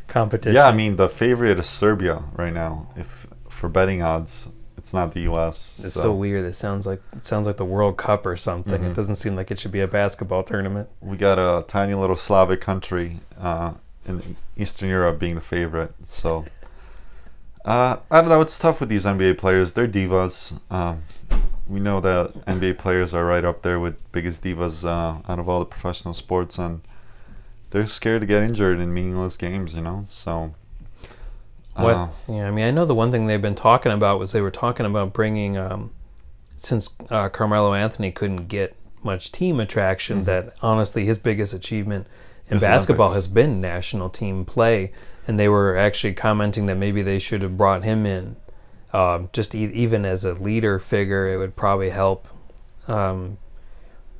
competition. 0.09 0.55
yeah 0.55 0.67
i 0.67 0.73
mean 0.73 0.97
the 0.97 1.09
favorite 1.09 1.59
is 1.59 1.67
serbia 1.67 2.23
right 2.35 2.53
now 2.53 2.89
if 2.97 3.27
for 3.49 3.69
betting 3.69 4.03
odds 4.03 4.49
it's 4.77 4.93
not 4.93 5.15
the 5.15 5.23
us 5.31 5.81
It's 5.85 5.95
so 5.95 6.13
weird. 6.13 6.45
It 6.45 6.55
sounds 6.55 6.89
like 6.89 7.01
it 7.13 7.25
sounds 7.25 7.47
like 7.47 7.57
the 7.57 7.65
World 7.65 7.97
Cup 7.97 8.27
or 8.27 8.37
something. 8.37 8.81
Mm-hmm. 8.81 8.91
It 8.91 8.95
doesn't 8.95 9.15
seem 9.15 9.37
like 9.37 9.53
it 9.53 9.61
should 9.61 9.71
be 9.71 9.79
a 9.81 9.87
basketball 9.87 10.43
tournament. 10.43 10.89
we 11.01 11.17
got 11.17 11.39
a 11.39 11.65
tiny 11.69 11.95
little 11.95 12.17
Slavic 12.17 12.61
country 12.61 13.21
uh, 13.39 13.75
in 14.07 14.35
Eastern 14.57 14.89
Europe 14.89 15.21
being 15.21 15.37
the 15.37 15.41
favorite. 15.41 15.95
So 16.03 16.45
uh, 17.65 17.99
I 18.11 18.21
don't 18.21 18.29
know. 18.29 18.41
It's 18.41 18.59
tough 18.59 18.81
with 18.81 18.89
these 18.89 19.05
NBA 19.05 19.39
players. 19.39 19.75
They're 19.75 19.87
divas. 19.87 20.59
Um, 20.69 21.05
we 21.69 21.81
know 21.81 22.01
that 22.01 22.33
NBA 22.47 22.79
players 22.79 23.15
are 23.15 23.25
right 23.25 23.45
up 23.45 23.63
there 23.63 23.79
with 23.79 23.97
biggest 24.13 24.43
divas 24.43 24.85
uh, 24.85 25.21
out 25.31 25.39
of 25.39 25.49
all 25.49 25.61
the 25.61 25.67
professional 25.67 26.15
sports, 26.15 26.59
and 26.59 26.83
they're 27.71 27.87
scared 27.87 28.21
to 28.23 28.27
get 28.27 28.43
injured 28.43 28.81
in 28.81 28.93
meaningless 28.93 29.37
games. 29.37 29.75
You 29.75 29.83
know, 29.83 30.05
so. 30.07 30.55
What? 31.75 31.95
uh, 31.95 32.09
yeah, 32.29 32.49
I 32.49 32.51
mean, 32.51 32.67
I 32.67 32.71
know 32.71 32.85
the 32.85 32.95
one 32.95 33.11
thing 33.11 33.27
they've 33.27 33.41
been 33.41 33.55
talking 33.55 33.93
about 33.93 34.19
was 34.19 34.33
they 34.33 34.43
were 34.43 34.51
talking 34.51 34.85
about 34.85 35.15
bringing, 35.15 35.57
um, 35.57 35.91
since 36.59 36.91
uh, 37.09 37.31
Carmelo 37.31 37.73
Anthony 37.73 38.13
couldn't 38.13 38.49
get 38.49 38.77
much 39.03 39.33
team 39.33 39.59
attraction, 39.59 40.25
that 40.25 40.55
honestly 40.61 41.07
his 41.07 41.17
biggest 41.17 41.55
achievement 41.55 42.07
in 42.49 42.59
basketball 42.59 43.07
Olympics. 43.07 43.27
has 43.27 43.33
been 43.33 43.61
national 43.61 44.11
team 44.11 44.45
play, 44.45 44.93
and 45.27 45.39
they 45.41 45.49
were 45.49 45.77
actually 45.77 46.13
commenting 46.13 46.67
that 46.67 46.77
maybe 46.77 47.03
they 47.03 47.19
should 47.19 47.43
have 47.43 47.57
brought 47.57 47.85
him 47.85 48.05
in, 48.05 48.37
um, 48.93 49.31
just 49.33 49.55
e- 49.55 49.71
even 49.73 50.05
as 50.05 50.25
a 50.25 50.33
leader 50.35 50.79
figure. 50.79 51.29
It 51.33 51.37
would 51.39 51.57
probably 51.57 51.91
help, 51.91 52.29
um, 52.89 53.39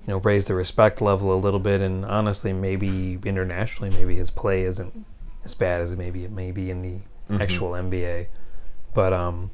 you 0.07 0.09
know, 0.09 0.19
raise 0.19 0.47
the 0.47 0.55
respect 0.55 1.01
level 1.01 1.33
a 1.33 1.39
little 1.39 1.61
bit, 1.61 1.81
and 1.81 2.05
honestly, 2.05 2.53
maybe 2.53 3.19
internationally, 3.25 3.91
maybe 3.91 4.17
his 4.17 4.31
play 4.31 4.63
isn't 4.63 5.05
as 5.45 5.55
bad 5.55 5.81
as 5.81 5.91
it 5.91 5.99
maybe 5.99 6.25
it 6.25 6.31
may 6.31 6.51
be 6.53 6.71
in 6.71 6.83
the 6.83 7.39
actual 7.41 7.71
NBA. 7.73 8.27
But 8.95 9.13
um, 9.13 9.51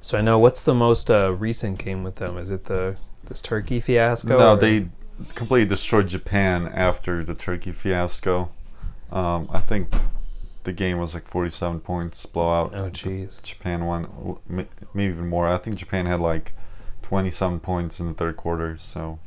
so 0.00 0.16
I 0.18 0.20
know 0.20 0.38
what's 0.38 0.62
the 0.62 0.74
most 0.74 1.10
uh, 1.10 1.32
recent 1.32 1.78
game 1.78 2.02
with 2.04 2.16
them? 2.16 2.38
Is 2.38 2.50
it 2.50 2.64
the 2.64 2.96
this 3.24 3.42
Turkey 3.42 3.80
fiasco? 3.80 4.38
No, 4.38 4.52
or- 4.52 4.56
they 4.56 4.86
completely 5.34 5.68
destroyed 5.68 6.08
Japan 6.08 6.68
after 6.68 7.24
the 7.24 7.34
Turkey 7.34 7.72
fiasco. 7.72 8.50
Um, 9.10 9.48
I 9.52 9.60
think 9.60 9.94
the 10.66 10.72
game 10.72 10.98
was 10.98 11.14
like 11.14 11.28
47 11.28 11.80
points 11.80 12.26
blowout. 12.26 12.74
Oh 12.74 12.90
jeez. 12.90 13.40
Japan 13.40 13.86
won, 13.86 14.36
maybe 14.48 14.68
even 14.94 15.28
more. 15.28 15.46
I 15.46 15.58
think 15.58 15.76
Japan 15.76 16.06
had 16.06 16.20
like 16.20 16.52
27 17.02 17.60
points 17.60 18.00
in 18.00 18.08
the 18.08 18.14
third 18.14 18.36
quarter, 18.36 18.76
so 18.76 19.20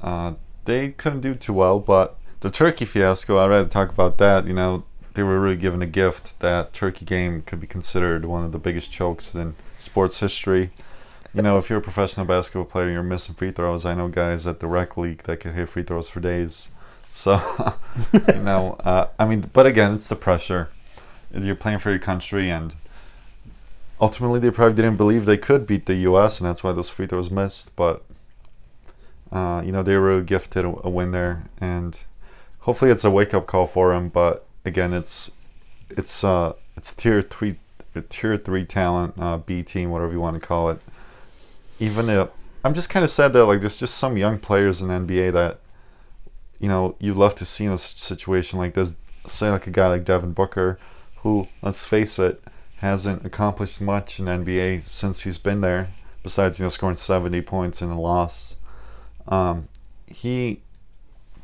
uh, 0.00 0.34
they 0.64 0.90
couldn't 0.90 1.20
do 1.20 1.34
too 1.34 1.52
well. 1.52 1.80
But 1.80 2.16
the 2.40 2.50
Turkey 2.50 2.84
fiasco, 2.84 3.38
I'd 3.38 3.50
rather 3.50 3.68
talk 3.68 3.90
about 3.90 4.18
that. 4.18 4.46
You 4.46 4.54
know, 4.54 4.84
they 5.14 5.24
were 5.24 5.40
really 5.40 5.56
given 5.56 5.82
a 5.82 5.86
gift. 5.86 6.38
That 6.38 6.72
Turkey 6.72 7.04
game 7.04 7.42
could 7.42 7.60
be 7.60 7.66
considered 7.66 8.24
one 8.24 8.44
of 8.44 8.52
the 8.52 8.58
biggest 8.58 8.92
chokes 8.92 9.34
in 9.34 9.56
sports 9.78 10.20
history. 10.20 10.70
You 11.34 11.42
know, 11.42 11.58
if 11.58 11.68
you're 11.68 11.80
a 11.80 11.82
professional 11.82 12.24
basketball 12.24 12.66
player, 12.66 12.92
you're 12.92 13.02
missing 13.02 13.34
free 13.34 13.50
throws. 13.50 13.84
I 13.84 13.94
know 13.94 14.06
guys 14.06 14.46
at 14.46 14.60
the 14.60 14.68
rec 14.68 14.96
league 14.96 15.24
that 15.24 15.40
can 15.40 15.54
hit 15.54 15.70
free 15.70 15.82
throws 15.82 16.08
for 16.08 16.20
days. 16.20 16.68
So, 17.12 17.40
you 18.12 18.42
know, 18.42 18.76
uh, 18.80 19.08
I 19.18 19.26
mean, 19.26 19.50
but 19.52 19.66
again, 19.66 19.94
it's 19.94 20.08
the 20.08 20.16
pressure. 20.16 20.68
You're 21.34 21.54
playing 21.54 21.78
for 21.78 21.90
your 21.90 21.98
country, 21.98 22.50
and 22.50 22.74
ultimately 24.00 24.40
they 24.40 24.50
probably 24.50 24.74
didn't 24.74 24.96
believe 24.96 25.24
they 25.24 25.38
could 25.38 25.66
beat 25.66 25.86
the 25.86 25.94
U.S. 25.96 26.40
and 26.40 26.48
that's 26.48 26.62
why 26.62 26.72
those 26.72 26.90
free 26.90 27.06
throws 27.06 27.30
missed. 27.30 27.74
But 27.76 28.02
uh, 29.30 29.62
you 29.64 29.72
know 29.72 29.82
they 29.82 29.96
were 29.96 30.22
gifted 30.22 30.64
a, 30.64 30.90
win 30.90 31.12
there, 31.12 31.44
and 31.58 31.98
hopefully 32.60 32.90
it's 32.90 33.04
a 33.04 33.10
wake 33.10 33.32
up 33.34 33.46
call 33.46 33.66
for 33.66 33.94
them. 33.94 34.08
But 34.08 34.46
again, 34.64 34.92
it's 34.92 35.30
it's 35.90 36.24
uh 36.24 36.52
it's 36.76 36.92
tier 36.92 37.22
three 37.22 37.58
tier 38.08 38.36
three 38.36 38.64
talent 38.64 39.14
uh, 39.18 39.38
B 39.38 39.62
team, 39.62 39.90
whatever 39.90 40.12
you 40.12 40.20
want 40.20 40.40
to 40.40 40.46
call 40.46 40.70
it. 40.70 40.80
Even 41.78 42.08
if 42.08 42.28
I'm 42.64 42.74
just 42.74 42.90
kind 42.90 43.04
of 43.04 43.10
sad 43.10 43.32
that 43.32 43.44
like 43.46 43.60
there's 43.60 43.78
just 43.78 43.96
some 43.96 44.16
young 44.16 44.38
players 44.38 44.82
in 44.82 44.88
NBA 44.88 45.32
that 45.32 45.58
you 46.62 46.68
know 46.68 46.94
you'd 47.00 47.16
love 47.16 47.34
to 47.34 47.44
see 47.44 47.64
in 47.64 47.72
a 47.72 47.76
situation 47.76 48.58
like 48.58 48.74
this. 48.74 48.94
Say 49.26 49.50
like 49.50 49.66
a 49.66 49.70
guy 49.70 49.88
like 49.88 50.04
Devin 50.04 50.32
Booker, 50.32 50.78
who 51.16 51.48
let's 51.60 51.84
face 51.84 52.18
it 52.18 52.42
hasn't 52.76 53.26
accomplished 53.26 53.80
much 53.80 54.18
in 54.18 54.26
NBA 54.26 54.86
since 54.86 55.22
he's 55.22 55.38
been 55.38 55.60
there, 55.60 55.90
besides 56.22 56.58
you 56.58 56.64
know 56.64 56.70
scoring 56.70 56.96
70 56.96 57.42
points 57.42 57.82
in 57.82 57.90
a 57.90 58.00
loss. 58.00 58.56
Um, 59.26 59.68
he 60.06 60.62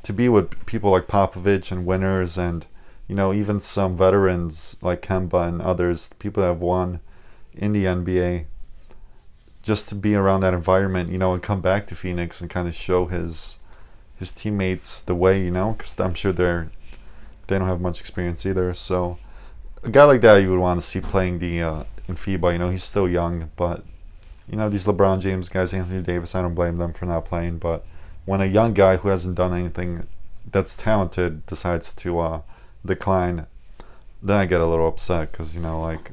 to 0.04 0.12
be 0.12 0.28
with 0.28 0.66
people 0.66 0.92
like 0.92 1.08
Popovich 1.08 1.72
and 1.72 1.84
winners, 1.84 2.38
and 2.38 2.64
you 3.08 3.16
know 3.16 3.34
even 3.34 3.60
some 3.60 3.96
veterans 3.96 4.76
like 4.80 5.02
Kemba 5.02 5.48
and 5.48 5.60
others, 5.60 6.10
people 6.20 6.42
that 6.42 6.48
have 6.48 6.60
won 6.60 7.00
in 7.52 7.72
the 7.72 7.84
NBA. 7.84 8.46
Just 9.62 9.88
to 9.88 9.96
be 9.96 10.14
around 10.14 10.40
that 10.42 10.54
environment, 10.54 11.10
you 11.10 11.18
know, 11.18 11.34
and 11.34 11.42
come 11.42 11.60
back 11.60 11.88
to 11.88 11.96
Phoenix 11.96 12.40
and 12.40 12.48
kind 12.48 12.68
of 12.68 12.74
show 12.74 13.06
his 13.06 13.57
his 14.18 14.30
teammates 14.30 15.00
the 15.00 15.14
way, 15.14 15.42
you 15.42 15.50
know, 15.50 15.72
because 15.72 15.98
I'm 15.98 16.14
sure 16.14 16.32
they're 16.32 16.70
they 17.46 17.58
don't 17.58 17.68
have 17.68 17.80
much 17.80 18.00
experience 18.00 18.44
either. 18.46 18.72
So 18.74 19.18
a 19.82 19.90
guy 19.90 20.04
like 20.04 20.20
that 20.20 20.36
you 20.36 20.50
would 20.50 20.60
want 20.60 20.80
to 20.80 20.86
see 20.86 21.00
playing 21.00 21.38
the 21.38 21.62
uh, 21.62 21.84
in 22.06 22.16
FIBA. 22.16 22.52
You 22.52 22.58
know, 22.58 22.70
he's 22.70 22.84
still 22.84 23.08
young, 23.08 23.50
but 23.56 23.84
you 24.48 24.56
know 24.56 24.68
these 24.68 24.86
LeBron 24.86 25.20
James 25.20 25.48
guys, 25.48 25.74
Anthony 25.74 26.02
Davis, 26.02 26.34
I 26.34 26.42
don't 26.42 26.54
blame 26.54 26.78
them 26.78 26.92
for 26.92 27.06
not 27.06 27.24
playing. 27.24 27.58
But 27.58 27.84
when 28.24 28.40
a 28.40 28.46
young 28.46 28.74
guy 28.74 28.96
who 28.96 29.08
hasn't 29.08 29.36
done 29.36 29.54
anything 29.54 30.06
that's 30.50 30.74
talented 30.74 31.46
decides 31.46 31.92
to 31.92 32.18
uh, 32.18 32.40
decline, 32.84 33.46
then 34.22 34.36
I 34.36 34.46
get 34.46 34.60
a 34.60 34.66
little 34.66 34.88
upset 34.88 35.32
because 35.32 35.54
you 35.54 35.62
know 35.62 35.80
like, 35.80 36.12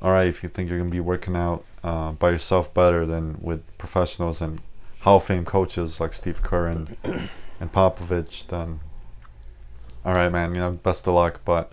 all 0.00 0.12
right, 0.12 0.28
if 0.28 0.42
you 0.42 0.48
think 0.48 0.68
you're 0.68 0.78
gonna 0.78 0.90
be 0.90 1.00
working 1.00 1.36
out 1.36 1.64
uh, 1.82 2.12
by 2.12 2.30
yourself 2.30 2.72
better 2.74 3.06
than 3.06 3.38
with 3.40 3.62
professionals 3.78 4.40
and 4.40 4.60
Hall 5.04 5.16
of 5.18 5.24
Fame 5.24 5.44
coaches 5.44 6.00
like 6.00 6.12
Steve 6.14 6.42
Kerr 6.42 6.66
and 6.68 6.96
and 7.60 7.72
Popovich, 7.72 8.46
then 8.48 8.80
all 10.04 10.12
right, 10.14 10.28
man, 10.30 10.52
you 10.54 10.60
know, 10.60 10.72
best 10.72 11.06
of 11.06 11.14
luck. 11.14 11.40
But 11.44 11.72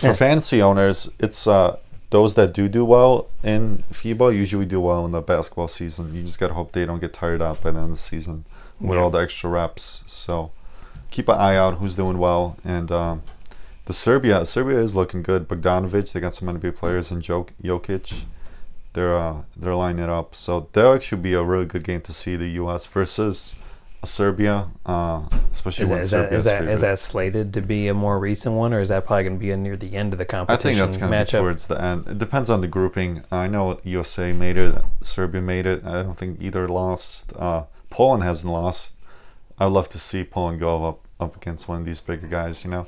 for 0.00 0.14
fantasy 0.26 0.60
owners, 0.62 1.10
it's 1.20 1.46
uh, 1.46 1.78
those 2.10 2.34
that 2.34 2.52
do 2.52 2.68
do 2.68 2.84
well 2.84 3.28
in 3.44 3.84
FIBA 3.92 4.36
usually 4.36 4.66
do 4.66 4.80
well 4.80 5.04
in 5.06 5.12
the 5.12 5.20
basketball 5.20 5.68
season. 5.68 6.14
You 6.14 6.22
just 6.24 6.40
gotta 6.40 6.54
hope 6.54 6.72
they 6.72 6.84
don't 6.86 7.00
get 7.00 7.12
tired 7.12 7.40
out 7.42 7.62
by 7.62 7.70
the 7.70 7.78
end 7.78 7.90
of 7.92 7.96
the 7.96 8.02
season 8.02 8.44
with 8.80 8.96
Yeah. 8.96 9.02
all 9.04 9.10
the 9.10 9.18
extra 9.20 9.48
reps. 9.50 10.02
So 10.06 10.50
keep 11.10 11.28
an 11.28 11.36
eye 11.38 11.56
out 11.56 11.76
who's 11.78 11.94
doing 11.94 12.18
well. 12.18 12.56
And 12.64 12.90
um, 12.90 13.22
the 13.86 13.92
Serbia, 13.92 14.44
Serbia 14.46 14.78
is 14.80 14.94
looking 14.96 15.22
good. 15.22 15.48
Bogdanovic, 15.48 16.12
they 16.12 16.20
got 16.20 16.34
some 16.34 16.48
NBA 16.48 16.76
players 16.76 17.12
in 17.12 17.20
Jok- 17.20 17.50
Jokic. 17.62 18.24
They're 18.94 19.16
uh, 19.16 19.42
they're 19.56 19.74
lining 19.74 20.04
it 20.04 20.10
up. 20.10 20.34
So 20.34 20.68
that'll 20.72 20.94
actually 20.94 21.22
be 21.22 21.32
a 21.32 21.42
really 21.42 21.66
good 21.66 21.84
game 21.84 22.00
to 22.02 22.12
see 22.12 22.36
the 22.36 22.48
U.S. 22.50 22.86
versus 22.86 23.56
Serbia, 24.04 24.68
uh, 24.84 25.28
especially 25.52 25.84
Is 25.84 25.88
that, 25.88 25.94
when 25.94 26.02
is, 26.02 26.10
that, 26.10 26.32
is, 26.32 26.44
that, 26.44 26.58
favorite. 26.60 26.80
that 26.80 26.98
slated 26.98 27.54
to 27.54 27.60
be 27.60 27.88
a 27.88 27.94
more 27.94 28.18
recent 28.18 28.54
one, 28.54 28.74
or 28.74 28.80
is 28.80 28.88
that 28.88 29.06
probably 29.06 29.24
going 29.24 29.36
to 29.36 29.40
be 29.40 29.50
a 29.52 29.56
near 29.56 29.76
the 29.76 29.94
end 29.94 30.12
of 30.12 30.18
the 30.18 30.24
competition? 30.24 30.68
I 30.68 30.72
think 30.72 30.78
that's 30.78 30.96
going 30.96 31.12
to 31.12 31.18
be 31.18 31.38
towards 31.38 31.66
the 31.66 31.80
end. 31.80 32.08
It 32.08 32.18
depends 32.18 32.50
on 32.50 32.60
the 32.60 32.68
grouping. 32.68 33.22
I 33.30 33.46
know 33.46 33.80
USA 33.84 34.32
made 34.32 34.56
it, 34.56 34.82
Serbia 35.02 35.40
made 35.40 35.66
it. 35.66 35.84
I 35.84 36.02
don't 36.02 36.18
think 36.18 36.40
either 36.40 36.68
lost. 36.68 37.32
Uh, 37.36 37.64
Poland 37.90 38.24
hasn't 38.24 38.52
lost. 38.52 38.92
I'd 39.58 39.66
love 39.66 39.88
to 39.90 39.98
see 39.98 40.24
Poland 40.24 40.58
go 40.58 40.84
up 40.84 41.06
up 41.20 41.36
against 41.36 41.68
one 41.68 41.78
of 41.78 41.86
these 41.86 42.00
bigger 42.00 42.26
guys. 42.26 42.64
You 42.64 42.70
know, 42.70 42.86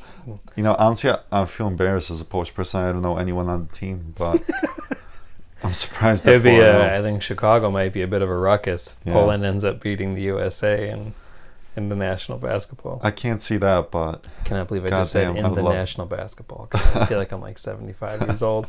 you 0.57 0.65
know. 0.65 0.75
Honestly, 0.79 1.11
I, 1.11 1.19
I 1.31 1.45
feel 1.45 1.69
embarrassed 1.69 2.11
as 2.11 2.21
a 2.21 2.25
Polish 2.25 2.53
person. 2.53 2.83
I 2.83 2.91
don't 2.91 3.03
know 3.03 3.17
anyone 3.17 3.49
on 3.49 3.69
the 3.69 3.73
team, 3.73 4.15
but 4.19 4.43
I'm 5.65 5.73
surprised 5.75 6.25
that 6.25 6.31
It'd 6.31 6.43
be, 6.45 6.51
Poland- 6.51 6.91
uh, 6.93 6.99
I 6.99 7.03
think 7.03 7.23
Chicago 7.23 7.71
might 7.71 7.93
be 7.93 8.03
a 8.03 8.07
bit 8.07 8.23
of 8.23 8.29
a 8.31 8.37
ruckus. 8.37 8.95
Yeah. 9.05 9.15
Poland 9.15 9.45
ends 9.45 9.65
up 9.65 9.81
beating 9.81 10.15
the 10.15 10.23
USA 10.23 10.91
in, 10.91 11.15
in 11.77 11.89
the 11.89 11.97
national 11.97 12.39
basketball. 12.39 13.01
I 13.03 13.11
can't 13.11 13.41
see 13.43 13.57
that, 13.57 13.91
but 13.91 14.27
I 14.41 14.45
cannot 14.45 14.69
believe 14.69 14.85
I 14.85 14.91
just 14.91 15.13
said 15.13 15.37
in 15.37 15.55
the 15.55 15.63
national 15.63 16.07
basketball. 16.07 16.69
I 16.75 17.07
feel 17.07 17.19
like 17.19 17.33
I'm 17.33 17.41
like 17.41 17.59
75 17.59 18.23
years 18.23 18.43
old. 18.43 18.67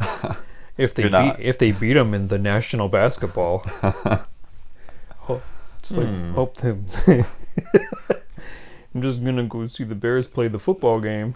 If 0.78 0.94
they 0.94 1.08
beat 1.08 1.34
if 1.40 1.58
they 1.58 1.72
beat 1.72 1.92
them 1.92 2.14
in 2.14 2.28
the 2.28 2.38
national 2.38 2.88
basketball, 2.88 3.66
it's 5.78 5.90
like 5.92 6.06
Hmm. 6.06 6.32
hope 6.32 6.56
them. 6.56 6.86
I'm 8.94 9.02
just 9.02 9.22
gonna 9.22 9.44
go 9.44 9.66
see 9.66 9.84
the 9.84 9.94
Bears 9.94 10.26
play 10.26 10.48
the 10.48 10.58
football 10.58 11.00
game. 11.00 11.34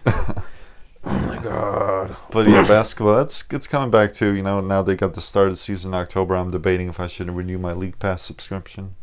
Oh 1.06 1.26
my 1.28 1.42
god! 1.42 2.16
but 2.30 2.48
yeah, 2.48 2.66
basketball. 2.66 3.16
That's 3.16 3.44
it's 3.50 3.66
coming 3.66 3.90
back 3.90 4.12
too. 4.12 4.34
You 4.34 4.42
know, 4.42 4.60
now 4.60 4.82
they 4.82 4.96
got 4.96 5.14
the 5.14 5.20
start 5.20 5.48
of 5.48 5.54
the 5.54 5.58
season 5.58 5.92
in 5.92 6.00
October. 6.00 6.36
I'm 6.36 6.50
debating 6.50 6.88
if 6.88 7.00
I 7.00 7.06
should 7.06 7.30
renew 7.30 7.58
my 7.58 7.72
league 7.72 7.98
pass 7.98 8.22
subscription. 8.22 8.96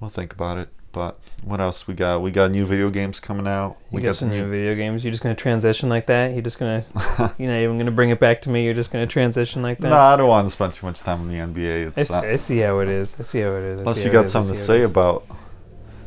We'll 0.00 0.10
think 0.10 0.32
about 0.32 0.58
it. 0.58 0.68
But 0.92 1.20
what 1.44 1.60
else 1.60 1.86
we 1.86 1.94
got? 1.94 2.20
We 2.20 2.32
got 2.32 2.50
new 2.50 2.66
video 2.66 2.90
games 2.90 3.20
coming 3.20 3.46
out. 3.46 3.76
You 3.90 3.96
We 3.96 4.02
got 4.02 4.16
some 4.16 4.30
new 4.30 4.50
video 4.50 4.74
games. 4.74 5.04
You're 5.04 5.12
just 5.12 5.22
gonna 5.22 5.36
transition 5.36 5.88
like 5.88 6.06
that. 6.06 6.32
You're 6.32 6.42
just 6.42 6.58
gonna, 6.58 6.84
you're 7.38 7.50
not 7.50 7.58
even 7.60 7.78
gonna 7.78 7.92
bring 7.92 8.10
it 8.10 8.18
back 8.18 8.40
to 8.42 8.50
me. 8.50 8.64
You're 8.64 8.74
just 8.74 8.90
gonna 8.90 9.06
transition 9.06 9.62
like 9.62 9.78
that. 9.78 9.90
no, 9.90 9.96
I 9.96 10.16
don't 10.16 10.28
want 10.28 10.46
to 10.46 10.50
spend 10.50 10.74
too 10.74 10.86
much 10.86 11.00
time 11.00 11.20
on 11.20 11.28
the 11.28 11.34
NBA. 11.34 11.92
I 11.96 12.00
It's 12.00 12.10
see, 12.10 12.16
I 12.16 12.36
see 12.36 12.58
how 12.58 12.80
it 12.80 12.88
is. 12.88 13.14
I 13.18 13.22
see 13.22 13.40
how 13.40 13.50
it 13.50 13.62
is. 13.62 13.76
I 13.76 13.80
unless 13.82 14.04
you 14.04 14.10
got 14.10 14.24
is. 14.24 14.32
Something 14.32 14.52
to 14.54 14.58
see 14.58 14.72
how 14.72 14.78
it 14.78 14.86
say 14.88 14.90
about 14.90 15.26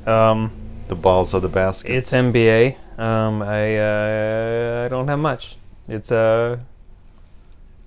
Um, 0.06 0.52
the 0.88 0.96
balls 0.96 1.34
of 1.34 1.42
the 1.42 1.50
basket. 1.50 1.92
it's 1.92 2.12
NBA. 2.12 2.78
Um, 2.98 3.42
I 3.42 3.78
uh, 3.78 4.86
I 4.86 4.88
don't 4.90 5.08
have 5.08 5.20
much. 5.20 5.58
It's 5.88 6.12
uh, 6.12 6.58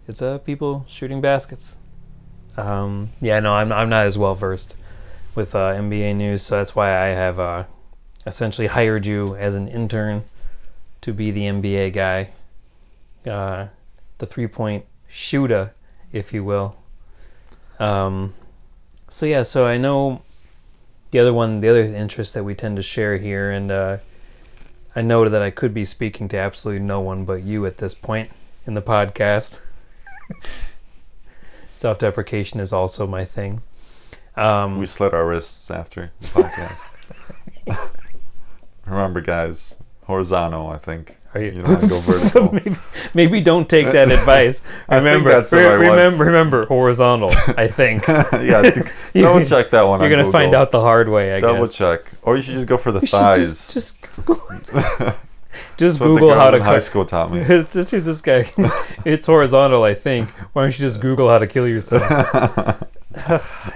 it's 0.09 0.23
uh, 0.23 0.39
people 0.39 0.85
shooting 0.89 1.21
baskets. 1.21 1.79
Um, 2.57 3.11
yeah, 3.21 3.41
no, 3.41 3.55
I'm 3.55 3.73
I'm 3.73 3.89
not 3.89 4.07
as 4.07 4.19
well 4.19 4.35
versed 4.35 4.75
with 5.35 5.55
uh, 5.55 5.75
NBA 5.75 6.17
news, 6.17 6.43
so 6.43 6.57
that's 6.57 6.75
why 6.75 6.89
I 6.89 7.09
have 7.09 7.39
uh, 7.39 7.65
essentially 8.27 8.67
hired 8.67 9.07
you 9.07 9.37
as 9.37 9.55
an 9.55 9.69
intern 9.69 10.25
to 11.03 11.13
be 11.13 11.31
the 11.31 11.43
NBA 11.43 11.93
guy, 11.93 12.31
uh, 13.31 13.69
the 14.19 14.27
three 14.27 14.47
point 14.47 14.85
shooter, 15.09 15.73
if 16.13 16.33
you 16.33 16.43
will. 16.43 16.77
Um, 17.79 18.35
so 19.09 19.27
yeah, 19.27 19.43
so 19.43 19.67
I 19.67 19.77
know 19.77 20.23
the 21.11 21.19
other 21.19 21.33
one, 21.33 21.61
the 21.61 21.69
other 21.69 21.83
interest 21.83 22.35
that 22.35 22.45
we 22.45 22.55
tend 22.55 22.77
to 22.77 22.83
share 22.83 23.17
here, 23.19 23.51
and 23.51 23.71
uh, 23.71 23.99
I 24.95 25.03
know 25.03 25.29
that 25.29 25.43
I 25.43 25.51
could 25.51 25.75
be 25.75 25.85
speaking 25.85 26.29
to 26.29 26.39
absolutely 26.39 26.85
no 26.85 27.01
one 27.01 27.25
but 27.25 27.43
you 27.43 27.67
at 27.67 27.79
this 27.79 27.95
point 27.95 28.31
in 28.67 28.75
the 28.75 28.83
podcast. 28.83 29.61
Self 31.71 31.99
deprecation 31.99 32.61
is 32.61 32.73
also 32.73 33.07
my 33.07 33.25
thing. 33.25 33.63
Um, 34.37 34.79
we 34.79 34.87
slit 34.87 35.15
our 35.15 35.27
wrists 35.27 35.71
after 35.71 36.11
the 36.21 36.27
podcast. 36.27 36.81
Remember, 38.87 39.21
guys, 39.21 39.83
horizontal. 40.05 40.69
I 40.69 40.79
think. 40.79 41.17
You? 41.39 41.53
Don't 41.53 41.89
go 41.89 42.01
vertical. 42.01 42.53
maybe, 42.53 42.77
maybe 43.15 43.41
don't 43.41 43.69
take 43.69 43.93
that 43.93 44.11
advice. 44.19 44.63
Remember, 44.91 45.31
right 45.31 45.53
one. 45.53 45.81
remember, 45.81 46.25
remember, 46.25 46.67
horizontal. 46.67 47.31
I 47.57 47.69
think 47.69 48.07
yeah, 48.09 48.61
I 48.65 48.71
think- 48.71 48.93
double 49.15 49.45
check 49.45 49.71
that 49.71 49.83
one. 49.83 50.01
you're 50.01 50.13
on 50.13 50.19
gonna 50.21 50.33
find 50.33 50.55
out 50.55 50.71
the 50.73 50.81
hard 50.81 51.09
way. 51.09 51.35
I 51.35 51.41
guess. 51.41 51.49
Double 51.49 51.67
guess. 51.67 51.75
check, 51.77 52.01
or 52.23 52.37
you 52.37 52.43
should 52.43 52.55
just 52.55 52.67
go 52.67 52.77
for 52.77 52.93
the 52.93 53.01
You 53.01 53.07
thighs. 53.09 53.73
just, 53.73 53.75
just 53.75 54.03
Google, 54.25 54.43
just 55.77 55.99
Google 56.01 56.35
how 56.35 56.51
to 56.51 56.63
high 56.63 56.79
school 56.79 57.05
taught 57.05 57.33
me. 57.33 57.45
Just 57.45 57.91
here's 57.91 58.05
this 58.05 58.21
guy. 58.23 58.51
it's 59.05 59.27
horizontal, 59.27 59.83
I 59.85 59.95
think. 59.95 60.31
Why 60.53 60.63
don't 60.63 60.79
you 60.79 60.83
just 60.85 61.01
Google 61.01 61.29
how 61.29 61.39
to 61.39 61.47
kill 61.47 61.67
yourself? 61.69 62.83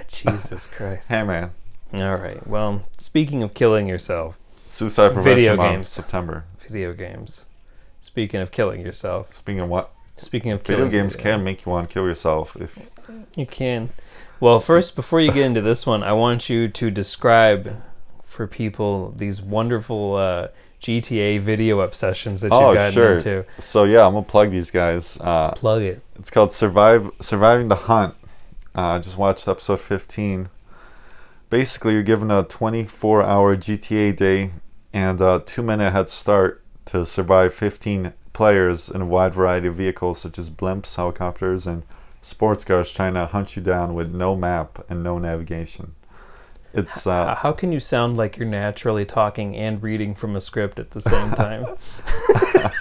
Jesus 0.07 0.67
Christ. 0.67 1.09
hey 1.09 1.23
man, 1.23 1.51
All 1.93 2.15
right. 2.15 2.45
Well, 2.47 2.85
speaking 2.93 3.41
of 3.43 3.53
killing 3.53 3.87
yourself, 3.87 4.37
suicide 4.67 5.13
prevention 5.13 5.35
Video 5.35 5.55
month, 5.57 5.71
games. 5.71 5.89
September. 5.89 6.43
video 6.59 6.93
games. 6.93 7.45
Speaking 8.01 8.41
of 8.41 8.51
killing 8.51 8.81
yourself. 8.81 9.33
Speaking 9.35 9.61
of 9.61 9.69
what, 9.69 9.93
Speaking 10.17 10.51
of 10.51 10.61
video 10.61 10.77
killing 10.77 10.91
games 10.91 11.15
yeah, 11.15 11.21
can 11.21 11.43
make 11.43 11.65
you 11.65 11.71
want 11.71 11.89
to 11.89 11.93
kill 11.93 12.05
yourself. 12.05 12.55
If 12.59 12.77
You 13.35 13.45
can. 13.45 13.89
Well, 14.39 14.59
first, 14.59 14.95
before 14.95 15.21
you 15.21 15.31
get 15.31 15.45
into 15.45 15.61
this 15.61 15.85
one, 15.85 16.03
I 16.03 16.13
want 16.13 16.49
you 16.49 16.67
to 16.67 16.91
describe 16.91 17.81
for 18.23 18.47
people 18.47 19.13
these 19.15 19.41
wonderful 19.41 20.15
uh, 20.15 20.47
GTA 20.79 21.41
video 21.41 21.81
obsessions 21.81 22.41
that 22.41 22.51
you've 22.51 22.61
oh 22.61 22.73
gotten 22.73 22.93
sure, 22.93 23.13
into. 23.13 23.45
so 23.59 23.83
yeah, 23.83 24.05
I'm 24.05 24.13
gonna 24.13 24.25
plug 24.25 24.49
these 24.49 24.71
guys. 24.71 25.17
Uh, 25.21 25.51
Plug 25.51 25.83
it. 25.83 26.01
It's 26.15 26.31
called 26.31 26.53
Survive 26.53 27.11
Surviving 27.19 27.67
the 27.67 27.75
Hunt. 27.75 28.15
Uh, 28.75 28.81
I 28.81 28.99
just 28.99 29.17
watched 29.17 29.47
episode 29.47 29.79
15. 29.79 30.49
Basically, 31.51 31.93
you're 31.93 32.03
given 32.03 32.31
a 32.31 32.43
24 32.43 33.21
hour 33.21 33.55
GTA 33.55 34.15
day 34.15 34.51
and 34.91 35.21
a 35.21 35.43
two 35.45 35.61
minute 35.61 35.91
head 35.91 36.09
start 36.09 36.60
to 36.91 37.05
survive 37.05 37.53
15 37.53 38.13
players 38.33 38.89
in 38.89 39.01
a 39.01 39.05
wide 39.05 39.33
variety 39.33 39.67
of 39.67 39.75
vehicles 39.75 40.19
such 40.21 40.37
as 40.37 40.49
blimps, 40.49 40.95
helicopters, 40.95 41.65
and 41.67 41.83
sports 42.21 42.63
cars 42.63 42.91
trying 42.91 43.13
to 43.13 43.25
hunt 43.25 43.55
you 43.55 43.61
down 43.61 43.93
with 43.93 44.13
no 44.13 44.35
map 44.35 44.85
and 44.89 45.03
no 45.03 45.17
navigation. 45.17 45.93
It's 46.73 47.05
Uh, 47.05 47.35
How 47.35 47.51
can 47.51 47.71
you 47.71 47.79
sound 47.79 48.15
like 48.17 48.37
you're 48.37 48.47
naturally 48.47 49.05
talking 49.05 49.55
and 49.55 49.81
reading 49.83 50.15
from 50.15 50.35
a 50.35 50.41
script 50.41 50.79
at 50.79 50.91
the 50.91 51.01
same 51.01 51.31
time? 51.43 51.63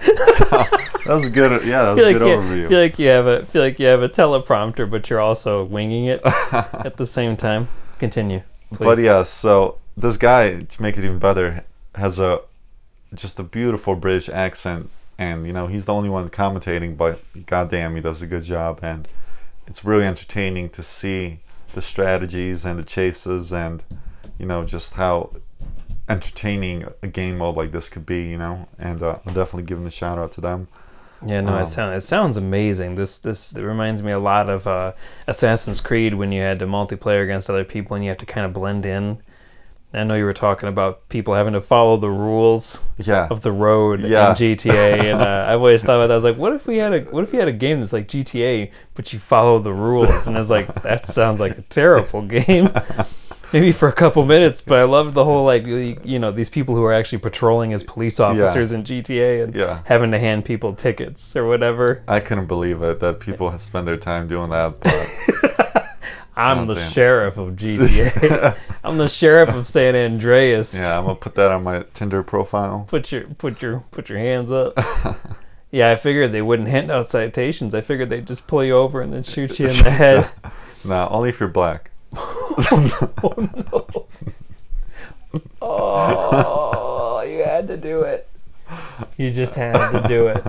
that 0.00 1.06
was 1.06 1.26
a 1.26 1.30
good. 1.30 1.64
Yeah, 1.64 1.84
that 1.84 1.90
was 1.94 2.02
a 2.02 2.06
like 2.06 2.18
good 2.18 2.28
you, 2.28 2.36
overview. 2.36 2.68
feel 2.68 2.80
like 2.80 2.98
you 2.98 3.08
have 3.08 3.26
a 3.26 3.46
feel 3.46 3.62
like 3.62 3.78
you 3.78 3.86
have 3.86 4.02
a 4.02 4.08
teleprompter, 4.08 4.88
but 4.90 5.08
you're 5.08 5.20
also 5.20 5.64
winging 5.64 6.06
it 6.06 6.20
at 6.52 6.96
the 6.96 7.06
same 7.06 7.36
time. 7.36 7.68
Continue, 7.98 8.42
please. 8.72 8.84
But 8.84 8.98
yeah, 8.98 9.22
so 9.22 9.78
this 9.96 10.16
guy, 10.16 10.62
to 10.62 10.82
make 10.82 10.96
it 10.98 11.04
even 11.04 11.18
better, 11.18 11.64
has 11.94 12.18
a 12.18 12.40
just 13.14 13.38
a 13.38 13.42
beautiful 13.42 13.96
British 13.96 14.28
accent, 14.28 14.90
and 15.18 15.46
you 15.46 15.52
know 15.52 15.66
he's 15.66 15.84
the 15.84 15.94
only 15.94 16.08
one 16.08 16.28
commentating, 16.28 16.96
but 16.96 17.20
goddamn, 17.46 17.94
he 17.96 18.00
does 18.00 18.22
a 18.22 18.26
good 18.26 18.44
job, 18.44 18.80
and 18.82 19.08
it's 19.66 19.84
really 19.84 20.04
entertaining 20.06 20.70
to 20.70 20.82
see 20.82 21.40
the 21.74 21.82
strategies 21.82 22.64
and 22.64 22.78
the 22.78 22.84
chases, 22.84 23.52
and 23.52 23.84
you 24.38 24.46
know 24.46 24.64
just 24.64 24.94
how 24.94 25.30
entertaining 26.08 26.86
a 27.02 27.06
game 27.08 27.38
mode 27.38 27.56
like 27.56 27.70
this 27.72 27.88
could 27.88 28.06
be, 28.06 28.24
you 28.28 28.38
know, 28.38 28.66
and 28.78 29.02
uh, 29.02 29.18
I'm 29.26 29.34
definitely 29.34 29.64
giving 29.64 29.86
a 29.86 29.90
shout 29.90 30.18
out 30.18 30.32
to 30.32 30.40
them. 30.40 30.68
Yeah, 31.24 31.40
no, 31.40 31.56
Um, 31.56 31.62
it 31.62 31.66
sounds 31.66 31.96
it 31.96 32.06
sounds 32.06 32.36
amazing. 32.36 32.94
This 32.94 33.18
this 33.18 33.52
it 33.52 33.62
reminds 33.62 34.02
me 34.02 34.12
a 34.12 34.18
lot 34.20 34.48
of 34.48 34.66
uh, 34.66 34.92
Assassin's 35.26 35.80
Creed 35.80 36.14
when 36.14 36.30
you 36.32 36.42
had 36.42 36.58
to 36.60 36.66
multiplayer 36.66 37.24
against 37.24 37.50
other 37.50 37.64
people 37.64 37.96
and 37.96 38.04
you 38.04 38.10
have 38.10 38.18
to 38.18 38.26
kind 38.26 38.46
of 38.46 38.52
blend 38.52 38.86
in 38.86 39.20
I 39.94 40.04
know 40.04 40.14
you 40.14 40.24
were 40.24 40.34
talking 40.34 40.68
about 40.68 41.08
people 41.08 41.32
having 41.34 41.54
to 41.54 41.60
follow 41.62 41.96
the 41.96 42.10
rules 42.10 42.80
Yeah. 42.98 43.26
of 43.30 43.40
the 43.40 43.52
road 43.52 44.00
Yeah. 44.00 44.30
in 44.30 44.36
GTA, 44.36 45.00
and 45.12 45.20
uh, 45.22 45.46
I 45.48 45.54
always 45.54 45.82
thought 45.82 45.96
about 45.96 46.08
that. 46.08 46.12
I 46.12 46.16
was 46.16 46.24
like, 46.24 46.36
what 46.36 46.52
if 46.52 46.66
we 46.66 46.76
had 46.76 46.92
a 46.92 47.00
what 47.10 47.24
if 47.24 47.32
we 47.32 47.38
had 47.38 47.48
a 47.48 47.52
game 47.52 47.80
that's 47.80 47.92
like 47.94 48.06
GTA, 48.06 48.70
but 48.94 49.12
you 49.12 49.18
follow 49.18 49.58
the 49.58 49.72
rules? 49.72 50.26
And 50.26 50.36
I 50.36 50.40
was 50.40 50.50
like, 50.50 50.82
that 50.82 51.06
sounds 51.06 51.40
like 51.40 51.56
a 51.56 51.62
terrible 51.62 52.20
game. 52.38 52.68
Maybe 53.50 53.72
for 53.72 53.88
a 53.88 53.92
couple 53.94 54.26
minutes, 54.26 54.60
but 54.60 54.76
I 54.78 54.82
loved 54.82 55.14
the 55.14 55.24
whole 55.24 55.46
like 55.46 55.64
you 55.64 55.98
you 56.04 56.18
know 56.18 56.30
these 56.32 56.50
people 56.50 56.74
who 56.74 56.84
are 56.84 56.92
actually 56.92 57.20
patrolling 57.20 57.72
as 57.72 57.82
police 57.82 58.20
officers 58.20 58.72
in 58.72 58.84
GTA 58.84 59.44
and 59.44 59.54
Yeah. 59.54 59.80
having 59.86 60.10
to 60.10 60.18
hand 60.18 60.44
people 60.44 60.74
tickets 60.74 61.34
or 61.34 61.46
whatever. 61.46 62.02
I 62.06 62.20
couldn't 62.20 62.44
believe 62.46 62.82
it 62.82 63.00
that 63.00 63.20
people 63.20 63.58
spend 63.58 63.88
their 63.88 63.96
time 63.96 64.28
doing 64.28 64.50
that. 64.50 64.78
But 64.80 65.76
I'm 66.38 66.70
Oh, 66.70 66.74
the 66.74 66.80
sheriff 66.80 67.36
of 67.36 67.56
GTA. 67.56 68.56
I'm 68.84 68.96
the 68.96 69.08
sheriff 69.08 69.48
of 69.50 69.66
San 69.66 69.96
Andreas. 69.96 70.72
yeah, 70.74 70.96
I'm 70.98 71.04
gonna 71.04 71.16
put 71.16 71.34
that 71.34 71.50
on 71.50 71.64
my 71.64 71.84
Tinder 71.94 72.22
profile. 72.22 72.84
Put 72.88 73.10
your 73.12 73.22
put 73.24 73.60
your 73.60 73.80
put 73.90 74.08
your 74.08 74.18
hands 74.18 74.50
up. 74.50 74.74
Yeah, 75.70 75.90
I 75.90 75.96
figured 75.96 76.32
they 76.32 76.40
wouldn't 76.40 76.68
hand 76.70 76.90
out 76.90 77.08
citations. 77.08 77.74
I 77.74 77.82
figured 77.82 78.08
they'd 78.08 78.26
just 78.26 78.46
pull 78.46 78.64
you 78.64 78.74
over 78.74 79.02
and 79.02 79.12
then 79.12 79.22
shoot 79.22 79.58
you 79.58 79.66
in 79.66 79.76
the 79.84 79.90
head. 79.90 80.30
nah, 80.82 81.08
only 81.10 81.28
if 81.28 81.40
you're 81.40 81.48
black. 81.50 81.90
oh 82.16 83.60
no. 83.70 85.40
Oh, 85.60 87.20
you 87.20 87.42
had 87.44 87.68
to 87.68 87.76
do 87.76 88.00
it. 88.00 88.30
You 89.18 89.30
just 89.30 89.54
had 89.56 89.90
to 89.90 90.08
do 90.08 90.28
it. 90.28 90.42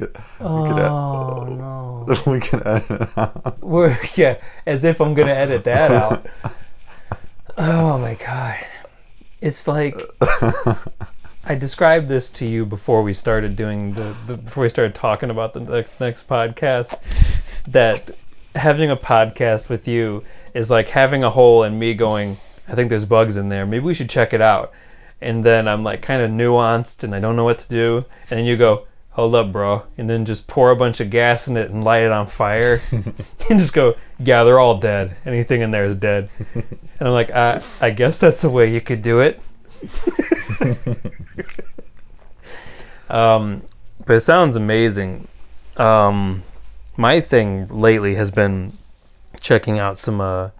We 0.00 0.06
Oh 0.40 1.44
could 1.46 1.58
no. 1.58 2.32
we 2.32 2.40
can 2.40 2.66
edit 2.66 2.90
it 2.90 3.08
out. 3.18 3.62
We're, 3.62 3.98
yeah, 4.14 4.36
as 4.66 4.84
if 4.84 5.00
I'm 5.00 5.14
gonna 5.14 5.32
edit 5.32 5.64
that 5.64 5.90
out. 5.92 6.26
Oh 7.58 7.96
my 7.96 8.14
god. 8.14 8.58
It's 9.40 9.66
like 9.66 9.98
I 11.44 11.54
described 11.54 12.08
this 12.08 12.28
to 12.30 12.44
you 12.44 12.66
before 12.66 13.02
we 13.02 13.14
started 13.14 13.56
doing 13.56 13.94
the, 13.94 14.14
the 14.26 14.36
before 14.36 14.62
we 14.64 14.68
started 14.68 14.94
talking 14.94 15.30
about 15.30 15.52
the 15.54 15.60
ne- 15.60 15.84
next 15.98 16.28
podcast 16.28 16.98
that 17.68 18.10
having 18.54 18.90
a 18.90 18.96
podcast 18.96 19.68
with 19.68 19.86
you 19.88 20.22
is 20.54 20.68
like 20.70 20.88
having 20.88 21.22
a 21.24 21.30
hole 21.30 21.62
and 21.62 21.78
me 21.78 21.94
going 21.94 22.36
I 22.68 22.74
think 22.74 22.90
there's 22.90 23.04
bugs 23.06 23.36
in 23.36 23.48
there 23.48 23.64
maybe 23.64 23.84
we 23.84 23.94
should 23.94 24.10
check 24.10 24.32
it 24.34 24.40
out 24.42 24.72
and 25.20 25.42
then 25.44 25.66
I'm 25.68 25.82
like 25.82 26.02
kind 26.02 26.20
of 26.20 26.30
nuanced 26.30 27.04
and 27.04 27.14
I 27.14 27.20
don't 27.20 27.36
know 27.36 27.44
what 27.44 27.58
to 27.58 27.68
do 27.68 28.04
and 28.28 28.38
then 28.38 28.44
you 28.44 28.56
go 28.56 28.86
hold 29.16 29.34
up 29.34 29.50
bro 29.50 29.82
and 29.96 30.08
then 30.08 30.24
just 30.24 30.46
pour 30.46 30.70
a 30.70 30.76
bunch 30.76 31.00
of 31.00 31.10
gas 31.10 31.48
in 31.48 31.56
it 31.56 31.70
and 31.70 31.82
light 31.82 32.02
it 32.02 32.12
on 32.12 32.26
fire 32.26 32.82
and 32.90 33.58
just 33.58 33.72
go 33.72 33.94
yeah 34.18 34.44
they're 34.44 34.58
all 34.58 34.78
dead. 34.78 35.16
Anything 35.26 35.62
in 35.62 35.70
there 35.70 35.84
is 35.84 35.94
dead. 35.94 36.30
And 36.98 37.08
I'm 37.08 37.12
like 37.12 37.30
I, 37.30 37.62
I 37.78 37.90
guess 37.90 38.18
that's 38.18 38.40
the 38.40 38.48
way 38.48 38.72
you 38.72 38.80
could 38.80 39.02
do 39.02 39.20
it. 39.20 39.38
Um, 43.08 43.62
but 44.04 44.16
it 44.16 44.20
sounds 44.20 44.56
amazing. 44.56 45.28
Um, 45.76 46.42
my 46.96 47.20
thing 47.20 47.68
lately 47.68 48.14
has 48.16 48.30
been 48.30 48.76
checking 49.40 49.78
out 49.78 49.98
some 49.98 50.20
uh, 50.20 50.50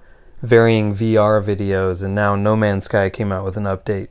varying 0.42 0.94
VR 0.94 1.42
videos, 1.42 2.02
and 2.02 2.14
now 2.14 2.36
No 2.36 2.57
Man's 2.57 2.84
Sky 2.84 3.11
came 3.11 3.32
out 3.32 3.44
with 3.44 3.57
an 3.57 3.64
update 3.64 4.09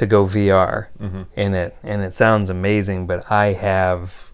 to 0.00 0.06
go 0.06 0.24
VR 0.24 0.88
Mhm. 0.98 1.26
in 1.36 1.52
it, 1.54 1.76
and 1.82 2.00
it 2.00 2.14
sounds 2.14 2.48
amazing. 2.48 3.06
But 3.06 3.30
I 3.30 3.52
have 3.52 4.32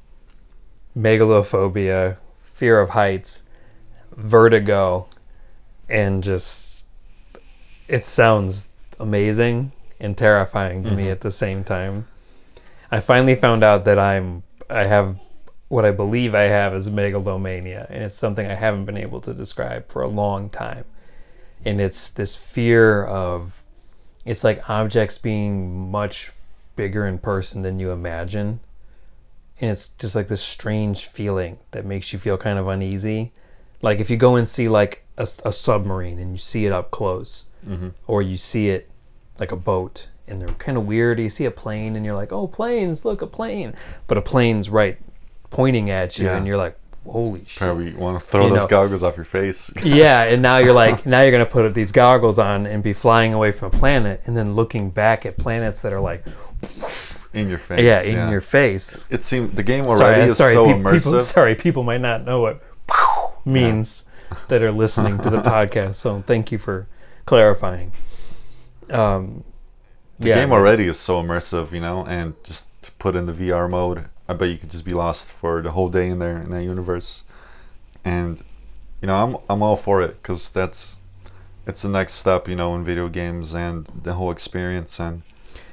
megalophobia, 0.96 2.16
fear 2.54 2.80
of 2.80 2.90
heights, 2.90 3.42
vertigo, 4.16 5.08
and 5.88 6.22
just 6.22 6.86
it 7.88 8.04
sounds 8.04 8.68
amazing 9.00 9.72
and 10.00 10.16
terrifying 10.16 10.84
to 10.84 10.92
me 10.92 11.06
Mhm. 11.06 11.10
at 11.12 11.20
the 11.22 11.30
same 11.32 11.64
time. 11.64 12.06
I 12.92 13.00
finally 13.00 13.34
found 13.34 13.64
out 13.64 13.84
that 13.86 13.98
I'm 13.98 14.44
I 14.70 14.84
have 14.84 15.16
what 15.68 15.84
I 15.84 15.90
believe 15.90 16.32
I 16.32 16.42
have 16.44 16.74
is 16.74 16.88
megalomania, 16.88 17.86
and 17.90 18.04
it's 18.04 18.16
something 18.16 18.46
I 18.48 18.54
haven't 18.54 18.84
been 18.84 18.96
able 18.96 19.20
to 19.22 19.34
describe 19.34 19.88
for 19.88 20.00
a 20.02 20.06
long 20.08 20.48
time. 20.48 20.84
And 21.64 21.80
it's 21.80 22.10
this 22.10 22.36
fear 22.36 23.04
of 23.04 23.64
it's 24.26 24.44
like 24.44 24.68
objects 24.68 25.16
being 25.18 25.90
much 25.90 26.32
bigger 26.74 27.06
in 27.06 27.18
person 27.18 27.62
than 27.62 27.78
you 27.80 27.90
imagine. 27.90 28.60
And 29.60 29.70
it's 29.70 29.88
just 29.88 30.14
like 30.14 30.28
this 30.28 30.42
strange 30.42 31.06
feeling 31.06 31.58
that 31.70 31.86
makes 31.86 32.12
you 32.12 32.18
feel 32.18 32.36
kind 32.36 32.58
of 32.58 32.68
uneasy. 32.68 33.32
Like 33.80 34.00
if 34.00 34.10
you 34.10 34.16
go 34.18 34.36
and 34.36 34.46
see 34.46 34.68
like 34.68 35.04
a 35.16 35.26
submarine 35.26 36.18
and 36.18 36.32
you 36.32 36.38
see 36.38 36.66
it 36.66 36.72
up 36.72 36.90
close, 36.90 37.46
Mhm. 37.66 37.94
or 38.06 38.20
you 38.20 38.36
see 38.36 38.68
it 38.68 38.90
like 39.38 39.50
a 39.52 39.56
boat 39.56 40.08
and 40.28 40.40
they're 40.42 40.48
kind 40.48 40.76
of 40.76 40.86
weird. 40.86 41.18
You 41.18 41.30
see 41.30 41.46
a 41.46 41.50
plane 41.50 41.96
and 41.96 42.04
you're 42.04 42.14
like, 42.14 42.32
oh, 42.32 42.46
planes, 42.48 43.04
look, 43.06 43.22
a 43.22 43.26
plane. 43.26 43.74
But 44.08 44.18
a 44.18 44.22
plane's 44.22 44.68
right 44.68 44.98
pointing 45.48 45.88
at 45.88 46.18
you 46.18 46.26
Yeah. 46.26 46.36
and 46.36 46.46
you're 46.46 46.56
like, 46.58 46.76
holy 47.10 47.44
shit. 47.46 47.58
Probably 47.58 47.94
want 47.94 48.18
to 48.22 48.24
throw 48.28 48.44
You 48.44 48.50
those 48.50 48.60
know- 48.62 48.66
goggles 48.68 49.02
off 49.02 49.16
your 49.16 49.24
face. 49.24 49.70
Yeah, 49.84 50.22
and 50.24 50.42
now 50.42 50.58
you're 50.58 50.72
like, 50.72 51.06
now 51.06 51.22
you're 51.22 51.30
going 51.30 51.44
to 51.44 51.50
put 51.50 51.72
these 51.74 51.92
goggles 51.92 52.38
on 52.38 52.66
and 52.66 52.82
be 52.82 52.92
flying 52.92 53.32
away 53.34 53.52
from 53.52 53.72
a 53.74 53.78
planet 53.78 54.22
and 54.26 54.36
then 54.36 54.54
looking 54.54 54.90
back 54.90 55.24
at 55.26 55.36
planets 55.38 55.80
that 55.80 55.92
are 55.92 56.00
like, 56.00 56.24
in 57.32 57.48
your 57.48 57.58
face. 57.58 57.82
yeah, 57.84 58.02
in 58.02 58.30
your 58.30 58.40
face. 58.40 58.98
It 59.10 59.24
seemed 59.24 59.52
the 59.56 59.62
game 59.62 59.84
already 59.86 59.98
Sorry, 60.20 60.30
is 60.30 60.38
sorry, 60.38 60.54
so 60.54 60.64
pe- 60.66 60.72
immersive. 60.72 61.04
people, 61.04 61.20
sorry, 61.20 61.54
people 61.54 61.82
might 61.82 62.00
not 62.00 62.24
know 62.24 62.40
what 62.40 62.62
means 63.44 64.04
that 64.48 64.62
are 64.62 64.72
listening 64.72 65.18
to 65.18 65.30
the 65.30 65.36
podcast. 65.42 65.96
So 65.96 66.22
thank 66.26 66.50
you 66.50 66.58
for 66.58 66.86
clarifying. 67.26 67.92
Um, 68.90 69.44
The 70.18 70.28
game 70.32 70.52
already 70.52 70.84
is 70.86 70.98
so 70.98 71.22
immersive, 71.22 71.72
you 71.72 71.80
know, 71.80 72.04
and 72.06 72.34
just 72.42 72.66
to 72.82 72.92
put 72.92 73.14
in 73.16 73.26
the 73.26 73.32
VR 73.32 73.68
mode, 73.68 74.06
I 74.28 74.34
bet 74.34 74.48
you 74.48 74.58
could 74.58 74.70
just 74.70 74.84
be 74.84 74.94
lost 74.94 75.30
for 75.30 75.62
the 75.62 75.70
whole 75.70 75.88
day 75.88 76.08
in 76.08 76.18
there 76.18 76.40
in 76.40 76.50
that 76.50 76.64
universe. 76.64 77.22
And 78.04 78.42
you 79.00 79.06
know, 79.06 79.14
I'm 79.14 79.36
I'm 79.48 79.62
all 79.62 79.76
for 79.76 80.02
it 80.02 80.22
because 80.22 80.50
that's 80.50 80.96
it's 81.66 81.82
the 81.82 81.88
next 81.88 82.14
step, 82.14 82.48
you 82.48 82.54
know, 82.54 82.74
in 82.74 82.84
video 82.84 83.08
games 83.08 83.54
and 83.54 83.86
the 83.86 84.14
whole 84.14 84.30
experience. 84.30 85.00
And 85.00 85.22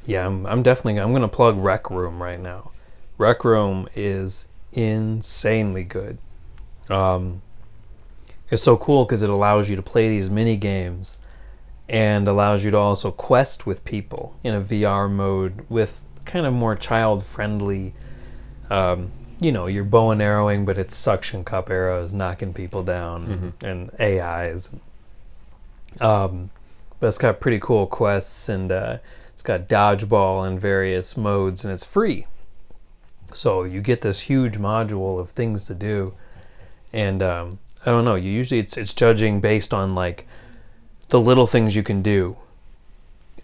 Yeah, 0.06 0.26
I'm, 0.26 0.45
I'm 0.45 0.64
definitely. 0.64 0.99
I'm 0.99 1.14
gonna 1.14 1.28
plug 1.28 1.58
Rec 1.58 1.89
Room 1.89 2.22
right 2.22 2.39
now. 2.39 2.72
Rec 3.18 3.45
Room 3.45 3.88
is 3.95 4.47
insanely 4.72 5.84
good. 5.84 6.18
Um, 6.89 7.41
it's 8.49 8.64
so 8.64 8.76
cool 8.78 9.06
because 9.06 9.22
it 9.24 9.30
allows 9.30 9.70
you 9.70 9.76
to 9.76 9.82
play 9.82 10.10
these 10.10 10.30
mini 10.30 10.58
games, 10.58 11.18
and 11.88 12.28
allows 12.28 12.64
you 12.66 12.72
to 12.72 12.78
also 12.78 13.12
quest 13.12 13.66
with 13.66 13.86
people 13.86 14.36
in 14.43 14.54
a 14.54 14.62
VR 14.62 15.10
mode 15.10 15.66
with 15.70 16.01
kind 16.26 16.45
of 16.45 16.54
more 16.54 16.76
child 16.76 17.24
friendly. 17.24 17.93
Um, 18.74 19.11
you 19.39 19.51
know, 19.51 19.67
you're 19.67 19.84
bow 19.84 20.11
and 20.11 20.21
arrowing, 20.21 20.65
but 20.65 20.78
it's 20.78 20.95
suction 20.95 21.43
cup 21.43 21.69
arrows 21.69 22.13
knocking 22.13 22.53
people 22.53 22.82
down 22.84 23.53
and 23.63 23.91
AIs. 23.99 24.71
Um, 26.01 26.49
but 26.99 27.07
it's 27.07 27.17
got 27.17 27.39
pretty 27.39 27.59
cool 27.59 27.86
quests 27.86 28.49
and 28.49 28.71
uh, 28.71 28.97
it's 29.34 29.43
got 29.43 29.67
dodgeball 29.67 30.47
in 30.47 30.57
various 30.57 31.15
modes 31.17 31.63
and 31.63 31.74
it's 31.74 31.86
free. 31.86 32.26
So 33.34 33.63
you 33.63 33.82
get 33.82 34.01
this 34.01 34.21
huge 34.21 34.57
module 34.57 35.19
of 35.19 35.30
things 35.30 35.65
to 35.65 35.76
do, 35.76 36.13
and 36.91 37.21
um, 37.21 37.59
I 37.86 37.91
don't 37.91 38.05
know. 38.05 38.15
You 38.15 38.32
usually 38.32 38.59
it's 38.59 38.78
it's 38.78 38.93
judging 38.93 39.41
based 39.41 39.74
on 39.74 39.95
like 39.95 40.28
the 41.09 41.19
little 41.19 41.47
things 41.47 41.76
you 41.76 41.84
can 41.84 42.01
do. 42.01 42.38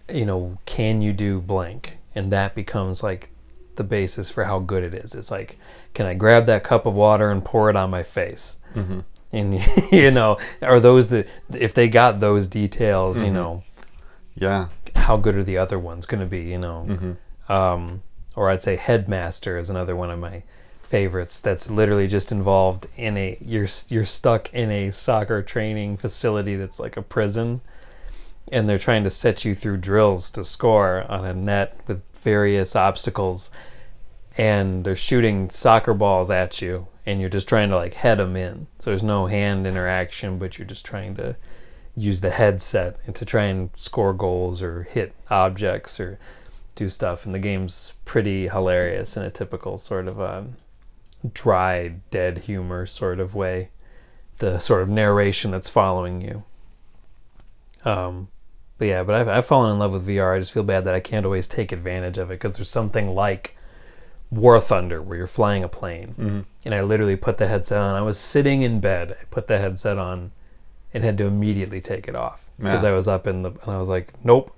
You 0.08 0.26
know, 0.26 0.58
can 0.66 1.02
you 1.02 1.12
do 1.12 1.42
blank, 1.42 1.98
and 2.16 2.32
that 2.32 2.56
becomes 2.56 3.02
like 3.04 3.32
the 3.80 3.84
basis 3.84 4.30
for 4.30 4.44
how 4.44 4.60
good 4.60 4.84
it 4.84 4.94
is. 4.94 5.16
It's 5.16 5.32
like, 5.32 5.58
can 5.96 6.06
I 6.06 6.14
grab 6.14 6.46
that 6.46 6.64
cup 6.64 6.86
of 6.86 6.94
water 6.94 7.32
and 7.32 7.44
pour 7.44 7.72
it 7.72 7.76
on 7.76 7.90
my 7.90 8.04
face? 8.04 8.58
Mhm. 8.76 9.04
And 9.32 9.60
you 9.92 10.12
know, 10.12 10.38
are 10.62 10.80
those 10.80 11.08
the 11.08 11.26
if 11.56 11.74
they 11.74 11.88
got 11.88 12.20
those 12.20 12.46
details, 12.46 13.20
you 13.22 13.32
know, 13.32 13.64
yeah, 14.36 14.68
how 14.96 15.18
good 15.18 15.36
are 15.36 15.44
the 15.44 15.58
other 15.58 15.80
ones 15.80 16.06
going 16.06 16.22
to 16.22 16.28
be? 16.28 16.42
You 16.42 16.60
know, 16.60 16.82
hmm 16.84 17.14
um, 17.52 18.04
or 18.36 18.50
I'd 18.50 18.62
say 18.62 18.76
Headmaster 18.76 19.58
is 19.58 19.72
another 19.72 19.96
one 19.96 20.12
of 20.12 20.20
my 20.20 20.44
favorites. 20.84 21.40
That's 21.40 21.72
literally 21.72 22.08
just 22.08 22.32
involved 22.32 22.86
in 22.96 23.18
a 23.18 23.38
you're 23.42 23.68
you're 23.88 24.06
stuck 24.06 24.54
in 24.54 24.70
a 24.72 24.92
soccer 24.92 25.42
training 25.42 25.98
facility 25.98 26.56
that's 26.56 26.80
like 26.80 26.96
a 26.98 27.02
prison, 27.02 27.62
and 28.52 28.68
they're 28.68 28.78
trying 28.78 29.04
to 29.04 29.10
set 29.10 29.46
you 29.46 29.54
through 29.56 29.78
drills 29.78 30.30
to 30.32 30.44
score 30.44 31.06
on 31.10 31.26
a 31.26 31.34
net 31.34 31.80
with 31.88 32.02
various 32.16 32.76
obstacles, 32.76 33.50
and 34.40 34.86
they're 34.86 34.96
shooting 34.96 35.50
soccer 35.50 35.94
balls 35.94 36.32
at 36.32 36.62
you, 36.62 36.88
and 37.06 37.20
you're 37.20 37.30
just 37.30 37.50
trying 37.50 37.68
to 37.68 37.76
like 37.76 37.94
head 37.94 38.20
them 38.20 38.38
in. 38.38 38.68
So 38.80 38.90
there's 38.90 39.04
no 39.04 39.26
hand 39.26 39.68
interaction, 39.68 40.40
but 40.40 40.58
you're 40.58 40.66
just 40.66 40.86
trying 40.86 41.16
to 41.16 41.36
use 41.94 42.22
the 42.22 42.30
headset 42.30 42.96
and 43.06 43.14
to 43.18 43.26
try 43.26 43.44
and 43.44 43.70
score 43.76 44.14
goals 44.14 44.62
or 44.62 44.84
hit 44.84 45.14
objects 45.30 46.00
or 46.00 46.20
do 46.76 46.88
stuff. 46.88 47.26
And 47.26 47.36
the 47.36 47.40
game's 47.40 47.92
pretty 48.06 48.48
hilarious 48.48 49.18
in 49.18 49.24
a 49.24 49.30
typical 49.30 49.78
sort 49.78 50.08
of 50.08 50.22
um, 50.22 50.56
dry, 51.34 51.96
dead 52.10 52.38
humor 52.38 52.86
sort 52.86 53.20
of 53.20 53.36
way. 53.36 53.72
The 54.38 54.58
sort 54.58 54.82
of 54.82 54.88
narration 54.88 55.52
that's 55.52 55.70
following 55.70 56.22
you. 56.22 56.44
Um, 57.84 58.30
but 58.78 58.88
yeah, 58.88 59.04
but 59.04 59.16
I've, 59.16 59.28
I've 59.28 59.46
fallen 59.46 59.74
in 59.74 59.80
love 59.80 59.92
with 59.92 60.08
VR. 60.08 60.38
I 60.38 60.40
just 60.40 60.54
feel 60.54 60.64
bad 60.64 60.86
that 60.86 60.96
I 60.96 61.02
can't 61.02 61.26
always 61.26 61.50
take 61.50 61.74
advantage 61.74 62.18
of 62.18 62.32
it 62.32 62.40
because 62.40 62.56
there's 62.56 62.70
something 62.70 63.14
like 63.14 63.58
War 64.32 64.60
Thunder 64.60 65.02
where 65.02 65.18
you're 65.18 65.28
flying 65.28 65.64
a 65.64 65.68
plane, 65.70 66.16
Mm-hmm. 66.20 66.40
and 66.66 66.76
I 66.76 66.82
literally 66.82 67.16
put 67.16 67.38
the 67.38 67.48
headset 67.48 67.80
on. 67.80 67.96
I 67.96 68.02
was 68.02 68.20
sitting 68.20 68.62
in 68.62 68.80
bed. 68.80 69.18
I 69.20 69.24
put 69.32 69.48
the 69.48 69.58
headset 69.58 69.98
on, 69.98 70.32
and 70.94 71.04
had 71.04 71.18
to 71.18 71.26
immediately 71.26 71.82
take 71.82 72.08
it 72.08 72.16
off 72.16 72.46
because 72.58 72.84
Yeah. 72.84 72.90
I 72.90 72.92
was 72.92 73.08
up 73.08 73.26
in 73.28 73.42
the 73.42 73.50
and 73.52 73.72
I 73.72 73.78
was 73.78 73.90
like, 73.90 74.14
nope. 74.24 74.56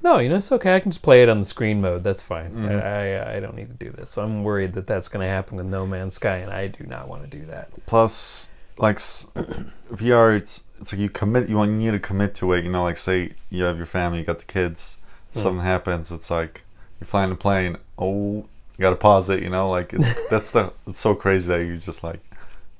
No, 0.00 0.18
you 0.20 0.28
know 0.28 0.36
it's 0.36 0.52
okay. 0.52 0.76
I 0.76 0.80
can 0.80 0.92
just 0.92 1.02
play 1.02 1.22
it 1.24 1.28
on 1.28 1.40
the 1.40 1.44
screen 1.44 1.80
mode. 1.80 2.04
That's 2.04 2.22
fine. 2.22 2.52
Mm-hmm. 2.52 2.68
I, 2.68 3.32
I 3.32 3.36
I 3.36 3.40
don't 3.40 3.56
need 3.56 3.68
to 3.68 3.84
do 3.84 3.90
this. 3.90 4.10
So 4.10 4.22
I'm 4.22 4.44
worried 4.44 4.72
that 4.74 4.86
that's 4.86 5.08
going 5.08 5.24
to 5.24 5.28
happen 5.28 5.56
with 5.56 5.66
No 5.66 5.86
Man's 5.86 6.14
Sky, 6.14 6.36
and 6.36 6.50
I 6.52 6.68
do 6.68 6.84
not 6.84 7.08
want 7.08 7.28
to 7.28 7.38
do 7.38 7.44
that. 7.46 7.68
Plus, 7.86 8.50
like 8.78 8.98
VR, 9.92 10.36
it's 10.36 10.64
it's 10.80 10.92
like 10.92 11.00
you 11.00 11.08
commit. 11.10 11.48
You 11.48 11.56
want 11.56 11.72
you 11.72 11.76
need 11.78 11.90
to 11.90 11.98
commit 11.98 12.34
to 12.36 12.52
it. 12.52 12.64
You 12.64 12.70
know, 12.70 12.84
like 12.84 12.96
say 12.96 13.32
you 13.50 13.64
have 13.64 13.76
your 13.76 13.86
family, 13.86 14.20
you 14.20 14.24
got 14.24 14.38
the 14.38 14.44
kids. 14.44 14.98
Hmm. 15.34 15.40
Something 15.40 15.64
happens, 15.64 16.10
it's 16.12 16.30
like 16.30 16.62
you're 17.00 17.08
flying 17.08 17.30
a 17.32 17.34
plane. 17.34 17.76
Oh, 17.98 18.46
you 18.78 18.82
got 18.82 18.90
to 18.90 18.96
pause 18.96 19.28
it. 19.28 19.42
You 19.42 19.50
know, 19.50 19.68
like 19.68 19.92
it's 19.92 20.28
that's 20.30 20.50
the 20.50 20.72
it's 20.86 21.00
so 21.00 21.14
crazy 21.14 21.48
that 21.48 21.64
you 21.66 21.76
just 21.76 22.02
like 22.04 22.20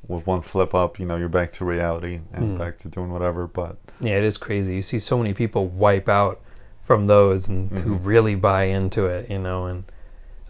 with 0.07 0.27
one 0.27 0.41
flip 0.41 0.75
up, 0.75 0.99
you 0.99 1.05
know, 1.05 1.17
you're 1.17 1.29
back 1.29 1.53
to 1.53 1.65
reality 1.65 2.21
and 2.33 2.53
Hmm. 2.53 2.57
back 2.59 2.79
to 2.79 2.89
doing 2.89 3.11
whatever. 3.13 3.47
But 3.47 3.77
Yeah, 4.01 4.15
it 4.17 4.25
is 4.25 4.39
crazy. 4.39 4.75
You 4.77 4.83
see 4.83 4.99
so 4.99 5.19
many 5.19 5.35
people 5.35 5.67
wipe 5.67 6.09
out 6.09 6.41
from 6.83 7.07
those 7.09 7.49
and 7.49 7.71
who 7.81 7.97
Mm-hmm. 7.97 8.05
really 8.05 8.35
buy 8.35 8.65
into 8.65 9.05
it, 9.07 9.29
you 9.29 9.39
know. 9.39 9.67
And 9.67 9.85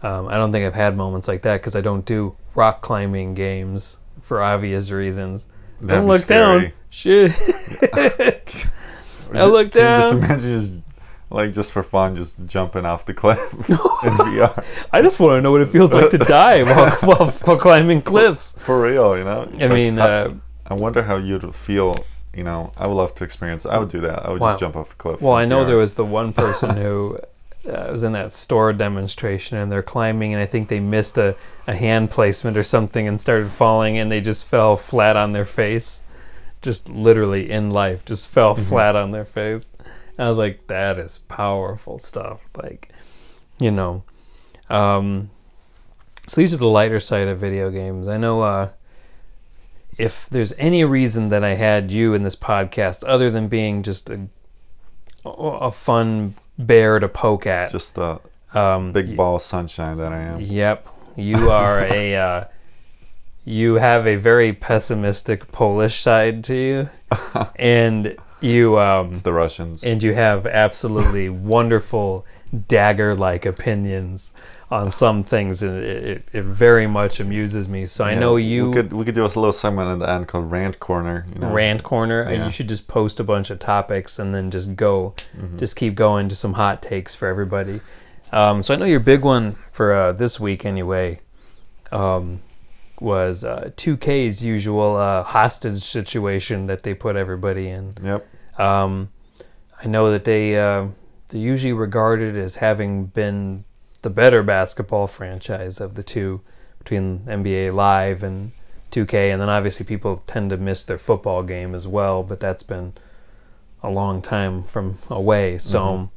um, 0.03 0.27
I 0.29 0.35
don't 0.37 0.51
think 0.53 0.65
I've 0.65 0.75
had 0.75 0.95
moments 0.95 1.27
like 1.27 1.41
that 1.41 1.57
because 1.57 1.75
I 1.75 1.81
don't 1.81 2.05
do 2.05 2.35
rock 2.55 2.81
climbing 2.81 3.33
games 3.33 3.97
for 4.21 4.41
obvious 4.41 4.91
reasons. 4.91 5.45
That'd 5.81 6.01
don't 6.03 6.07
look 6.07 6.25
down. 6.27 6.71
Shit. 6.89 7.31
I 9.33 9.45
look 9.45 9.67
you 9.67 9.71
just 9.71 10.11
down. 10.11 10.23
imagine 10.23 10.59
just 10.59 10.71
like 11.31 11.53
just 11.53 11.71
for 11.71 11.83
fun, 11.83 12.15
just 12.15 12.45
jumping 12.47 12.85
off 12.85 13.05
the 13.05 13.13
cliff 13.13 13.39
in 13.69 13.75
VR 13.77 14.63
I 14.91 15.01
just 15.01 15.19
want 15.19 15.37
to 15.37 15.41
know 15.41 15.51
what 15.51 15.61
it 15.61 15.69
feels 15.69 15.93
like 15.93 16.09
to 16.11 16.17
die 16.39 16.63
while, 16.63 16.91
while, 17.01 17.31
while 17.31 17.57
climbing 17.57 18.01
cliffs. 18.01 18.53
for 18.59 18.81
real. 18.81 19.17
You 19.17 19.23
know. 19.23 19.51
I 19.59 19.67
mean, 19.67 19.99
uh, 19.99 20.33
I 20.67 20.73
wonder 20.73 21.03
how 21.03 21.17
you'd 21.17 21.53
feel. 21.55 22.03
You 22.35 22.43
know, 22.43 22.71
I 22.77 22.87
would 22.87 22.93
love 22.93 23.15
to 23.15 23.23
experience. 23.23 23.65
I 23.65 23.79
would 23.79 23.89
do 23.89 24.01
that. 24.01 24.25
I 24.25 24.29
would 24.29 24.39
Wow. 24.39 24.49
just 24.51 24.59
jump 24.59 24.75
off 24.75 24.91
a 24.93 24.95
cliff. 24.95 25.19
Well, 25.21 25.33
I 25.33 25.45
know 25.45 25.63
VR. 25.63 25.67
there 25.67 25.77
was 25.77 25.95
the 25.95 26.05
one 26.05 26.31
person 26.31 26.77
who 26.77 27.17
uh, 27.67 27.89
was 27.91 28.03
in 28.03 28.11
that 28.13 28.31
store 28.31 28.71
demonstration 28.71 29.57
and 29.57 29.71
they're 29.71 29.81
climbing, 29.83 30.33
and 30.33 30.41
I 30.41 30.45
think 30.45 30.69
they 30.69 30.79
missed 30.79 31.17
a, 31.17 31.35
a 31.67 31.73
hand 31.75 32.11
placement 32.11 32.55
or 32.55 32.61
something 32.63 33.07
and 33.07 33.19
started 33.19 33.51
falling, 33.51 33.97
and 33.97 34.11
they 34.11 34.21
just 34.21 34.45
fell 34.45 34.77
flat 34.77 35.17
on 35.17 35.31
their 35.33 35.43
face. 35.43 36.01
Just 36.61 36.87
literally 36.89 37.49
in 37.49 37.71
life, 37.71 38.05
just 38.05 38.29
fell 38.29 38.55
Mm-hmm. 38.55 38.65
flat 38.69 38.95
on 38.95 39.09
their 39.11 39.25
face. 39.25 39.67
I 40.19 40.29
was 40.29 40.37
like, 40.37 40.67
that 40.67 40.99
is 40.99 41.19
powerful 41.27 41.99
stuff. 41.99 42.41
Like, 42.55 42.91
you 43.59 43.71
know. 43.71 44.03
Um, 44.69 45.29
so 46.27 46.41
these 46.41 46.53
are 46.53 46.57
the 46.57 46.67
lighter 46.67 46.99
side 46.99 47.27
of 47.27 47.39
video 47.39 47.71
games. 47.71 48.07
I 48.07 48.17
know 48.17 48.41
uh, 48.41 48.69
if 49.97 50.27
there's 50.29 50.53
any 50.57 50.83
reason 50.83 51.29
that 51.29 51.43
I 51.43 51.55
had 51.55 51.89
you 51.89 52.13
in 52.13 52.23
this 52.23 52.35
podcast, 52.35 53.03
other 53.07 53.31
than 53.31 53.47
being 53.47 53.81
just 53.83 54.09
a 54.09 54.27
a 55.25 55.71
fun 55.71 56.35
bear 56.57 56.99
to 56.99 57.09
poke 57.09 57.45
at. 57.45 57.71
just 57.71 57.95
the 57.95 58.19
um, 58.53 58.91
big 58.93 59.17
ball 59.17 59.35
of 59.35 59.41
sunshine 59.41 59.97
that 59.97 60.11
I 60.11 60.19
am. 60.19 60.39
Yep, 60.39 60.87
you 61.15 61.49
are 61.49 61.81
a. 61.81 62.15
Uh, 62.19 62.45
you 63.45 63.75
have 63.75 64.05
a 64.05 64.15
very 64.15 64.53
pessimistic 64.53 65.51
Polish 65.51 66.01
side 66.01 66.43
to 66.43 66.55
you, 66.55 66.89
and 67.55 68.15
you 68.41 68.79
um, 68.79 69.11
It's 69.11 69.21
the 69.21 69.33
Russians. 69.33 69.83
and 69.83 70.01
you 70.01 70.13
have 70.13 70.45
absolutely 70.47 71.29
wonderful 71.55 72.25
dagger-like 72.67 73.45
opinions 73.45 74.31
on 74.71 74.91
some 74.91 75.23
things, 75.23 75.63
and 75.63 75.77
it, 75.83 76.03
it, 76.03 76.27
it 76.31 76.43
very 76.43 76.85
much 76.85 77.19
amuses 77.19 77.67
me. 77.67 77.87
So 77.87 78.03
I 78.05 78.13
know 78.13 78.35
you 78.35 78.67
We 78.67 78.73
could 78.73 78.93
we 78.93 79.05
could 79.05 79.15
do 79.15 79.23
a 79.23 79.25
little 79.25 79.51
segment 79.51 79.89
at 79.89 79.99
the 79.99 80.11
end 80.13 80.27
called 80.27 80.51
Rant 80.51 80.79
Corner. 80.79 81.25
You 81.33 81.39
know? 81.41 81.51
rant 81.51 81.81
corner 81.83 82.21
and 82.21 82.45
you 82.45 82.51
should 82.51 82.69
just 82.69 82.87
post 82.87 83.19
a 83.19 83.23
bunch 83.23 83.49
of 83.49 83.59
topics 83.59 84.19
and 84.19 84.33
then 84.33 84.51
just 84.51 84.75
go 84.75 85.15
just 85.57 85.75
keep 85.75 85.95
going 85.95 86.29
to 86.29 86.35
some 86.35 86.53
hot 86.53 86.81
takes 86.81 87.15
for 87.15 87.27
everybody 87.27 87.81
um, 88.31 88.61
so 88.61 88.73
i 88.73 88.77
know 88.77 88.85
your 88.85 88.99
big 88.99 89.23
one 89.23 89.55
for 89.71 89.91
uh, 89.91 90.11
this 90.11 90.39
week 90.39 90.65
anyway 90.65 91.19
um, 91.91 92.41
was 93.01 93.43
uh, 93.43 93.71
2k's 93.75 94.43
usual 94.43 94.95
uh, 94.97 95.23
hostage 95.23 95.81
situation 95.81 96.67
that 96.67 96.83
they 96.83 96.93
put 96.93 97.15
everybody 97.15 97.69
in 97.69 97.93
Yep. 98.03 98.27
um, 98.59 99.09
I 99.81 99.87
know 99.87 100.11
that 100.11 100.23
they 100.25 100.57
uh, 100.57 100.87
they're 101.29 101.41
usually 101.41 101.73
regarded 101.73 102.35
as 102.35 102.57
having 102.57 103.05
been 103.05 103.63
the 104.01 104.09
better 104.09 104.43
basketball 104.43 105.07
franchise 105.07 105.79
of 105.79 105.95
the 105.95 106.03
two 106.03 106.41
between 106.79 107.19
NBA 107.19 107.73
Live 107.73 108.23
and 108.23 108.51
2K, 108.91 109.31
and 109.31 109.41
then 109.41 109.49
obviously 109.49 109.85
people 109.85 110.23
tend 110.25 110.49
to 110.49 110.57
miss 110.57 110.83
their 110.83 110.97
football 110.97 111.43
game 111.43 111.75
as 111.75 111.87
well, 111.87 112.23
but 112.23 112.39
that's 112.39 112.63
been 112.63 112.93
a 113.83 113.89
long 113.89 114.21
time 114.21 114.63
from 114.63 114.97
away. 115.09 115.57
So, 115.57 116.09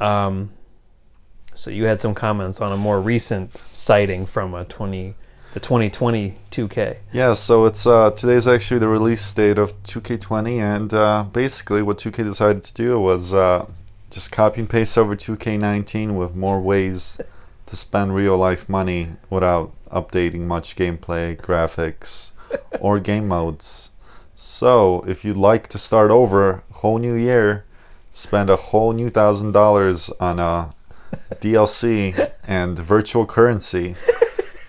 um, 0.00 0.50
so 1.54 1.70
you 1.70 1.84
had 1.84 2.00
some 2.00 2.14
comments 2.14 2.60
on 2.60 2.72
a 2.72 2.76
more 2.76 3.00
recent 3.00 3.54
sighting 3.72 4.26
from 4.26 4.54
a 4.54 4.64
20 4.64 5.14
the 5.56 5.60
2020 5.60 6.36
2K. 6.50 6.98
Yeah, 7.14 7.32
so 7.32 7.64
it's 7.64 7.86
uh, 7.86 8.10
today's 8.10 8.46
actually 8.46 8.78
the 8.78 8.88
release 8.88 9.32
date 9.32 9.56
of 9.56 9.72
2K20, 9.84 10.58
and 10.58 10.92
uh, 10.92 11.24
basically 11.32 11.80
what 11.80 11.96
2K 11.96 12.24
decided 12.24 12.62
to 12.64 12.74
do 12.74 13.00
was 13.00 13.32
uh, 13.32 13.64
just 14.10 14.30
copy 14.30 14.60
and 14.60 14.68
paste 14.68 14.98
over 14.98 15.16
2K19 15.16 16.14
with 16.14 16.34
more 16.36 16.60
ways 16.60 17.18
to 17.64 17.74
spend 17.74 18.14
real 18.14 18.36
life 18.36 18.68
money 18.68 19.12
without 19.30 19.72
updating 19.90 20.40
much 20.40 20.76
gameplay, 20.76 21.34
graphics, 21.34 22.32
or 22.78 23.00
game 23.00 23.26
modes. 23.26 23.88
So 24.34 25.06
if 25.08 25.24
you'd 25.24 25.38
like 25.38 25.68
to 25.68 25.78
start 25.78 26.10
over, 26.10 26.64
whole 26.70 26.98
new 26.98 27.14
year, 27.14 27.64
spend 28.12 28.50
a 28.50 28.56
whole 28.56 28.92
new 28.92 29.08
thousand 29.08 29.52
dollars 29.52 30.10
on 30.20 30.38
a 30.38 30.74
DLC 31.36 32.30
and 32.46 32.78
virtual 32.78 33.24
currency. 33.24 33.96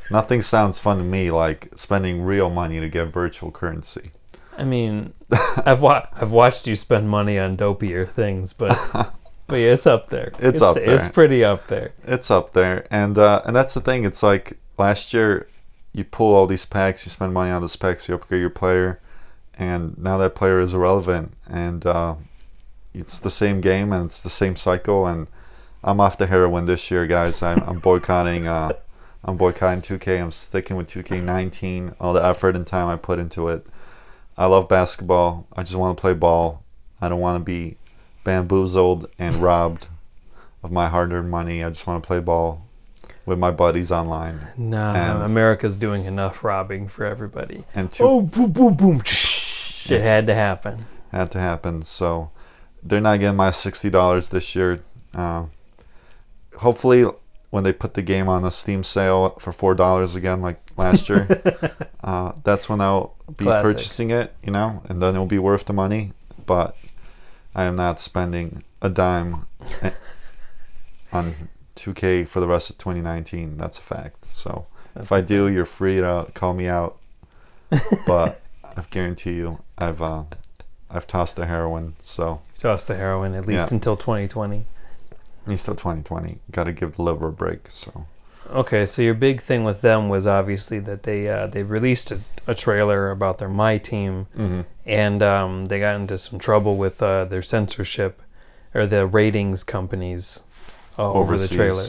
Nothing 0.09 0.41
sounds 0.41 0.79
fun 0.79 0.97
to 0.97 1.03
me 1.03 1.31
like 1.31 1.69
spending 1.75 2.21
real 2.21 2.49
money 2.49 2.79
to 2.79 2.89
get 2.89 3.07
virtual 3.07 3.51
currency. 3.51 4.11
I 4.57 4.63
mean, 4.63 5.13
I've 5.31 5.81
wa- 5.81 6.07
I've 6.13 6.31
watched 6.31 6.67
you 6.67 6.75
spend 6.75 7.09
money 7.09 7.37
on 7.37 7.57
dopier 7.57 8.07
things, 8.07 8.53
but 8.53 8.77
but 9.47 9.55
yeah, 9.55 9.73
it's 9.73 9.87
up 9.87 10.09
there. 10.09 10.31
It's 10.39 10.61
up 10.61 10.77
It's 10.77 11.07
pretty 11.07 11.43
up 11.43 11.67
there. 11.67 11.91
It's 12.05 12.31
up 12.31 12.53
there, 12.53 12.87
and 12.89 13.17
uh, 13.17 13.41
and 13.45 13.55
that's 13.55 13.73
the 13.73 13.81
thing. 13.81 14.05
It's 14.05 14.23
like 14.23 14.57
last 14.77 15.13
year, 15.13 15.47
you 15.93 16.03
pull 16.03 16.33
all 16.33 16.47
these 16.47 16.65
packs, 16.65 17.05
you 17.05 17.09
spend 17.11 17.33
money 17.33 17.51
on 17.51 17.61
those 17.61 17.75
packs, 17.75 18.07
you 18.07 18.15
upgrade 18.15 18.41
your 18.41 18.49
player, 18.49 18.99
and 19.57 19.97
now 19.97 20.17
that 20.17 20.35
player 20.35 20.59
is 20.59 20.73
irrelevant, 20.73 21.33
and 21.47 21.85
uh, 21.85 22.15
it's 22.93 23.19
the 23.19 23.31
same 23.31 23.61
game 23.61 23.91
and 23.91 24.05
it's 24.05 24.21
the 24.21 24.29
same 24.29 24.55
cycle. 24.55 25.05
And 25.05 25.27
I'm 25.83 25.99
off 25.99 26.17
the 26.17 26.27
heroin 26.27 26.65
this 26.65 26.89
year, 26.89 27.05
guys. 27.07 27.41
I'm, 27.41 27.59
I'm 27.63 27.79
boycotting. 27.79 28.47
Uh, 28.47 28.73
I'm 29.23 29.37
boycotting 29.37 29.81
2K. 29.81 30.21
I'm 30.21 30.31
sticking 30.31 30.77
with 30.77 30.87
2K19. 30.89 31.95
All 31.99 32.13
the 32.13 32.23
effort 32.23 32.55
and 32.55 32.65
time 32.65 32.87
I 32.87 32.95
put 32.95 33.19
into 33.19 33.47
it. 33.49 33.65
I 34.37 34.45
love 34.45 34.69
basketball. 34.69 35.47
I 35.55 35.63
just 35.63 35.75
want 35.75 35.97
to 35.97 36.01
play 36.01 36.13
ball. 36.13 36.63
I 37.01 37.09
don't 37.09 37.19
want 37.19 37.39
to 37.41 37.43
be 37.43 37.77
bamboozled 38.23 39.09
and 39.19 39.35
robbed 39.41 39.87
of 40.63 40.71
my 40.71 40.87
hard-earned 40.87 41.29
money. 41.29 41.63
I 41.63 41.69
just 41.69 41.85
want 41.87 42.03
to 42.03 42.07
play 42.07 42.19
ball 42.19 42.65
with 43.25 43.39
my 43.39 43.51
buddies 43.51 43.91
online. 43.91 44.47
Nah, 44.57 44.93
And- 44.95 45.23
America's 45.23 45.75
doing 45.75 46.05
enough 46.05 46.43
robbing 46.43 46.87
for 46.87 47.05
everybody. 47.05 47.65
And 47.75 47.91
two 47.91 48.03
Oh, 48.03 48.21
boom, 48.21 48.51
boom, 48.51 48.73
boom. 48.75 49.01
Shit 49.03 49.97
It's- 49.97 50.07
had 50.07 50.27
to 50.27 50.33
happen. 50.35 50.85
had 51.11 51.31
to 51.31 51.39
happen. 51.39 51.81
So 51.81 52.29
they're 52.83 53.01
not 53.01 53.19
getting 53.19 53.35
my 53.35 53.51
sixty 53.51 53.89
dollars 53.89 54.29
this 54.29 54.55
year. 54.55 54.81
Uh, 55.15 55.45
hopefully, 56.57 57.05
when 57.49 57.63
they 57.63 57.71
put 57.73 57.93
the 57.93 58.01
game 58.01 58.27
on 58.27 58.43
a 58.45 58.51
Steam 58.51 58.83
sale 58.83 59.29
for 59.39 59.51
four 59.53 59.73
dollars 59.75 60.15
again, 60.15 60.41
like 60.41 60.59
last 60.77 61.07
year, 61.09 61.27
uh, 62.03 62.33
that's 62.43 62.67
when 62.69 62.81
I'll 62.81 63.15
be 63.37 63.45
Classic. 63.45 63.63
purchasing 63.63 64.09
it. 64.11 64.33
You 64.43 64.51
know, 64.51 64.81
and 64.89 65.01
then 65.01 65.15
it'll 65.15 65.25
be 65.25 65.39
worth 65.39 65.65
the 65.65 65.73
money. 65.73 66.13
But 66.45 66.75
I 67.55 67.63
am 67.65 67.75
not 67.75 67.99
spending 67.99 68.63
a 68.81 68.89
dime 68.89 69.47
on 71.11 71.33
2K 71.75 72.27
for 72.27 72.39
the 72.39 72.47
rest 72.47 72.69
of 72.69 72.77
2019. 72.77 73.57
That's 73.57 73.77
a 73.79 73.81
fact. 73.81 74.25
So 74.31 74.65
if 74.95 75.11
I 75.11 75.21
do, 75.21 75.47
you're 75.47 75.65
free 75.65 75.97
to 75.97 76.27
call 76.33 76.53
me 76.53 76.67
out. 76.67 76.97
But 78.05 78.41
I 78.63 78.83
guarantee 78.89 79.33
you, 79.33 79.59
I've 79.77 80.01
uh, 80.01 80.23
I've 80.89 81.05
tossed 81.07 81.35
the 81.35 81.45
heroin. 81.47 81.95
So 81.99 82.39
Toss 82.57 82.85
the 82.85 82.95
heroin 82.95 83.33
at 83.35 83.45
least 83.45 83.67
Yeah. 83.67 83.73
until 83.75 83.97
2020. 83.97 84.65
He's 85.47 85.61
still 85.61 85.75
2020. 85.75 86.39
Got 86.51 86.65
to 86.65 86.71
give 86.73 86.95
the 86.95 87.01
liver 87.01 87.27
a 87.27 87.31
break. 87.31 87.69
So 87.69 88.05
Okay, 88.49 88.85
so 88.85 89.01
your 89.01 89.13
big 89.13 89.41
thing 89.41 89.65
with 89.65 89.81
them 89.81 90.07
was 90.07 90.25
obviously 90.25 90.79
that 90.79 91.03
they 91.03 91.27
uh, 91.27 91.47
they 91.47 91.63
released 91.63 92.11
a, 92.11 92.21
a 92.47 92.55
trailer 92.55 93.11
about 93.11 93.39
their 93.39 93.49
My 93.49 93.77
Team, 93.77 94.27
Mhm. 94.37 94.65
and 94.85 95.21
um, 95.21 95.65
they 95.65 95.79
got 95.81 95.95
into 95.95 96.17
some 96.17 96.39
trouble 96.39 96.77
with 96.77 97.01
uh, 97.03 97.25
their 97.25 97.41
censorship 97.41 98.21
or 98.73 98.85
the 98.85 99.05
ratings 99.05 99.63
companies 99.65 100.43
uh, 100.97 101.11
over 101.11 101.37
the 101.37 101.47
trailer. 101.49 101.87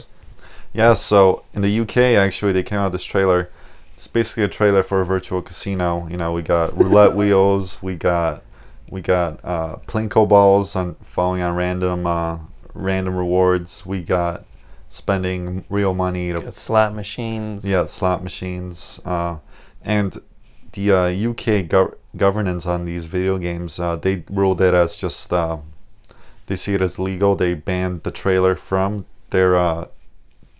Yeah, 0.73 0.93
so 0.95 1.43
in 1.53 1.61
the 1.61 1.79
UK, 1.79 1.97
actually, 1.97 2.51
they 2.51 2.63
came 2.63 2.77
out 2.79 2.91
with 2.91 2.99
this 3.01 3.05
trailer. 3.05 3.49
It's 3.93 4.07
basically 4.07 4.43
a 4.43 4.47
trailer 4.49 4.83
for 4.83 4.99
a 5.01 5.05
virtual 5.05 5.41
casino. 5.41 6.07
You 6.11 6.17
know, 6.17 6.33
we 6.33 6.41
got 6.41 6.77
roulette 6.77 7.15
wheels, 7.19 7.81
we 7.81 7.95
got 7.95 8.43
we 8.89 9.01
got 9.01 9.39
uh, 9.45 9.75
plinko 9.87 10.27
balls 10.27 10.75
on 10.75 10.95
falling 11.05 11.41
on 11.41 11.55
random 11.55 12.05
uh, 12.05 12.39
random 12.73 13.15
rewards. 13.15 13.85
We 13.85 14.01
got 14.03 14.45
spending 14.89 15.65
real 15.69 15.93
money 15.93 16.33
to 16.33 16.51
slot 16.51 16.95
machines. 16.95 17.63
yeah 17.63 17.85
slot 17.85 18.23
machines, 18.23 18.99
uh, 19.05 19.37
and 19.83 20.19
the 20.73 20.91
uh, 20.91 21.07
UK 21.07 21.67
gov- 21.67 21.95
governance 22.17 22.65
on 22.65 22.85
these 22.85 23.05
video 23.05 23.37
games. 23.37 23.79
Uh, 23.79 23.95
they 23.95 24.23
ruled 24.29 24.61
it 24.61 24.73
as 24.73 24.95
just 24.95 25.31
uh, 25.31 25.57
they 26.47 26.55
see 26.55 26.73
it 26.73 26.81
as 26.81 26.97
legal. 26.99 27.35
They 27.35 27.53
banned 27.53 28.03
the 28.03 28.11
trailer 28.11 28.55
from 28.55 29.05
their 29.29 29.55
uh, 29.55 29.87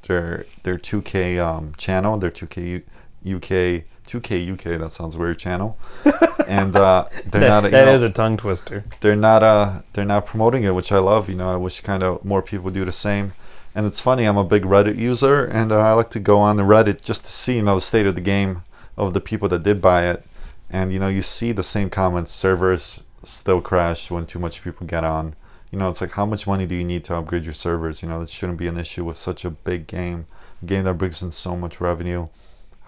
their 0.08 0.46
their 0.64 0.78
2K 0.78 1.40
um, 1.40 1.74
channel, 1.78 2.18
their 2.18 2.32
2K 2.32 2.84
U- 3.26 3.36
UK 3.36 3.84
2K 4.10 4.52
UK. 4.54 4.80
That 4.80 4.92
sounds 4.92 5.16
weird 5.18 5.38
channel, 5.40 5.78
and 6.48 6.76
uh, 6.76 7.06
they're 7.28 7.42
That, 7.42 7.48
not. 7.48 7.64
you 7.66 7.72
that 7.72 7.86
know, 7.86 7.94
is 7.94 8.04
a 8.04 8.10
tongue 8.10 8.38
twister. 8.38 8.84
they're 9.02 9.16
not 9.16 9.44
uh 9.44 9.82
they're 9.94 10.06
not 10.06 10.26
promoting 10.26 10.64
it, 10.64 10.72
which 10.76 10.92
I 10.92 11.00
love. 11.00 11.30
You 11.30 11.36
know, 11.36 11.50
I 11.50 11.58
wish 11.58 11.82
kind 11.82 12.04
of 12.04 12.24
more 12.26 12.42
people 12.42 12.70
do 12.72 12.86
the 12.86 12.92
same. 12.92 13.34
And 13.76 13.86
it's 13.86 14.00
funny, 14.00 14.26
I'm 14.26 14.36
a 14.38 14.44
big 14.44 14.64
Reddit 14.64 14.98
user, 14.98 15.46
and 15.46 15.72
uh, 15.72 15.78
I 15.80 15.94
like 15.94 16.10
to 16.12 16.20
go 16.20 16.40
on 16.40 16.58
the 16.58 16.64
Reddit 16.64 17.02
just 17.02 17.24
to 17.26 17.32
see 17.32 17.58
you 17.58 17.62
know 17.64 17.76
the 17.76 17.82
state 17.82 18.08
of 18.08 18.16
the 18.16 18.22
game 18.22 18.64
of 18.98 19.14
the 19.14 19.22
people 19.22 19.48
that 19.50 19.64
did 19.64 19.80
buy 19.82 20.10
it. 20.10 20.26
And 20.72 20.92
you 20.92 21.00
know, 21.00 21.08
you 21.08 21.22
see 21.22 21.52
the 21.52 21.64
same 21.64 21.90
comments: 21.90 22.32
servers 22.32 23.04
still 23.24 23.62
crash 23.62 24.10
when 24.10 24.26
too 24.26 24.40
much 24.40 24.64
people 24.64 24.88
get 24.88 25.04
on. 25.04 25.36
You 25.72 25.78
know, 25.78 25.88
it's 25.90 26.02
like 26.02 26.12
how 26.14 26.26
much 26.26 26.48
money 26.48 26.66
do 26.66 26.74
you 26.74 26.84
need 26.84 27.04
to 27.06 27.16
upgrade 27.16 27.44
your 27.44 27.54
servers? 27.54 28.02
You 28.02 28.10
know, 28.10 28.20
that 28.20 28.30
shouldn't 28.30 28.58
be 28.58 28.68
an 28.68 28.78
issue 28.78 29.06
with 29.06 29.20
such 29.20 29.46
a 29.46 29.52
big 29.52 29.86
game, 29.86 30.26
a 30.64 30.66
game 30.66 30.84
that 30.86 30.96
brings 30.96 31.22
in 31.22 31.32
so 31.32 31.56
much 31.56 31.80
revenue. 31.80 32.28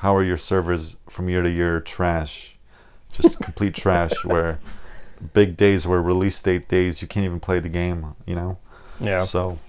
How 0.02 0.16
are 0.16 0.24
your 0.24 0.38
servers 0.38 0.96
from 1.10 1.30
year 1.30 1.42
to 1.42 1.50
year 1.50 1.80
trash? 1.80 2.58
Just 3.12 3.40
complete 3.40 3.74
trash 3.76 4.12
where 4.26 4.60
big 5.34 5.58
days 5.58 5.86
where 5.88 6.02
release 6.02 6.40
date 6.40 6.68
days 6.68 7.02
you 7.02 7.08
can't 7.08 7.26
even 7.26 7.40
play 7.40 7.60
the 7.60 7.70
game, 7.70 8.16
you 8.26 8.36
know? 8.36 8.58
Yeah. 9.00 9.22
So 9.22 9.60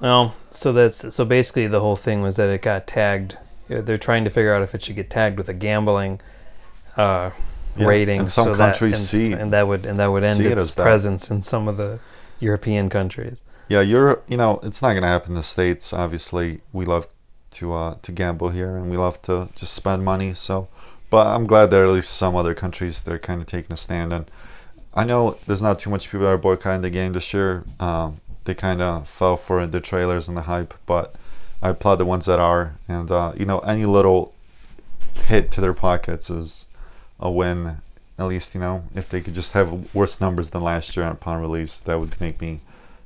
Well, 0.00 0.34
so 0.50 0.72
that's 0.72 1.14
so 1.14 1.24
basically 1.24 1.66
the 1.66 1.80
whole 1.80 1.96
thing 1.96 2.22
was 2.22 2.36
that 2.36 2.48
it 2.48 2.62
got 2.62 2.86
tagged. 2.86 3.36
They're 3.68 3.98
trying 3.98 4.24
to 4.24 4.30
figure 4.30 4.52
out 4.52 4.62
if 4.62 4.74
it 4.74 4.82
should 4.82 4.96
get 4.96 5.10
tagged 5.10 5.38
with 5.38 5.48
a 5.48 5.54
gambling 5.54 6.20
uh, 6.96 7.30
Yeah, 7.76 7.86
rating. 7.86 8.20
and 8.20 8.30
some 8.30 8.46
so 8.46 8.54
countries 8.56 9.10
that, 9.10 9.16
and, 9.16 9.26
see- 9.26 9.32
and 9.32 9.52
that 9.52 9.68
would 9.68 9.86
and 9.86 9.98
that 10.00 10.08
would 10.08 10.24
end 10.24 10.40
it 10.40 10.52
its 10.52 10.62
as 10.62 10.74
that. 10.74 10.82
presence 10.82 11.30
in 11.30 11.42
some 11.42 11.68
of 11.68 11.76
the 11.76 12.00
European 12.40 12.88
countries. 12.88 13.40
yeah, 13.68 13.80
you're 13.80 14.22
you 14.26 14.36
know, 14.36 14.58
it's 14.64 14.82
not 14.82 14.94
gonna 14.94 15.06
happen 15.06 15.30
in 15.32 15.34
the 15.36 15.42
States. 15.44 15.92
Obviously 15.92 16.62
we 16.72 16.84
love 16.84 17.06
to 17.52 17.72
uh 17.72 17.96
to 18.02 18.12
gamble 18.12 18.50
here 18.50 18.76
and 18.76 18.90
we 18.90 18.96
love 18.96 19.20
to 19.22 19.48
just 19.54 19.74
spend 19.74 20.04
money, 20.04 20.34
so 20.34 20.68
but 21.10 21.26
I'm 21.26 21.46
glad 21.46 21.70
there 21.70 21.84
are 21.84 21.86
at 21.86 21.92
least 21.92 22.12
some 22.12 22.36
other 22.36 22.54
countries 22.54 23.02
that 23.02 23.12
are 23.12 23.18
kinda 23.18 23.44
taking 23.44 23.72
a 23.72 23.76
stand 23.76 24.12
and 24.12 24.30
I 24.92 25.04
know 25.04 25.36
there's 25.46 25.62
not 25.62 25.78
too 25.78 25.90
much 25.90 26.10
people 26.10 26.20
that 26.20 26.32
are 26.32 26.38
boycotting 26.38 26.82
the 26.82 26.90
game 26.90 27.12
this 27.12 27.32
year. 27.32 27.64
Um, 27.78 28.20
they 28.44 28.54
kind 28.54 28.82
of 28.82 29.08
fell 29.08 29.36
for 29.36 29.66
the 29.66 29.80
trailers 29.80 30.26
and 30.26 30.36
the 30.36 30.42
hype, 30.42 30.74
but 30.86 31.14
I 31.62 31.70
applaud 31.70 31.96
the 31.96 32.04
ones 32.04 32.26
that 32.26 32.40
are. 32.40 32.74
And 32.88 33.10
uh, 33.10 33.32
you 33.36 33.46
know, 33.46 33.60
any 33.60 33.86
little 33.86 34.34
hit 35.14 35.50
to 35.52 35.60
their 35.60 35.74
pockets 35.74 36.30
is 36.30 36.66
a 37.20 37.30
win. 37.30 37.78
At 38.18 38.26
least 38.26 38.54
you 38.54 38.60
know, 38.60 38.84
if 38.94 39.08
they 39.08 39.20
could 39.20 39.34
just 39.34 39.52
have 39.52 39.94
worse 39.94 40.20
numbers 40.20 40.50
than 40.50 40.62
last 40.62 40.96
year 40.96 41.06
upon 41.06 41.40
release, 41.40 41.78
that 41.78 42.00
would 42.00 42.20
make 42.20 42.40
me 42.40 42.60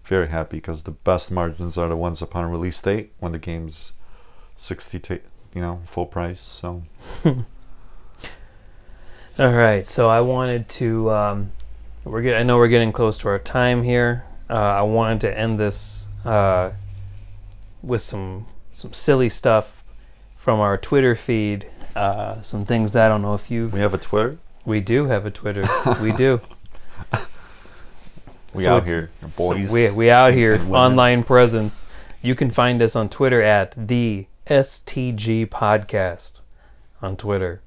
very 0.04 0.28
happy. 0.28 0.56
Because 0.56 0.82
the 0.82 0.90
best 0.90 1.30
margins 1.30 1.76
are 1.76 1.88
the 1.88 1.96
ones 1.96 2.22
upon 2.22 2.50
release 2.50 2.80
date 2.80 3.12
when 3.20 3.32
the 3.32 3.38
game's 3.38 3.92
sixty, 4.56 4.98
ta 4.98 5.16
you 5.54 5.60
know, 5.60 5.80
full 5.86 6.06
price. 6.06 6.40
So 6.40 6.82
All 9.36 9.52
right, 9.52 9.84
so 9.84 10.08
I 10.08 10.20
wanted 10.20 10.68
to. 10.68 11.10
Um, 11.10 11.52
we're 12.04 12.22
get, 12.22 12.38
I 12.38 12.44
know 12.44 12.56
we're 12.56 12.68
getting 12.68 12.92
close 12.92 13.18
to 13.18 13.28
our 13.28 13.40
time 13.40 13.82
here. 13.82 14.24
Uh, 14.48 14.54
I 14.54 14.82
wanted 14.82 15.22
to 15.22 15.36
end 15.36 15.58
this 15.58 16.08
uh, 16.24 16.70
with 17.82 18.00
some 18.00 18.46
some 18.72 18.92
silly 18.92 19.28
stuff 19.28 19.82
from 20.36 20.60
our 20.60 20.76
Twitter 20.76 21.16
feed. 21.16 21.66
Uh, 21.96 22.40
some 22.42 22.64
things 22.64 22.92
that 22.92 23.06
I 23.06 23.08
don't 23.08 23.22
know 23.22 23.34
if 23.34 23.50
you've. 23.50 23.72
we 23.72 23.80
have 23.80 23.94
a 23.94 23.98
Twitter. 23.98 24.38
We 24.64 24.80
do 24.80 25.06
have 25.06 25.26
a 25.26 25.32
Twitter. 25.32 25.64
we 26.00 26.12
do. 26.12 26.40
We 28.54 28.62
So 28.62 28.76
out 28.76 28.86
here, 28.86 29.10
So 29.36 29.56
we 29.56 29.90
we 29.90 30.10
out 30.10 30.32
here, 30.32 30.60
online 30.70 31.24
presence. 31.24 31.86
You 32.22 32.36
can 32.36 32.52
find 32.52 32.80
us 32.82 32.94
on 32.94 33.08
Twitter 33.08 33.42
at 33.42 33.74
the 33.76 34.26
STG 34.46 35.46
Podcast 35.46 36.40
on 37.00 37.16
Twitter. 37.16 37.62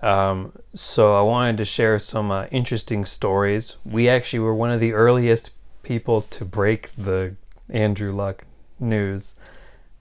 Um, 0.00 0.52
so 0.74 1.16
I 1.16 1.22
wanted 1.22 1.56
to 1.58 1.64
share 1.64 1.98
some 1.98 2.30
uh, 2.30 2.46
interesting 2.50 3.04
stories. 3.04 3.76
We 3.84 4.08
actually 4.08 4.40
were 4.40 4.54
one 4.54 4.70
of 4.70 4.80
the 4.80 4.92
earliest 4.92 5.50
people 5.82 6.22
to 6.22 6.44
break 6.44 6.90
the 6.96 7.36
Andrew 7.70 8.12
Luck 8.14 8.44
news 8.78 9.34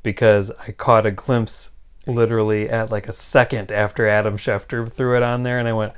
because 0.03 0.51
I 0.67 0.71
caught 0.71 1.05
a 1.05 1.11
glimpse 1.11 1.71
literally 2.05 2.69
at 2.69 2.91
like 2.91 3.07
a 3.07 3.13
second 3.13 3.71
after 3.71 4.07
Adam 4.07 4.37
Schefter 4.37 4.91
threw 4.91 5.15
it 5.15 5.23
on 5.23 5.43
there, 5.43 5.57
and 5.57 5.67
I 5.67 5.73
went, 5.73 5.93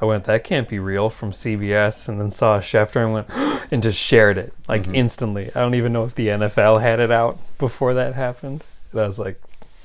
I 0.00 0.04
went, 0.04 0.24
that 0.24 0.44
can't 0.44 0.68
be 0.68 0.78
real 0.78 1.08
from 1.08 1.30
CBS, 1.32 2.08
and 2.08 2.20
then 2.20 2.30
saw 2.30 2.56
a 2.56 2.60
Schefter 2.60 3.02
and 3.04 3.12
went, 3.14 3.28
and 3.72 3.82
just 3.82 3.98
shared 3.98 4.36
it 4.38 4.52
like 4.68 4.82
Mm-hmm. 4.82 4.94
instantly. 4.94 5.50
I 5.54 5.60
don't 5.60 5.74
even 5.74 5.92
know 5.92 6.04
if 6.04 6.14
the 6.14 6.28
NFL 6.28 6.80
had 6.82 7.00
it 7.00 7.10
out 7.10 7.38
before 7.58 7.94
that 7.94 8.14
happened. 8.14 8.64
And 8.92 9.00
I 9.00 9.06
was 9.06 9.18
like, 9.18 9.40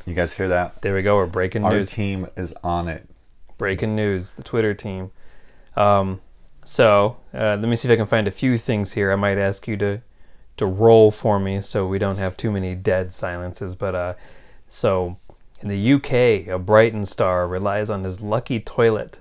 you 0.06 0.14
guys 0.14 0.36
hear 0.36 0.48
that? 0.50 0.82
there 0.82 0.94
we 0.96 1.02
go, 1.02 1.16
we're 1.16 1.26
breaking 1.28 1.64
Our 1.64 1.72
news. 1.72 1.92
Our 1.92 1.96
team 1.96 2.28
is 2.36 2.54
on 2.64 2.88
it. 2.88 3.08
Breaking 3.58 3.96
news, 3.96 4.32
the 4.34 4.44
Twitter 4.44 4.74
team. 4.74 5.12
Um, 5.78 6.20
so 6.66 7.18
uh, 7.34 7.56
let 7.60 7.64
me 7.70 7.76
see 7.76 7.88
if 7.88 7.94
I 7.94 7.96
can 7.96 8.06
find 8.08 8.28
a 8.28 8.32
few 8.32 8.58
things 8.58 8.94
here. 8.94 9.12
I 9.12 9.16
might 9.16 9.38
ask 9.38 9.68
you 9.68 9.78
to 9.78 10.02
to 10.58 10.66
roll 10.66 11.10
for 11.12 11.40
me 11.40 11.62
so 11.62 11.88
we 11.88 11.98
don't 11.98 12.18
have 12.18 12.36
too 12.36 12.52
many 12.52 12.76
dead 12.76 13.14
silences. 13.14 13.74
But 13.74 13.96
uh, 13.96 14.14
so 14.68 15.18
in 15.62 15.70
the 15.70 15.94
UK, 15.94 16.54
a 16.54 16.60
Brighton 16.60 17.06
star 17.06 17.48
relies 17.48 17.90
on 17.90 18.04
his 18.04 18.22
lucky 18.22 18.60
toilet 18.60 19.20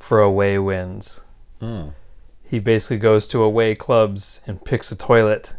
for 0.00 0.20
away 0.20 0.58
wins. 0.58 1.20
Mm. 1.62 1.92
He 2.42 2.58
basically 2.58 2.96
goes 2.98 3.28
to 3.28 3.42
away 3.42 3.76
clubs 3.76 4.40
and 4.46 4.64
picks 4.64 4.90
a 4.90 4.96
toilet 4.96 5.54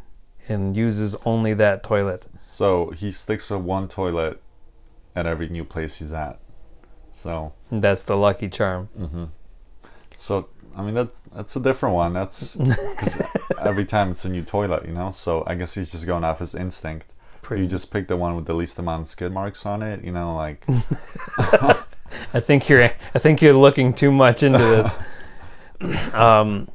and 0.50 0.76
uses 0.76 1.16
only 1.26 1.54
that 1.54 1.84
toilet. 1.84 2.26
So 2.38 2.90
he 2.92 3.14
sticks 3.14 3.48
to 3.48 3.58
one 3.58 3.88
toilet 3.88 4.42
at 5.16 5.26
every 5.26 5.48
new 5.48 5.64
place 5.64 6.00
he's 6.00 6.12
at. 6.12 6.40
So, 7.14 7.54
And 7.70 7.82
that's 7.82 8.04
the 8.04 8.18
lucky 8.18 8.50
charm. 8.50 8.90
so 10.16 10.50
I 10.76 10.82
mean 10.84 10.94
that's 10.96 11.22
that's 11.34 11.56
a 11.56 11.60
different 11.62 11.96
one. 11.96 12.14
That's 12.14 12.56
because 12.58 13.22
every 13.60 13.86
time 13.86 14.12
it's 14.12 14.26
a 14.26 14.30
new 14.30 14.44
toilet, 14.44 14.86
you 14.86 14.94
know. 14.94 15.12
So 15.12 15.44
I 15.48 15.56
guess 15.56 15.76
he's 15.76 15.92
just 15.92 16.06
going 16.08 16.24
off 16.24 16.40
his 16.40 16.56
instinct. 16.56 17.14
Pretty- 17.42 17.64
You 17.64 17.70
just 17.70 17.92
pick 17.92 18.08
the 18.08 18.18
one 18.18 18.36
with 18.36 18.46
the 18.46 18.54
least 18.54 18.80
amount 18.80 19.02
of 19.04 19.08
skid 19.08 19.32
marks 19.32 19.66
on 19.66 19.82
it, 19.82 20.04
you 20.04 20.12
know, 20.12 20.36
like 20.36 20.66
I 22.34 22.40
think 22.40 22.70
you're 22.70 22.84
I 22.84 23.20
think 23.20 23.42
you're 23.42 23.54
looking 23.54 23.94
too 23.94 24.12
much 24.12 24.44
into 24.44 24.58
this. 24.60 26.14
um, 26.14 26.68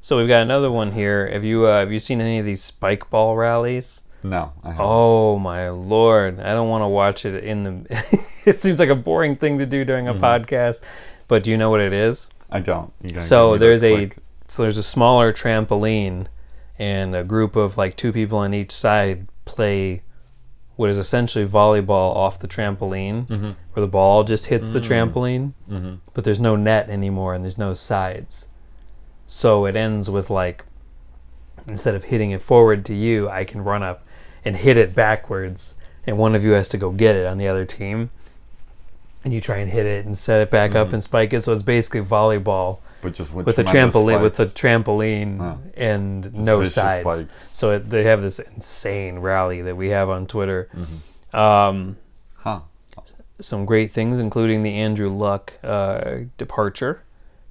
so 0.00 0.18
we've 0.18 0.28
got 0.28 0.42
another 0.42 0.70
one 0.70 0.92
here. 0.92 1.30
Have 1.30 1.44
you 1.44 1.66
uh, 1.66 1.80
have 1.80 1.92
you 1.92 1.98
seen 1.98 2.20
any 2.20 2.38
of 2.38 2.44
these 2.44 2.62
spike 2.62 3.08
ball 3.10 3.36
rallies? 3.36 4.00
no. 4.22 4.52
I. 4.62 4.76
Oh 4.78 5.38
my 5.38 5.70
lord! 5.70 6.40
I 6.40 6.54
don't 6.54 6.68
want 6.68 6.82
to 6.82 6.88
watch 6.88 7.24
it 7.24 7.42
in 7.44 7.62
the. 7.64 8.04
it 8.46 8.60
seems 8.60 8.78
like 8.78 8.88
a 8.88 8.94
boring 8.94 9.36
thing 9.36 9.58
to 9.58 9.66
do 9.66 9.84
during 9.84 10.08
a 10.08 10.14
podcast, 10.14 10.80
but 11.28 11.42
do 11.42 11.50
you 11.50 11.56
know 11.56 11.70
what 11.70 11.80
it 11.80 11.92
is? 11.92 12.30
I 12.50 12.60
don't. 12.60 12.92
So 13.20 13.52
give 13.52 13.52
me 13.52 13.58
the 13.58 13.58
there's 13.58 13.82
a 13.82 13.94
quick- 13.94 14.16
so 14.46 14.62
there's 14.62 14.76
a 14.76 14.82
smaller 14.82 15.32
trampoline, 15.32 16.26
and 16.78 17.16
a 17.16 17.24
group 17.24 17.56
of 17.56 17.76
like 17.76 17.96
two 17.96 18.12
people 18.12 18.38
on 18.38 18.54
each 18.54 18.70
side 18.70 19.26
play 19.44 20.02
what 20.82 20.90
is 20.90 20.98
essentially 20.98 21.46
volleyball 21.46 22.16
off 22.16 22.40
the 22.40 22.48
trampoline, 22.48 23.24
Mhm. 23.28 23.54
where 23.72 23.80
the 23.80 23.86
ball 23.86 24.24
just 24.24 24.46
hits 24.46 24.70
the 24.70 24.80
trampoline, 24.80 25.52
Mhm. 25.70 25.98
but 26.12 26.24
there's 26.24 26.40
no 26.40 26.56
net 26.56 26.90
anymore 26.90 27.34
and 27.34 27.44
there's 27.44 27.56
no 27.56 27.72
sides. 27.72 28.46
So 29.28 29.64
it 29.64 29.76
ends 29.76 30.10
with 30.10 30.28
like 30.28 30.64
instead 31.68 31.94
of 31.94 32.02
hitting 32.02 32.32
it 32.32 32.42
forward 32.42 32.84
to 32.86 32.94
you, 32.94 33.30
I 33.30 33.44
can 33.44 33.62
run 33.62 33.84
up 33.84 34.04
and 34.44 34.56
hit 34.56 34.76
it 34.76 34.92
backwards, 34.96 35.74
and 36.04 36.18
one 36.18 36.34
of 36.34 36.42
you 36.42 36.50
has 36.50 36.68
to 36.70 36.76
go 36.76 36.90
get 36.90 37.14
it 37.14 37.26
on 37.26 37.38
the 37.38 37.46
other 37.46 37.64
team. 37.64 38.10
And 39.24 39.32
you 39.32 39.40
try 39.40 39.58
and 39.58 39.70
hit 39.70 39.86
it 39.86 40.04
and 40.04 40.18
set 40.18 40.40
it 40.40 40.50
back 40.50 40.74
up 40.74 40.92
and 40.92 41.00
spike 41.04 41.32
it. 41.32 41.42
So 41.42 41.52
it's 41.52 41.62
basically 41.62 42.00
volleyball 42.02 42.78
but 43.02 43.12
just 43.14 43.34
with, 43.34 43.44
with 43.46 43.58
a 43.58 43.64
trampoline 43.64 44.22
with 44.22 44.40
a 44.40 44.46
trampoline 44.46 45.38
Huh. 45.38 45.56
and 45.76 46.32
no 46.34 46.58
vicious 46.60 46.74
sides. 46.74 47.00
spikes. 47.02 47.50
So 47.56 47.72
it, 47.72 47.90
they 47.90 48.04
have 48.04 48.22
this 48.22 48.38
insane 48.38 49.18
rally 49.18 49.60
that 49.62 49.76
we 49.76 49.88
have 49.90 50.08
on 50.08 50.26
Twitter. 50.26 50.68
Mm-hmm. 50.74 51.36
Um, 51.36 51.96
Huh. 52.36 52.60
some 53.40 53.64
great 53.66 53.90
things, 53.92 54.18
including 54.18 54.62
the 54.62 54.74
Andrew 54.74 55.08
Luck 55.10 55.52
uh, 55.62 56.20
departure. 56.38 57.02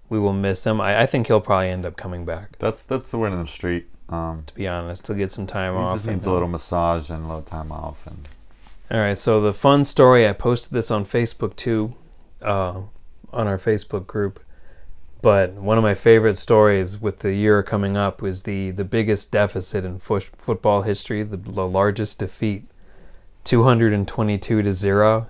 we 0.10 0.20
will 0.20 0.34
miss 0.34 0.66
him. 0.66 0.82
I, 0.82 1.02
I 1.04 1.06
think 1.06 1.28
he'll 1.28 1.40
probably 1.42 1.70
end 1.70 1.86
up 1.86 1.96
coming 1.96 2.26
back. 2.26 2.58
That's 2.60 2.84
that's 2.84 3.12
the 3.12 3.18
word 3.18 3.32
on 3.34 3.42
the 3.42 3.48
street. 3.48 3.88
Um, 4.10 4.44
To 4.48 4.54
be 4.54 4.68
honest, 4.68 5.08
he'll 5.08 5.16
get 5.16 5.32
some 5.32 5.48
time 5.48 5.74
he 5.74 5.80
off. 5.80 5.94
just 5.94 6.06
needs 6.08 6.26
a 6.26 6.32
little 6.34 6.50
massage 6.50 7.10
and 7.10 7.24
a 7.24 7.28
little 7.28 7.42
time 7.44 7.72
off, 7.72 8.06
and 8.08 8.28
All 8.92 9.00
right, 9.00 9.18
so 9.18 9.40
the 9.40 9.54
fun 9.54 9.86
story, 9.86 10.28
I 10.28 10.34
posted 10.34 10.74
this 10.74 10.92
on 10.92 11.06
Facebook 11.06 11.56
too, 11.56 11.96
uh, 12.42 12.82
on 13.32 13.48
our 13.48 13.58
Facebook 13.58 14.06
group. 14.08 14.42
But 15.22 15.54
one 15.54 15.78
of 15.78 15.84
my 15.84 15.94
favorite 15.94 16.36
stories 16.36 17.00
with 17.00 17.20
the 17.20 17.34
year 17.34 17.62
coming 17.62 17.96
up 17.96 18.22
was 18.22 18.44
the, 18.44 18.72
the 18.72 18.84
biggest 18.84 19.32
deficit 19.32 19.86
in 19.86 20.00
fo- 20.00 20.20
football 20.20 20.82
history, 20.82 21.22
the, 21.24 21.38
the 21.38 21.68
largest 21.68 22.20
defeat, 22.20 22.64
222 23.44 24.62
to 24.64 24.74
0, 24.74 25.28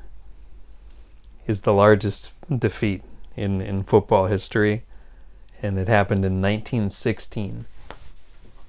is 1.45 1.61
the 1.61 1.73
largest 1.73 2.31
defeat 2.57 3.03
in, 3.35 3.59
in 3.59 3.83
football 3.83 4.27
history. 4.27 4.83
And 5.61 5.77
it 5.77 5.87
happened 5.87 6.23
in 6.25 6.41
1916. 6.41 7.65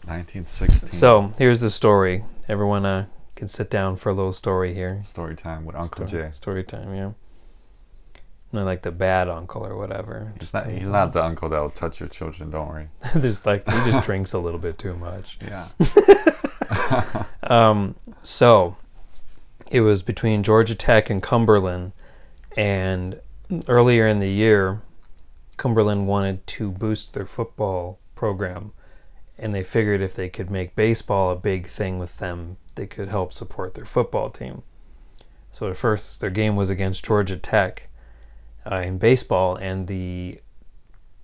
1916. 0.05 0.91
So 0.91 1.31
here's 1.39 1.61
the 1.61 1.71
story. 1.71 2.25
Everyone 2.49 2.85
uh, 2.85 3.07
can 3.37 3.47
sit 3.47 3.71
down 3.71 3.97
for 3.97 4.09
a 4.09 4.13
little 4.13 4.33
story 4.33 4.75
here. 4.75 5.01
story 5.05 5.37
time 5.37 5.65
with 5.65 5.77
Uncle 5.77 6.05
Jay. 6.05 6.31
story 6.33 6.65
time, 6.65 6.95
yeah. 6.95 7.13
Like 8.53 8.83
the 8.83 8.93
bad 8.93 9.31
uncle 9.31 9.67
or 9.67 9.77
whatever. 9.77 10.31
He's 10.39 10.53
not. 10.53 10.67
He's 10.69 10.89
not 10.89 11.15
the 11.15 11.25
uncle 11.25 11.49
that'll 11.49 11.71
touch 11.71 12.01
your 12.01 12.09
children. 12.11 12.51
Don't 12.51 12.69
worry. 12.69 12.89
There's 13.15 13.47
like 13.47 13.67
he 13.67 13.91
just 13.91 14.05
drinks 14.05 14.35
a 14.35 14.39
little 14.39 14.61
bit 14.61 14.79
too 14.79 14.95
much. 14.95 15.39
Yeah. 15.49 15.69
Um, 17.45 17.97
so 18.23 18.77
it 19.71 19.81
was 19.81 20.03
between 20.03 20.43
Georgia 20.43 20.75
Tech 20.75 21.11
and 21.11 21.23
Cumberland, 21.23 21.93
and 22.57 23.21
earlier 23.69 24.07
in 24.07 24.21
the 24.21 24.31
year, 24.31 24.81
Cumberland 25.57 26.07
wanted 26.07 26.47
to 26.47 26.71
boost 26.71 27.13
their 27.13 27.27
football 27.27 27.99
program, 28.15 28.73
and 29.37 29.55
they 29.55 29.63
figured 29.65 30.01
if 30.01 30.15
they 30.15 30.29
could 30.31 30.51
make 30.51 30.77
baseball 30.77 31.31
a 31.31 31.37
big 31.37 31.67
thing 31.67 31.99
with 31.99 32.19
them, 32.19 32.57
they 32.77 32.87
could 32.87 33.09
help 33.09 33.33
support 33.33 33.75
their 33.75 33.85
football 33.85 34.31
team. 34.31 34.63
So 35.51 35.69
at 35.69 35.77
first, 35.77 36.21
their 36.21 36.31
game 36.31 36.57
was 36.57 36.71
against 36.71 37.05
Georgia 37.05 37.37
Tech 37.37 37.89
uh, 38.71 38.77
in 38.77 38.99
baseball, 38.99 39.57
and 39.57 39.87
the 39.87 40.41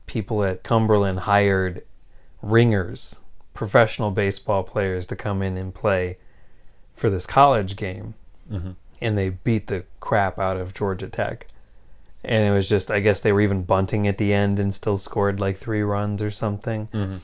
people 0.07 0.43
at 0.45 0.63
Cumberland 0.63 1.21
hired 1.21 1.85
ringers, 2.43 3.21
professional 3.55 4.11
baseball 4.11 4.63
players, 4.63 5.07
to 5.07 5.17
come 5.17 5.43
in 5.43 5.57
and 5.57 5.75
play 5.75 6.19
for 6.95 7.11
this 7.11 7.27
college 7.27 7.77
game, 7.77 8.15
Mhm. 8.51 8.77
and 9.01 9.17
they 9.19 9.29
beat 9.31 9.67
the 9.67 9.85
crap 10.01 10.39
out 10.39 10.57
of 10.57 10.75
Georgia 10.75 11.09
Tech. 11.09 11.47
And 12.25 12.45
it 12.45 12.51
was 12.51 12.69
just, 12.69 12.91
I 12.91 12.99
guess 13.01 13.21
they 13.21 13.33
were 13.33 13.41
even 13.41 13.63
bunting 13.63 14.09
at 14.09 14.19
the 14.19 14.33
end 14.35 14.59
and 14.59 14.75
still 14.75 14.97
scored 14.97 15.39
like 15.39 15.57
three 15.57 15.83
runs 15.83 16.21
or 16.21 16.31
something. 16.33 16.89
Mhm. 16.93 17.21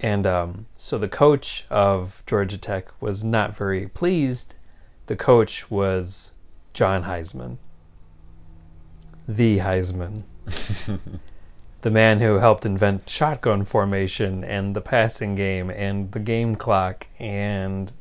And 0.00 0.26
um, 0.26 0.66
so 0.76 0.98
the 0.98 1.08
coach 1.08 1.66
of 1.70 2.22
Georgia 2.26 2.58
Tech 2.58 2.88
was 3.00 3.22
not 3.24 3.56
very 3.56 3.86
pleased. 3.88 4.54
The 5.06 5.16
coach 5.16 5.70
was 5.70 6.32
John 6.72 7.04
Heisman, 7.04 7.58
the 9.26 9.58
Heisman, 9.58 10.22
the 11.82 11.90
man 11.90 12.20
who 12.20 12.34
helped 12.36 12.64
invent 12.66 13.08
shotgun 13.08 13.64
formation 13.64 14.44
and 14.44 14.74
the 14.74 14.80
passing 14.80 15.34
game 15.34 15.70
and 15.70 16.10
the 16.12 16.18
game 16.20 16.54
clock 16.56 17.06
and 17.18 17.92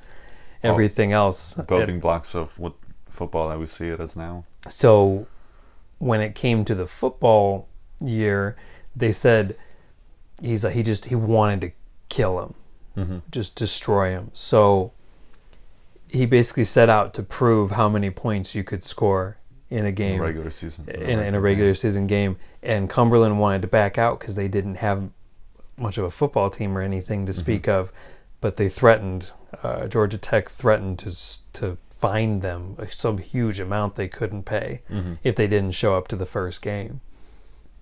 everything 0.61 1.11
else. 1.11 1.55
Building 1.55 1.99
blocks 1.99 2.35
of 2.35 2.57
what 2.59 2.73
football 3.09 3.49
that 3.49 3.59
we 3.59 3.65
see 3.65 3.89
it 3.89 3.99
as 3.99 4.15
now. 4.15 4.45
So 4.67 5.27
when 5.99 6.21
it 6.21 6.35
came 6.35 6.65
to 6.65 6.75
the 6.75 6.87
football 6.87 7.67
year, 7.99 8.55
they 8.95 9.11
said 9.11 9.55
he's 10.41 10.63
like 10.63 10.73
he 10.73 10.83
just 10.83 11.05
he 11.05 11.15
wanted 11.15 11.61
to 11.61 11.71
kill 12.09 12.39
him, 12.41 12.53
Mhm. 12.97 13.21
just 13.31 13.55
destroy 13.55 14.11
him. 14.11 14.29
So 14.33 14.91
he 16.09 16.25
basically 16.25 16.63
set 16.65 16.89
out 16.89 17.13
to 17.15 17.23
prove 17.23 17.71
how 17.71 17.89
many 17.89 18.09
points 18.09 18.53
you 18.53 18.63
could 18.63 18.83
score 18.83 19.37
in 19.73 19.85
a 19.87 19.91
game 19.91 20.21
Regular 20.21 20.51
season. 20.51 20.87
in, 20.87 21.19
in 21.19 21.33
a 21.33 21.39
regular 21.39 21.73
season 21.73 22.05
game. 22.05 22.37
And 22.61 22.89
Cumberland 22.89 23.39
wanted 23.39 23.63
to 23.63 23.67
back 23.67 23.97
out 23.97 24.19
because 24.19 24.35
they 24.35 24.47
didn't 24.47 24.75
have 24.75 25.09
much 25.77 25.97
of 25.97 26.03
a 26.03 26.09
football 26.11 26.49
team 26.51 26.77
or 26.77 26.81
anything 26.81 27.25
to 27.25 27.33
speak 27.33 27.67
of. 27.67 27.91
But 28.39 28.57
they 28.57 28.69
threatened, 28.69 29.31
uh, 29.63 29.87
Georgia 29.87 30.17
Tech 30.19 30.49
threatened 30.49 30.99
to 30.99 31.11
to 31.59 31.77
fine 31.89 32.41
them 32.41 32.75
some 32.91 33.17
huge 33.17 33.59
amount 33.61 33.95
they 33.95 34.09
couldn't 34.09 34.43
pay 34.43 34.81
Mhm. 34.91 35.17
if 35.23 35.35
they 35.35 35.47
didn't 35.47 35.71
show 35.71 35.95
up 35.95 36.07
to 36.09 36.15
the 36.17 36.25
first 36.25 36.61
game. 36.61 36.99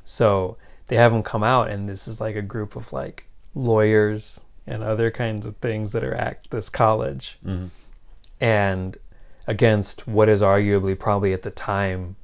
So 0.06 0.58
they 0.88 0.96
have 0.96 1.12
them 1.12 1.24
come 1.24 1.44
out, 1.44 1.70
and 1.72 1.90
this 1.90 2.08
is 2.08 2.22
like 2.22 2.36
a 2.36 2.42
group 2.44 2.76
of 2.76 2.94
like 2.94 3.26
lawyers 3.56 4.42
and 4.68 4.84
other 4.84 5.10
kinds 5.12 5.46
of 5.46 5.58
things 5.58 5.92
that 5.92 6.04
are 6.04 6.14
at 6.14 6.46
this 6.52 6.70
college 6.70 7.40
Mhm. 7.46 7.70
and 8.40 8.98
against 9.52 10.08
what 10.08 10.30
is 10.30 10.42
arguably 10.42 10.98
probably 10.98 11.34
at 11.34 11.42
the 11.42 11.52
time 11.52 12.16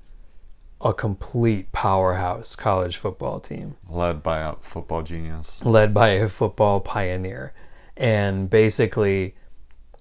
a 0.79 0.93
complete 0.93 1.71
powerhouse 1.71 2.55
college 2.55 2.97
football 2.97 3.39
team. 3.39 3.75
Led 3.89 4.21
by 4.21 4.39
a 4.39 4.53
football 4.61 5.01
genius. 5.01 5.63
led 5.65 5.93
by 5.93 6.09
a 6.09 6.29
football 6.29 6.79
pioneer. 6.79 7.53
And 7.95 8.49
basically 8.49 9.35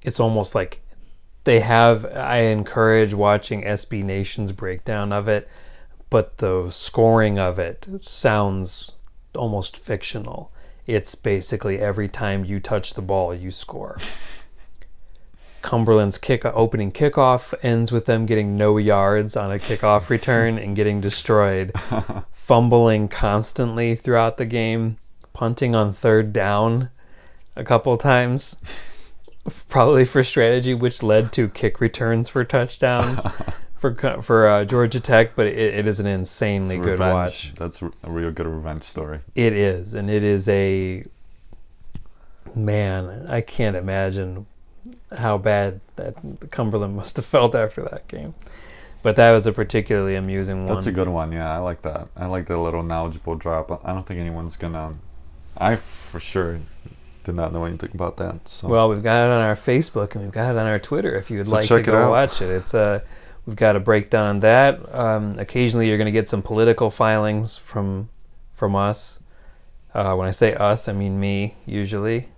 it's 0.02 0.20
almost 0.20 0.54
like 0.54 0.82
they 1.44 1.60
have 1.60 2.04
i 2.16 2.38
encourage 2.38 3.14
watching 3.14 3.62
sb 3.62 4.04
nation's 4.04 4.52
breakdown 4.52 5.12
of 5.12 5.28
it 5.28 5.48
but 6.10 6.38
the 6.38 6.68
scoring 6.70 7.38
of 7.38 7.58
it 7.58 7.88
sounds 8.00 8.92
almost 9.36 9.76
fictional. 9.76 10.52
It's 10.86 11.14
basically 11.14 11.78
every 11.78 12.08
time 12.08 12.44
you 12.44 12.60
touch 12.60 12.94
the 12.94 13.02
ball 13.02 13.34
you 13.34 13.50
score 13.50 13.98
Cumberland's 15.66 16.16
kick 16.16 16.44
opening 16.44 16.92
kickoff 16.92 17.52
ends 17.60 17.90
with 17.90 18.04
them 18.04 18.24
getting 18.24 18.56
no 18.56 18.76
yards 18.76 19.36
on 19.36 19.50
a 19.50 19.58
kickoff 19.58 20.08
return 20.08 20.58
and 20.58 20.76
getting 20.76 21.00
destroyed, 21.00 21.72
fumbling 22.32 23.08
constantly 23.08 23.96
throughout 23.96 24.36
the 24.36 24.46
game, 24.46 24.96
punting 25.32 25.74
on 25.74 25.92
third 25.92 26.32
down 26.32 26.88
a 27.56 27.64
couple 27.64 27.98
times, 27.98 28.54
probably 29.68 30.04
for 30.04 30.22
strategy, 30.22 30.72
which 30.72 31.02
led 31.02 31.32
to 31.32 31.48
kick 31.48 31.80
returns 31.80 32.28
for 32.28 32.44
touchdowns 32.44 33.26
for 33.76 33.92
for 34.22 34.46
uh, 34.46 34.64
Georgia 34.64 35.00
Tech. 35.00 35.34
But 35.34 35.48
it, 35.48 35.58
it 35.58 35.88
is 35.88 35.98
an 35.98 36.06
insanely 36.06 36.78
good 36.78 37.00
watch. 37.00 37.54
That's 37.56 37.82
a 37.82 37.90
real 38.04 38.30
good 38.30 38.46
revenge 38.46 38.84
story. 38.84 39.18
It 39.34 39.52
is, 39.52 39.94
and 39.94 40.08
it 40.08 40.22
is 40.22 40.48
a 40.48 41.02
man. 42.54 43.26
I 43.28 43.40
can't 43.40 43.74
imagine 43.74 44.46
how 45.12 45.38
bad 45.38 45.80
that 45.96 46.16
Cumberland 46.50 46.96
must 47.02 47.16
have 47.16 47.26
felt 47.26 47.54
after 47.54 47.82
that 47.82 48.08
game. 48.08 48.34
But 49.02 49.16
that 49.16 49.30
was 49.32 49.46
a 49.46 49.52
particularly 49.52 50.16
amusing 50.16 50.66
one. 50.66 50.74
That's 50.74 50.86
a 50.86 50.92
good 50.92 51.08
one. 51.08 51.30
Yeah, 51.30 51.52
I 51.52 51.58
like 51.58 51.82
that. 51.82 52.08
I 52.16 52.26
like 52.26 52.46
the 52.46 52.58
little 52.58 52.82
knowledgeable 52.82 53.36
drop. 53.36 53.84
I 53.84 53.92
don't 53.92 54.04
think 54.04 54.18
anyone's 54.18 54.56
gonna. 54.56 54.94
I 55.56 55.76
for 55.76 56.18
sure 56.18 56.58
did 57.22 57.34
not 57.34 57.52
know 57.52 57.64
anything 57.64 57.90
about 57.94 58.16
that. 58.16 58.48
So 58.48 58.68
Well, 58.68 58.88
we've 58.88 59.02
got 59.02 59.24
it 59.24 59.30
on 59.30 59.42
our 59.42 59.54
Facebook 59.54 60.14
and 60.14 60.24
we've 60.24 60.32
got 60.32 60.54
it 60.54 60.58
on 60.58 60.66
our 60.66 60.78
Twitter. 60.78 61.14
If 61.14 61.30
you 61.30 61.38
would 61.38 61.46
So 61.46 61.52
like 61.52 61.66
to 61.66 61.76
it 61.76 61.82
go 61.86 62.10
watch 62.10 62.42
it, 62.42 62.50
it's 62.50 62.74
uh, 62.74 63.00
we've 63.46 63.56
got 63.56 63.76
a 63.76 63.80
breakdown 63.80 64.28
on 64.28 64.40
that. 64.40 64.94
Um, 64.94 65.38
occasionally, 65.38 65.88
you're 65.88 65.98
going 65.98 66.06
to 66.06 66.12
get 66.12 66.28
some 66.28 66.42
political 66.42 66.90
filings 66.90 67.58
from 67.58 68.08
from 68.54 68.74
us. 68.74 69.20
Uh, 69.94 70.14
when 70.14 70.28
I 70.28 70.30
say 70.30 70.54
us, 70.54 70.88
I 70.88 70.92
mean 70.92 71.18
me 71.18 71.54
usually, 71.64 72.28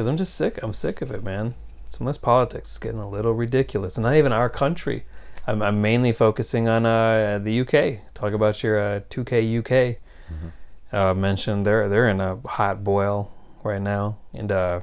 because 0.00 0.08
I'm 0.08 0.16
just 0.16 0.34
sick. 0.34 0.58
I'm 0.62 0.72
sick 0.72 1.02
of 1.02 1.10
it, 1.10 1.22
man. 1.22 1.52
Some 1.86 2.06
of 2.06 2.14
this 2.14 2.16
politics 2.16 2.72
is 2.72 2.78
getting 2.78 3.00
a 3.00 3.10
little 3.10 3.34
ridiculous, 3.34 3.98
and 3.98 4.04
not 4.04 4.14
even 4.14 4.32
our 4.32 4.48
country. 4.48 5.04
I'm, 5.46 5.60
I'm 5.60 5.82
mainly 5.82 6.12
focusing 6.12 6.68
on 6.68 6.86
uh, 6.86 7.38
the 7.38 7.60
UK. 7.60 8.14
Talk 8.14 8.32
about 8.32 8.62
your 8.62 8.78
uh, 8.80 9.00
2K 9.10 9.58
UK 9.58 9.98
uh, 10.90 11.12
mentioned 11.12 11.66
they're 11.66 11.86
they're 11.90 12.08
in 12.08 12.18
a 12.18 12.36
hot 12.46 12.82
boil 12.82 13.30
right 13.62 13.82
now, 13.82 14.16
and 14.32 14.50
uh, 14.50 14.80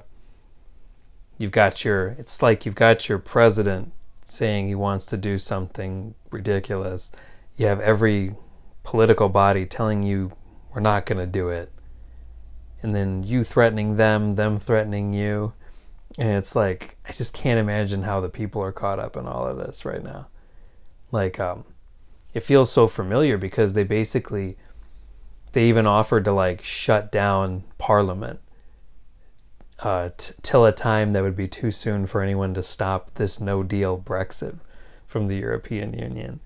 you've 1.39 1.51
got 1.51 1.83
your 1.83 2.09
it's 2.19 2.43
like 2.43 2.67
you've 2.67 2.75
got 2.75 3.09
your 3.09 3.17
president 3.17 3.93
saying 4.23 4.67
he 4.67 4.75
wants 4.75 5.07
to 5.07 5.17
do 5.17 5.39
something 5.39 6.13
ridiculous. 6.29 7.11
You 7.55 7.65
have 7.65 7.79
every 7.79 8.35
political 8.83 9.29
body 9.29 9.65
telling 9.65 10.03
you 10.03 10.33
we're 10.75 10.81
not 10.81 11.07
going 11.07 11.17
to 11.17 11.25
do 11.25 11.49
it, 11.49 11.71
and 12.81 12.95
then 12.95 13.23
you 13.23 13.43
threatening 13.43 13.97
them, 13.97 14.33
them 14.33 14.59
threatening 14.59 15.13
you, 15.13 15.53
and 16.17 16.29
it's 16.29 16.55
like 16.55 16.97
I 17.07 17.11
just 17.11 17.33
can't 17.33 17.59
imagine 17.59 18.03
how 18.03 18.19
the 18.21 18.29
people 18.29 18.61
are 18.61 18.71
caught 18.71 18.99
up 18.99 19.17
in 19.17 19.27
all 19.27 19.47
of 19.47 19.57
this 19.57 19.85
right 19.85 20.03
now. 20.03 20.27
Like, 21.11 21.39
um, 21.39 21.63
it 22.33 22.41
feels 22.41 22.71
so 22.71 22.87
familiar 22.87 23.37
because 23.37 23.73
they 23.73 23.83
basically 23.83 24.57
they 25.53 25.65
even 25.65 25.87
offered 25.87 26.25
to 26.25 26.31
like 26.31 26.63
shut 26.63 27.11
down 27.11 27.63
parliament 27.77 28.39
uh, 29.79 30.09
t- 30.17 30.33
till 30.41 30.65
a 30.65 30.71
time 30.71 31.13
that 31.13 31.23
would 31.23 31.35
be 31.35 31.47
too 31.47 31.71
soon 31.71 32.05
for 32.07 32.21
anyone 32.21 32.53
to 32.53 32.63
stop 32.63 33.13
this 33.15 33.39
no 33.39 33.63
deal 33.63 33.97
Brexit 33.97 34.59
from 35.07 35.27
the 35.27 35.37
European 35.37 35.93
Union. 35.93 36.39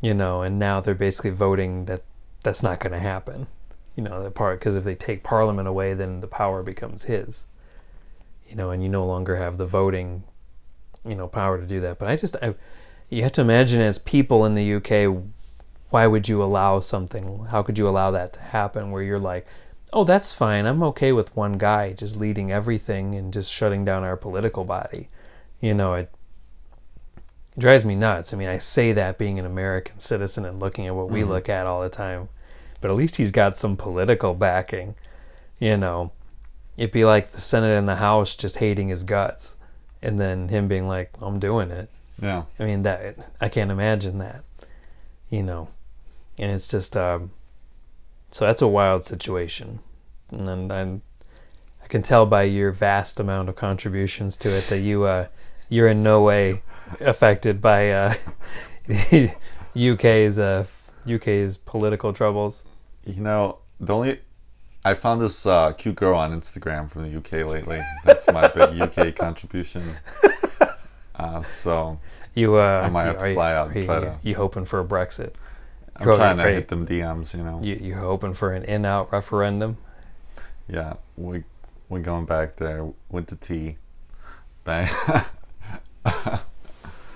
you 0.00 0.14
know, 0.14 0.42
and 0.42 0.58
now 0.58 0.80
they're 0.80 0.94
basically 0.94 1.30
voting 1.30 1.86
that 1.86 2.02
that's 2.42 2.62
not 2.62 2.80
going 2.80 2.92
to 2.92 2.98
happen. 2.98 3.46
You 3.96 4.02
know, 4.04 4.22
that 4.22 4.34
part 4.34 4.60
because 4.60 4.76
if 4.76 4.84
they 4.84 4.94
take 4.94 5.22
Parliament 5.24 5.66
away, 5.66 5.94
then 5.94 6.20
the 6.20 6.26
power 6.26 6.62
becomes 6.62 7.04
his. 7.04 7.46
You 8.48 8.54
know, 8.54 8.70
and 8.70 8.82
you 8.82 8.88
no 8.88 9.04
longer 9.04 9.36
have 9.36 9.56
the 9.56 9.66
voting, 9.66 10.22
you 11.04 11.16
know, 11.16 11.26
power 11.26 11.58
to 11.58 11.66
do 11.66 11.80
that. 11.80 11.98
But 11.98 12.08
I 12.08 12.16
just, 12.16 12.36
I, 12.40 12.54
you 13.08 13.22
have 13.22 13.32
to 13.32 13.40
imagine 13.40 13.80
as 13.80 13.98
people 13.98 14.44
in 14.44 14.54
the 14.54 14.74
UK, 14.74 15.16
why 15.90 16.06
would 16.06 16.28
you 16.28 16.42
allow 16.42 16.78
something? 16.80 17.46
How 17.46 17.62
could 17.62 17.78
you 17.78 17.88
allow 17.88 18.10
that 18.12 18.32
to 18.34 18.40
happen? 18.40 18.90
Where 18.90 19.02
you're 19.02 19.18
like, 19.18 19.46
oh, 19.92 20.04
that's 20.04 20.34
fine. 20.34 20.66
I'm 20.66 20.82
okay 20.82 21.12
with 21.12 21.34
one 21.34 21.58
guy 21.58 21.92
just 21.92 22.16
leading 22.16 22.52
everything 22.52 23.14
and 23.14 23.32
just 23.32 23.50
shutting 23.50 23.84
down 23.84 24.04
our 24.04 24.16
political 24.16 24.64
body. 24.64 25.08
You 25.60 25.74
know, 25.74 25.94
it 25.94 26.10
drives 27.58 27.84
me 27.84 27.94
nuts. 27.94 28.34
I 28.34 28.36
mean, 28.36 28.48
I 28.48 28.58
say 28.58 28.92
that 28.92 29.18
being 29.18 29.38
an 29.38 29.46
American 29.46 29.98
citizen 30.00 30.44
and 30.44 30.60
looking 30.60 30.86
at 30.86 30.94
what 30.94 31.10
we 31.10 31.22
Mhm. 31.22 31.28
look 31.28 31.48
at 31.48 31.66
all 31.66 31.80
the 31.80 31.88
time, 31.88 32.28
but 32.86 32.92
at 32.92 32.98
least 32.98 33.16
he's 33.16 33.32
got 33.32 33.58
some 33.58 33.76
political 33.76 34.32
backing. 34.32 34.94
You 35.58 35.76
know, 35.76 36.12
it'd 36.76 36.92
be 36.92 37.04
like 37.04 37.32
the 37.32 37.40
Senate 37.40 37.76
and 37.76 37.88
the 37.88 37.96
House 37.96 38.36
just 38.36 38.58
hating 38.58 38.90
his 38.90 39.02
guts, 39.02 39.56
and 40.00 40.20
then 40.20 40.50
him 40.50 40.68
being 40.68 40.86
like, 40.86 41.10
"I'm 41.20 41.40
doing 41.40 41.72
it." 41.72 41.90
Yeah. 42.22 42.44
I 42.60 42.64
mean, 42.64 42.84
that 42.84 43.28
I 43.40 43.48
can't 43.48 43.72
imagine 43.72 44.18
that. 44.18 44.44
You 45.30 45.42
know, 45.42 45.66
and 46.38 46.52
it's 46.52 46.68
just 46.68 46.96
um, 46.96 47.32
so 48.30 48.46
that's 48.46 48.62
a 48.62 48.68
wild 48.68 49.02
situation, 49.02 49.80
and 50.30 50.46
then 50.46 50.70
I'm, 50.70 51.02
I 51.82 51.88
can 51.88 52.04
tell 52.04 52.24
by 52.24 52.44
your 52.44 52.70
vast 52.70 53.18
amount 53.18 53.48
of 53.48 53.56
contributions 53.56 54.36
to 54.36 54.50
it 54.50 54.68
that 54.68 54.78
you 54.78 55.02
uh, 55.02 55.26
you're 55.68 55.88
in 55.88 56.04
no 56.04 56.22
way 56.22 56.62
affected 57.00 57.60
by 57.60 57.90
uh, 57.90 58.14
UK's 59.76 60.38
uh, 60.38 60.66
UK's 61.08 61.56
political 61.56 62.12
troubles. 62.12 62.64
You 63.06 63.22
know, 63.22 63.58
the 63.80 63.94
only 63.94 64.20
I 64.84 64.94
found 64.94 65.20
this 65.20 65.46
uh, 65.46 65.72
cute 65.72 65.94
girl 65.96 66.16
on 66.18 66.38
Instagram 66.38 66.90
from 66.90 67.10
the 67.10 67.16
UK 67.18 67.48
lately. 67.48 67.80
That's 68.04 68.26
my 68.28 68.48
big 68.48 68.80
UK 68.80 69.14
contribution. 69.16 69.96
Uh, 71.18 71.42
so 71.42 71.98
You 72.34 72.56
uh, 72.56 72.82
I 72.84 72.90
might 72.90 73.04
have 73.04 73.16
to 73.16 73.22
are 73.24 73.28
you- 73.28 73.34
fly 73.34 73.54
out 73.54 73.68
and 73.68 73.76
are 73.78 73.84
try 73.86 73.98
you, 74.00 74.04
to- 74.04 74.18
You 74.22 74.34
hoping 74.34 74.66
for 74.66 74.80
a 74.80 74.84
Brexit? 74.84 75.32
I'm 75.96 76.04
Growing 76.04 76.18
trying 76.18 76.36
to 76.36 76.42
great. 76.42 76.54
hit 76.56 76.68
them 76.68 76.86
DMs. 76.86 77.34
You 77.34 77.42
know. 77.42 77.58
You 77.62 77.74
you 77.76 77.94
hoping 77.94 78.34
for 78.34 78.52
an 78.52 78.64
in-out 78.64 79.10
referendum? 79.10 79.78
Yeah, 80.68 80.96
we 81.16 81.44
we're 81.88 82.00
going 82.00 82.26
back 82.26 82.56
there 82.56 82.86
with 83.08 83.28
the 83.28 83.36
tea. 83.36 83.78
Bang. 84.64 84.90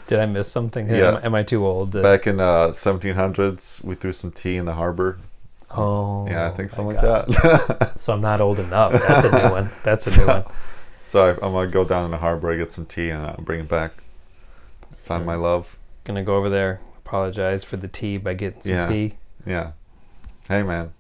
Did 0.07 0.19
I 0.19 0.25
miss 0.25 0.51
something? 0.51 0.89
Yeah. 0.89 1.17
Am, 1.19 1.25
am 1.27 1.35
I 1.35 1.43
too 1.43 1.67
old? 1.67 1.93
To, 1.93 2.01
Back 2.03 2.27
in 2.27 2.41
uh, 2.41 2.69
1700s, 2.69 3.85
we 3.85 3.95
threw 3.97 4.13
some 4.13 4.33
tea 4.33 4.57
in 4.57 4.65
the 4.65 4.75
harbor. 4.75 5.19
Oh, 5.77 6.27
Yeah, 6.29 6.49
I 6.49 6.51
think 6.51 6.71
my 6.73 6.77
something 6.77 6.97
God. 6.97 7.29
like 7.29 7.43
that. 7.43 7.93
So 8.01 8.13
I'm 8.13 8.21
not 8.21 8.41
old 8.41 8.59
enough. 8.59 8.93
That's 8.93 9.25
a 9.25 9.31
new 9.31 9.51
one. 9.53 9.71
That's 9.83 10.07
a 10.17 10.21
new 10.21 10.27
one. 10.27 10.45
so 11.03 11.25
I, 11.25 11.31
I'm 11.33 11.53
gonna 11.53 11.71
go 11.71 11.85
down 11.85 12.05
in 12.07 12.11
the 12.11 12.17
harbor, 12.19 12.57
get 12.57 12.73
some 12.73 12.87
tea, 12.87 13.11
and 13.11 13.25
uh, 13.27 13.37
bring 13.39 13.61
it 13.61 13.69
back. 13.69 13.93
Find 15.05 15.25
my 15.27 15.35
love. 15.35 15.77
Gonna 16.05 16.23
go 16.25 16.37
over 16.37 16.49
there. 16.49 16.81
Apologize 17.05 17.65
for 17.65 17.77
the 17.77 17.89
tea 17.89 18.17
by 18.19 18.35
getting 18.35 18.61
some 18.63 18.73
Yeah. 18.75 18.89
pee. 18.89 19.15
Yeah. 19.47 19.73
Hey 20.49 20.63
man, 20.63 20.93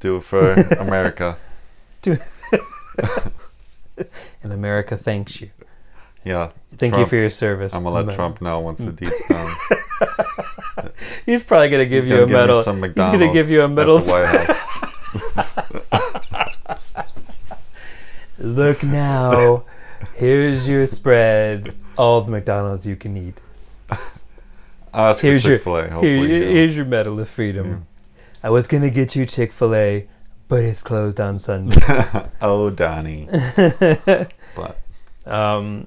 do 0.00 0.16
it 0.16 0.24
for 0.24 0.52
America. 0.78 1.36
Do 2.02 2.16
And 4.42 4.52
America 4.52 4.96
thanks 4.96 5.40
you. 5.40 5.50
Yeah. 6.24 6.50
Thank 6.76 6.96
you 6.96 7.06
for 7.06 7.16
your 7.16 7.30
service. 7.30 7.74
I'm 7.74 7.82
gonna 7.84 8.06
let 8.06 8.14
Trump 8.14 8.40
know 8.40 8.60
once 8.60 8.80
the 8.80 8.92
deed's 8.92 9.14
done. 9.28 9.56
He's 11.26 11.42
probably 11.42 11.68
gonna 11.68 11.86
give 11.86 12.04
He's 12.04 12.10
you 12.12 12.16
gonna 12.18 12.24
a 12.24 12.26
give 12.26 12.34
me 12.34 12.40
medal. 12.40 12.62
some 12.62 12.82
He's 12.82 12.94
gonna 12.94 13.32
give 13.32 13.50
you 13.50 13.62
a 13.62 13.68
medal. 13.68 13.98
at 13.98 14.04
the 14.04 14.10
White 14.10 14.46
House. 15.46 16.96
Look 18.38 18.82
now. 18.82 19.64
Here's 20.14 20.68
your 20.68 20.86
spread. 20.86 21.74
All 21.98 22.22
the 22.22 22.30
McDonald's 22.30 22.86
you 22.86 22.96
can 22.96 23.16
eat. 23.16 23.40
Ask 24.92 25.22
Here's 25.22 25.42
for 25.42 25.50
your 25.50 25.58
Chick 25.58 25.64
Fil 25.64 25.76
A. 25.76 25.82
here, 25.82 25.90
Hopefully, 25.90 26.28
here's 26.28 26.76
your 26.76 26.86
medal 26.86 27.20
of 27.20 27.28
freedom. 27.28 27.86
I 28.42 28.50
was 28.50 28.66
gonna 28.66 28.90
get 28.90 29.14
you 29.14 29.24
Chick 29.26 29.52
Fil 29.52 29.74
A, 29.74 30.08
but 30.48 30.64
it's 30.64 30.82
closed 30.82 31.20
on 31.20 31.38
Sunday. 31.38 31.76
oh, 32.40 32.70
Donnie. 32.70 33.28
But 33.56 34.78
um, 35.26 35.86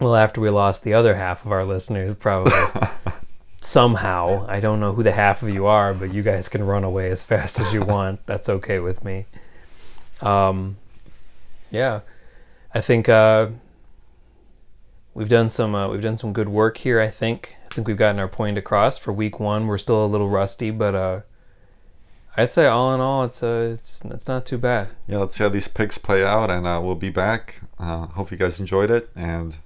well, 0.00 0.16
after 0.16 0.40
we 0.40 0.50
lost 0.50 0.84
the 0.84 0.94
other 0.94 1.14
half 1.14 1.44
of 1.44 1.52
our 1.52 1.64
listeners, 1.64 2.14
probably 2.18 2.52
somehow. 3.60 4.46
I 4.48 4.60
don't 4.60 4.80
know 4.80 4.92
who 4.92 5.02
the 5.02 5.12
half 5.12 5.42
of 5.42 5.50
you 5.50 5.66
are, 5.66 5.92
but 5.94 6.12
you 6.12 6.22
guys 6.22 6.48
can 6.48 6.62
run 6.64 6.84
away 6.84 7.10
as 7.10 7.24
fast 7.24 7.60
as 7.60 7.72
you 7.72 7.82
want. 7.82 8.20
That's 8.26 8.48
okay 8.48 8.78
with 8.78 9.04
me. 9.04 9.26
Um, 10.20 10.76
yeah, 11.70 12.00
I 12.74 12.80
think 12.80 13.08
uh, 13.08 13.48
we've 15.14 15.28
done 15.28 15.48
some 15.48 15.74
uh, 15.74 15.88
we've 15.88 16.02
done 16.02 16.18
some 16.18 16.32
good 16.32 16.48
work 16.48 16.78
here. 16.78 17.00
I 17.00 17.08
think 17.08 17.56
I 17.70 17.74
think 17.74 17.86
we've 17.86 17.96
gotten 17.96 18.18
our 18.18 18.28
point 18.28 18.58
across 18.58 18.98
for 18.98 19.12
week 19.12 19.38
one. 19.38 19.66
We're 19.66 19.78
still 19.78 20.04
a 20.04 20.06
little 20.06 20.28
rusty, 20.28 20.70
but 20.70 20.94
uh, 20.94 21.20
I'd 22.36 22.50
say 22.50 22.66
all 22.66 22.94
in 22.94 23.00
all, 23.00 23.24
it's 23.24 23.42
uh, 23.42 23.70
it's 23.72 24.02
it's 24.04 24.28
not 24.28 24.46
too 24.46 24.58
bad. 24.58 24.88
yeah, 25.06 25.18
let's 25.18 25.36
see 25.36 25.44
how 25.44 25.50
these 25.50 25.68
picks 25.68 25.98
play 25.98 26.24
out, 26.24 26.50
and 26.50 26.66
uh, 26.66 26.80
we'll 26.82 26.94
be 26.94 27.10
back. 27.10 27.60
Uh, 27.78 28.06
hope 28.06 28.30
you 28.30 28.36
guys 28.36 28.60
enjoyed 28.60 28.90
it, 28.90 29.10
and 29.14 29.56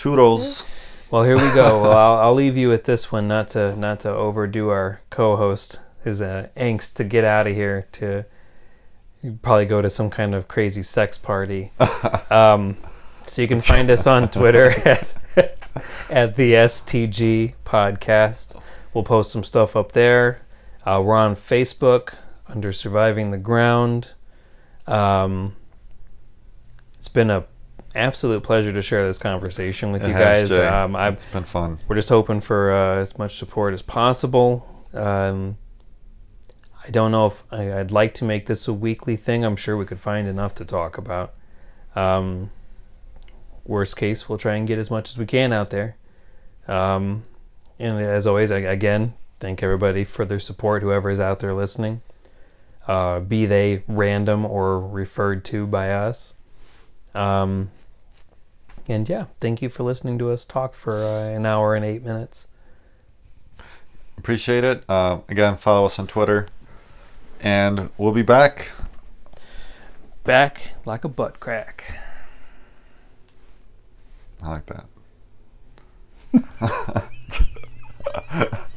toodles. 0.00 0.64
Well, 1.10 1.24
here 1.24 1.36
we 1.36 1.52
go. 1.54 1.82
Well, 1.82 1.92
I'll, 1.92 2.18
I'll 2.28 2.34
leave 2.34 2.56
you 2.56 2.70
with 2.70 2.84
this 2.84 3.12
one, 3.12 3.28
not 3.28 3.48
to 3.48 3.76
not 3.76 4.00
to 4.00 4.10
overdo 4.10 4.70
our 4.70 5.00
co-host 5.10 5.78
his 6.02 6.22
uh, 6.22 6.48
angst 6.56 6.94
to 6.94 7.04
get 7.04 7.24
out 7.24 7.46
of 7.46 7.54
here 7.54 7.86
to 7.92 8.24
probably 9.42 9.66
go 9.66 9.82
to 9.82 9.90
some 9.90 10.08
kind 10.08 10.34
of 10.34 10.48
crazy 10.48 10.82
sex 10.82 11.18
party. 11.18 11.72
Um, 12.30 12.76
so 13.26 13.42
you 13.42 13.48
can 13.48 13.60
find 13.60 13.90
us 13.90 14.06
on 14.06 14.30
Twitter 14.30 14.70
at, 14.88 15.14
at 16.08 16.36
the 16.36 16.52
STG 16.52 17.54
Podcast. 17.64 18.60
We'll 18.94 19.02
post 19.02 19.32
some 19.32 19.42
stuff 19.42 19.74
up 19.74 19.90
there. 19.92 20.42
Uh, 20.86 21.02
we're 21.04 21.16
on 21.16 21.34
Facebook 21.34 22.14
under 22.46 22.72
Surviving 22.72 23.32
the 23.32 23.38
Ground. 23.38 24.14
Um, 24.86 25.56
it's 26.98 27.08
been 27.08 27.30
a 27.30 27.46
absolute 27.94 28.42
pleasure 28.42 28.72
to 28.72 28.82
share 28.82 29.06
this 29.06 29.18
conversation 29.18 29.92
with 29.92 30.04
It 30.04 30.08
you 30.08 30.14
guys. 30.14 30.52
Um, 30.52 30.94
I've 30.96 31.14
It's 31.14 31.24
been 31.26 31.44
fun. 31.44 31.78
we're 31.88 31.96
just 31.96 32.08
hoping 32.08 32.40
for 32.40 32.72
uh, 32.72 32.96
as 32.96 33.18
much 33.18 33.36
support 33.36 33.74
as 33.74 33.82
possible. 33.82 34.66
Um, 34.94 35.56
I 36.86 36.90
don't 36.90 37.10
know 37.10 37.26
if 37.26 37.44
I, 37.50 37.78
I'd 37.78 37.90
like 37.92 38.14
to 38.14 38.24
make 38.24 38.46
this 38.46 38.66
a 38.68 38.72
weekly 38.72 39.16
thing. 39.16 39.44
I'm 39.44 39.56
sure 39.56 39.76
we 39.76 39.84
could 39.84 40.00
find 40.00 40.26
enough 40.26 40.54
to 40.56 40.64
talk 40.64 40.98
about. 40.98 41.34
Um, 41.94 42.50
worst 43.64 43.96
case, 43.96 44.28
we'll 44.28 44.38
try 44.38 44.54
and 44.54 44.66
get 44.66 44.78
as 44.78 44.90
much 44.90 45.10
as 45.10 45.18
we 45.18 45.26
can 45.26 45.52
out 45.52 45.70
there. 45.70 45.96
Um, 46.66 47.24
and 47.78 48.00
as 48.00 48.26
always, 48.26 48.50
I, 48.50 48.58
again, 48.58 49.14
thank 49.38 49.62
everybody 49.62 50.04
for 50.04 50.24
their 50.24 50.38
support, 50.38 50.82
whoever 50.82 51.10
is 51.10 51.20
out 51.20 51.40
there 51.40 51.54
listening, 51.54 52.02
uh, 52.86 53.20
be 53.20 53.46
they 53.46 53.82
random 53.86 54.44
or 54.44 54.80
referred 54.80 55.44
to 55.46 55.66
by 55.66 55.90
us. 55.90 56.34
Um, 57.14 57.70
and 58.88 59.08
yeah, 59.08 59.26
thank 59.38 59.62
you 59.62 59.68
for 59.68 59.82
listening 59.82 60.18
to 60.18 60.30
us 60.30 60.44
talk 60.44 60.74
for 60.74 61.02
uh, 61.04 61.28
an 61.28 61.46
hour 61.46 61.74
and 61.74 61.84
eight 61.84 62.02
minutes. 62.02 62.46
Appreciate 64.18 64.64
it. 64.64 64.84
Uh, 64.88 65.20
again, 65.28 65.56
follow 65.56 65.86
us 65.86 65.98
on 65.98 66.06
Twitter, 66.06 66.46
and 67.40 67.90
we'll 67.96 68.12
be 68.12 68.22
back. 68.22 68.70
Back 70.24 70.74
like 70.84 71.04
a 71.04 71.08
butt 71.08 71.40
crack. 71.40 71.98
I 74.42 74.48
like 74.48 74.66
that. 74.66 74.86